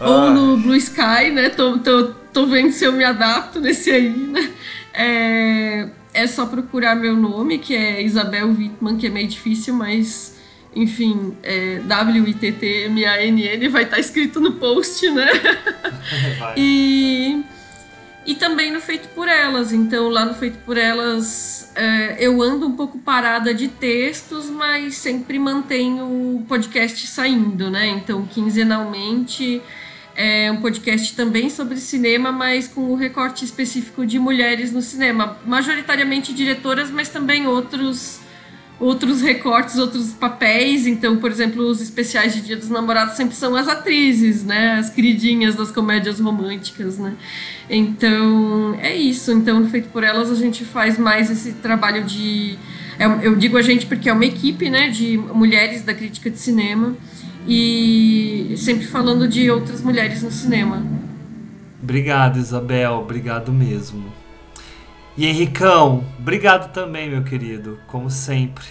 [0.00, 0.30] Ou Ah.
[0.30, 1.50] no Blue Sky, né?
[1.50, 4.50] Tô, tô, tô vendo se eu me adapto nesse aí, né?
[4.92, 10.33] É, é só procurar meu nome, que é Isabel Wittmann, que é meio difícil, mas
[10.74, 15.28] enfim, é W-I-T-T-M-A-N-N vai estar escrito no post, né?
[16.56, 17.42] E,
[18.26, 19.72] e também no Feito por Elas.
[19.72, 24.96] Então, lá no Feito por Elas, é, eu ando um pouco parada de textos, mas
[24.96, 27.88] sempre mantenho o podcast saindo, né?
[27.88, 29.62] Então, quinzenalmente
[30.16, 35.38] é um podcast também sobre cinema, mas com o recorte específico de mulheres no cinema.
[35.44, 38.20] Majoritariamente diretoras, mas também outros
[38.78, 40.86] outros recortes, outros papéis.
[40.86, 44.74] Então, por exemplo, os especiais de Dia dos Namorados sempre são as atrizes, né?
[44.78, 47.14] As queridinhas das comédias românticas, né?
[47.68, 49.32] Então, é isso.
[49.32, 52.58] Então, Feito por Elas, a gente faz mais esse trabalho de...
[52.98, 54.88] é, Eu digo a gente porque é uma equipe, né?
[54.88, 56.94] De mulheres da crítica de cinema.
[57.46, 60.82] E sempre falando de outras mulheres no cinema.
[61.82, 62.94] Obrigado, Isabel.
[62.94, 64.13] Obrigado mesmo.
[65.16, 67.78] E Henricão, obrigado também, meu querido.
[67.86, 68.64] Como sempre.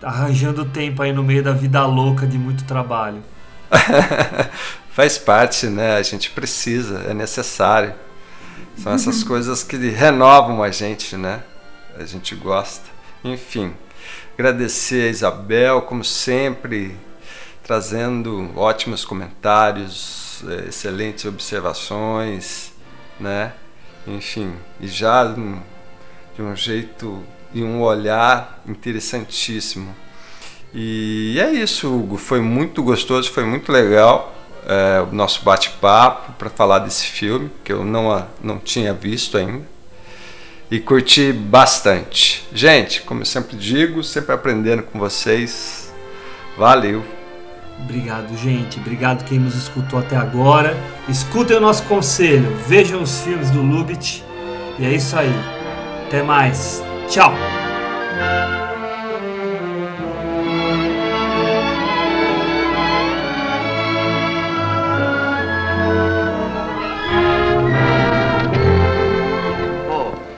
[0.00, 3.22] Arranjando tempo aí no meio da vida louca de muito trabalho.
[4.92, 5.96] Faz parte, né?
[5.96, 7.92] A gente precisa, é necessário.
[8.76, 11.42] São essas coisas que renovam a gente, né?
[11.98, 12.88] A gente gosta.
[13.24, 13.74] Enfim,
[14.34, 16.96] agradecer a Isabel, como sempre,
[17.62, 22.72] trazendo ótimos comentários, eh, excelentes observações,
[23.18, 23.52] né?
[24.06, 25.24] Enfim, e já
[26.40, 27.22] de um jeito
[27.52, 29.94] e um olhar interessantíssimo.
[30.72, 32.16] E é isso, Hugo.
[32.16, 34.34] Foi muito gostoso, foi muito legal
[34.66, 39.68] é, o nosso bate-papo para falar desse filme que eu não, não tinha visto ainda
[40.70, 42.46] e curti bastante.
[42.54, 45.92] Gente, como eu sempre digo, sempre aprendendo com vocês.
[46.56, 47.04] Valeu!
[47.82, 48.78] Obrigado, gente.
[48.78, 50.76] Obrigado quem nos escutou até agora.
[51.08, 54.24] Escutem o nosso conselho, vejam os filmes do Lubit.
[54.78, 55.59] E é isso aí.
[56.10, 56.82] Até mais.
[57.08, 57.32] Tchau!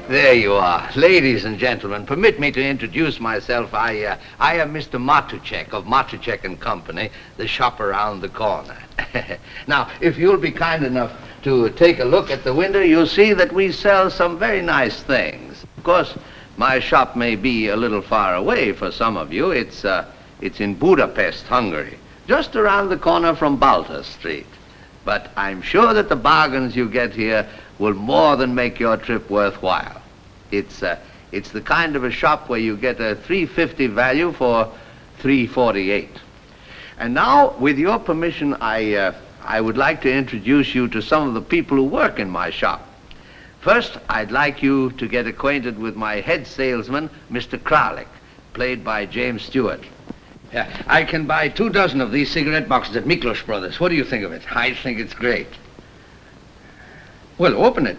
[0.09, 0.90] There you are.
[0.94, 3.73] Ladies and gentlemen, permit me to introduce myself.
[3.73, 5.01] I, uh, I am Mr.
[5.01, 7.09] Matuchek of Matuchek and Company,
[7.39, 8.77] the shop around the corner.
[9.66, 11.12] now, if you'll be kind enough
[11.44, 15.03] to take a look at the window, you'll see that we sell some very nice
[15.03, 15.51] things.
[15.82, 16.14] Of course,
[16.56, 19.50] my shop may be a little far away for some of you.
[19.50, 20.04] It's, uh,
[20.40, 21.98] it's in Budapest, Hungary,
[22.28, 24.46] just around the corner from Balta Street.
[25.04, 27.48] But I'm sure that the bargains you get here
[27.80, 30.00] will more than make your trip worthwhile.
[30.52, 31.00] It's, uh,
[31.32, 34.72] it's the kind of a shop where you get a 350 value for
[35.18, 36.10] 348.
[36.96, 41.26] And now, with your permission, I, uh, I would like to introduce you to some
[41.26, 42.86] of the people who work in my shop.
[43.62, 47.56] First, I'd like you to get acquainted with my head salesman, Mr.
[47.56, 48.09] Kralik,
[48.55, 49.84] played by James Stewart.
[50.52, 53.78] Yeah, I can buy two dozen of these cigarette boxes at Miklos Brothers.
[53.78, 54.43] What do you think of it?
[54.55, 55.47] I think it's great.
[57.39, 57.98] Well, open it.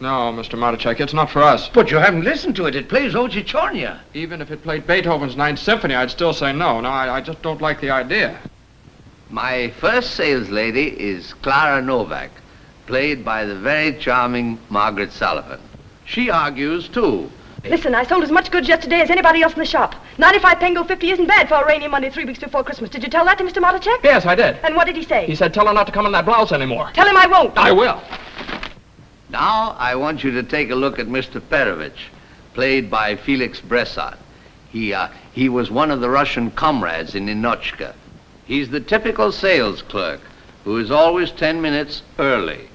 [0.00, 0.58] No, Mr.
[0.58, 1.68] Matichek, it's not for us.
[1.68, 2.74] But you haven't listened to it.
[2.74, 4.00] It plays Ojichornia.
[4.14, 6.80] Even if it played Beethoven's Ninth Symphony, I'd still say no.
[6.80, 8.40] No, I, I just don't like the idea.
[9.30, 12.30] My first sales lady is Clara Novak,
[12.86, 15.60] played by the very charming Margaret Sullivan.
[16.04, 17.30] She argues, too.
[17.62, 19.94] Listen, I sold as much goods yesterday as anybody else in the shop.
[20.18, 22.90] 95 Pengo 50 isn't bad for a rainy Monday three weeks before Christmas.
[22.90, 23.62] Did you tell that to Mr.
[23.62, 24.02] Matichek?
[24.02, 24.56] Yes, I did.
[24.64, 25.26] And what did he say?
[25.26, 26.90] He said tell her not to come in that blouse anymore.
[26.94, 27.56] Tell him I won't.
[27.56, 28.02] I will.
[29.28, 31.40] Now, I want you to take a look at Mr.
[31.40, 32.08] Perovich,
[32.54, 34.16] played by Felix Bressart.
[34.70, 37.94] He, uh, he was one of the Russian comrades in Inochka.
[38.50, 40.20] He's the typical sales clerk
[40.64, 42.68] who is always 10 minutes early.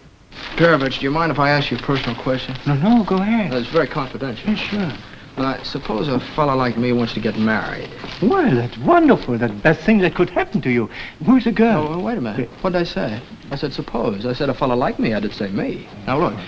[0.56, 2.56] Perovich, do you mind if I ask you a personal question?
[2.66, 3.54] No, no, go ahead.
[3.54, 4.52] It's very confidential.
[4.52, 4.94] Yeah, sure.
[5.38, 7.90] Now, suppose a fellow like me wants to get married.
[8.22, 9.38] Well, that's wonderful.
[9.38, 10.90] That's the best thing that could happen to you.
[11.26, 11.90] Who's the girl?
[11.90, 12.50] Oh, wait a minute.
[12.62, 13.22] What did I say?
[13.52, 14.26] I said suppose.
[14.26, 15.14] I said a fellow like me.
[15.14, 15.90] I did say me.
[16.08, 16.40] Now, look.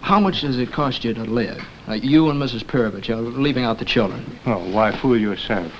[0.00, 1.60] How much does it cost you to live?
[1.88, 2.62] Uh, you and Mrs.
[2.62, 4.38] Perovich, you leaving out the children.
[4.46, 5.72] Oh, why fool yourself?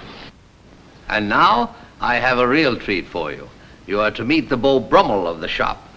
[1.08, 3.48] And now, I have a real treat for you.
[3.86, 5.88] You are to meet the Beau Brummel of the shop,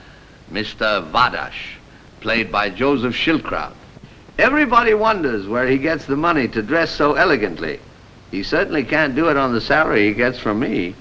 [0.52, 1.10] Mr.
[1.12, 1.78] Vadash,
[2.22, 3.74] played by Joseph Schildkraut.
[4.38, 7.80] Everybody wonders where he gets the money to dress so elegantly.
[8.32, 10.96] He certainly can't do it on the salary he gets from me.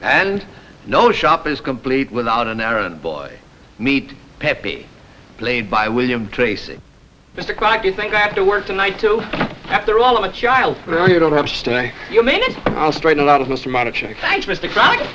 [0.00, 0.44] And
[0.86, 3.38] no shop is complete without an errand boy.
[3.78, 4.86] Meet Pepe,
[5.38, 6.80] played by William Tracy.
[7.36, 7.54] Mr.
[7.54, 9.20] Clark, do you think I have to work tonight, too?
[9.68, 10.78] After all, I'm a child.
[10.86, 11.92] No, you don't have to stay.
[12.10, 12.56] You mean it?
[12.68, 13.70] I'll straighten it out with Mr.
[13.70, 14.16] Matichek.
[14.20, 14.70] Thanks, Mr.
[14.70, 15.06] Clark.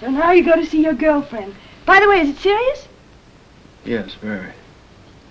[0.00, 1.54] So now you go to see your girlfriend.
[1.86, 2.88] By the way, is it serious?
[3.84, 4.52] Yes, very.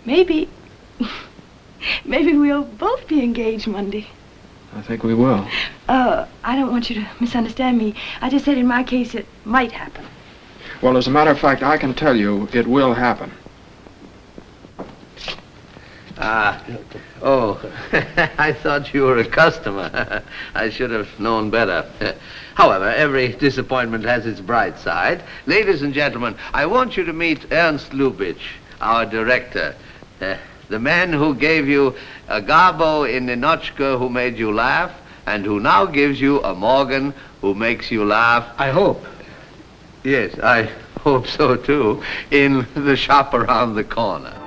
[0.06, 0.50] Maybe.
[2.06, 4.08] Maybe we'll both be engaged Monday.
[4.74, 5.46] I think we will.
[5.90, 7.94] Uh, I don't want you to misunderstand me.
[8.22, 10.06] I just said in my case it might happen.
[10.82, 13.32] Well, as a matter of fact, I can tell you it will happen.
[16.18, 16.64] Ah,
[17.24, 17.60] oh,
[18.38, 20.22] I thought you were a customer.
[20.56, 21.86] I should have known better.
[22.56, 25.24] However, every disappointment has its bright side.
[25.48, 29.76] Ladies and gentlemen, I want you to meet Ernst Lubitsch, our director.
[30.22, 30.38] Uh,
[30.70, 31.96] the man who gave you
[32.28, 34.92] a Garbo in Ninochka who made you laugh,
[35.26, 38.48] and who now gives you a Morgan who makes you laugh.
[38.60, 39.04] I hope.
[40.04, 40.70] Yes, I
[41.00, 44.43] hope so too, in the shop around the corner.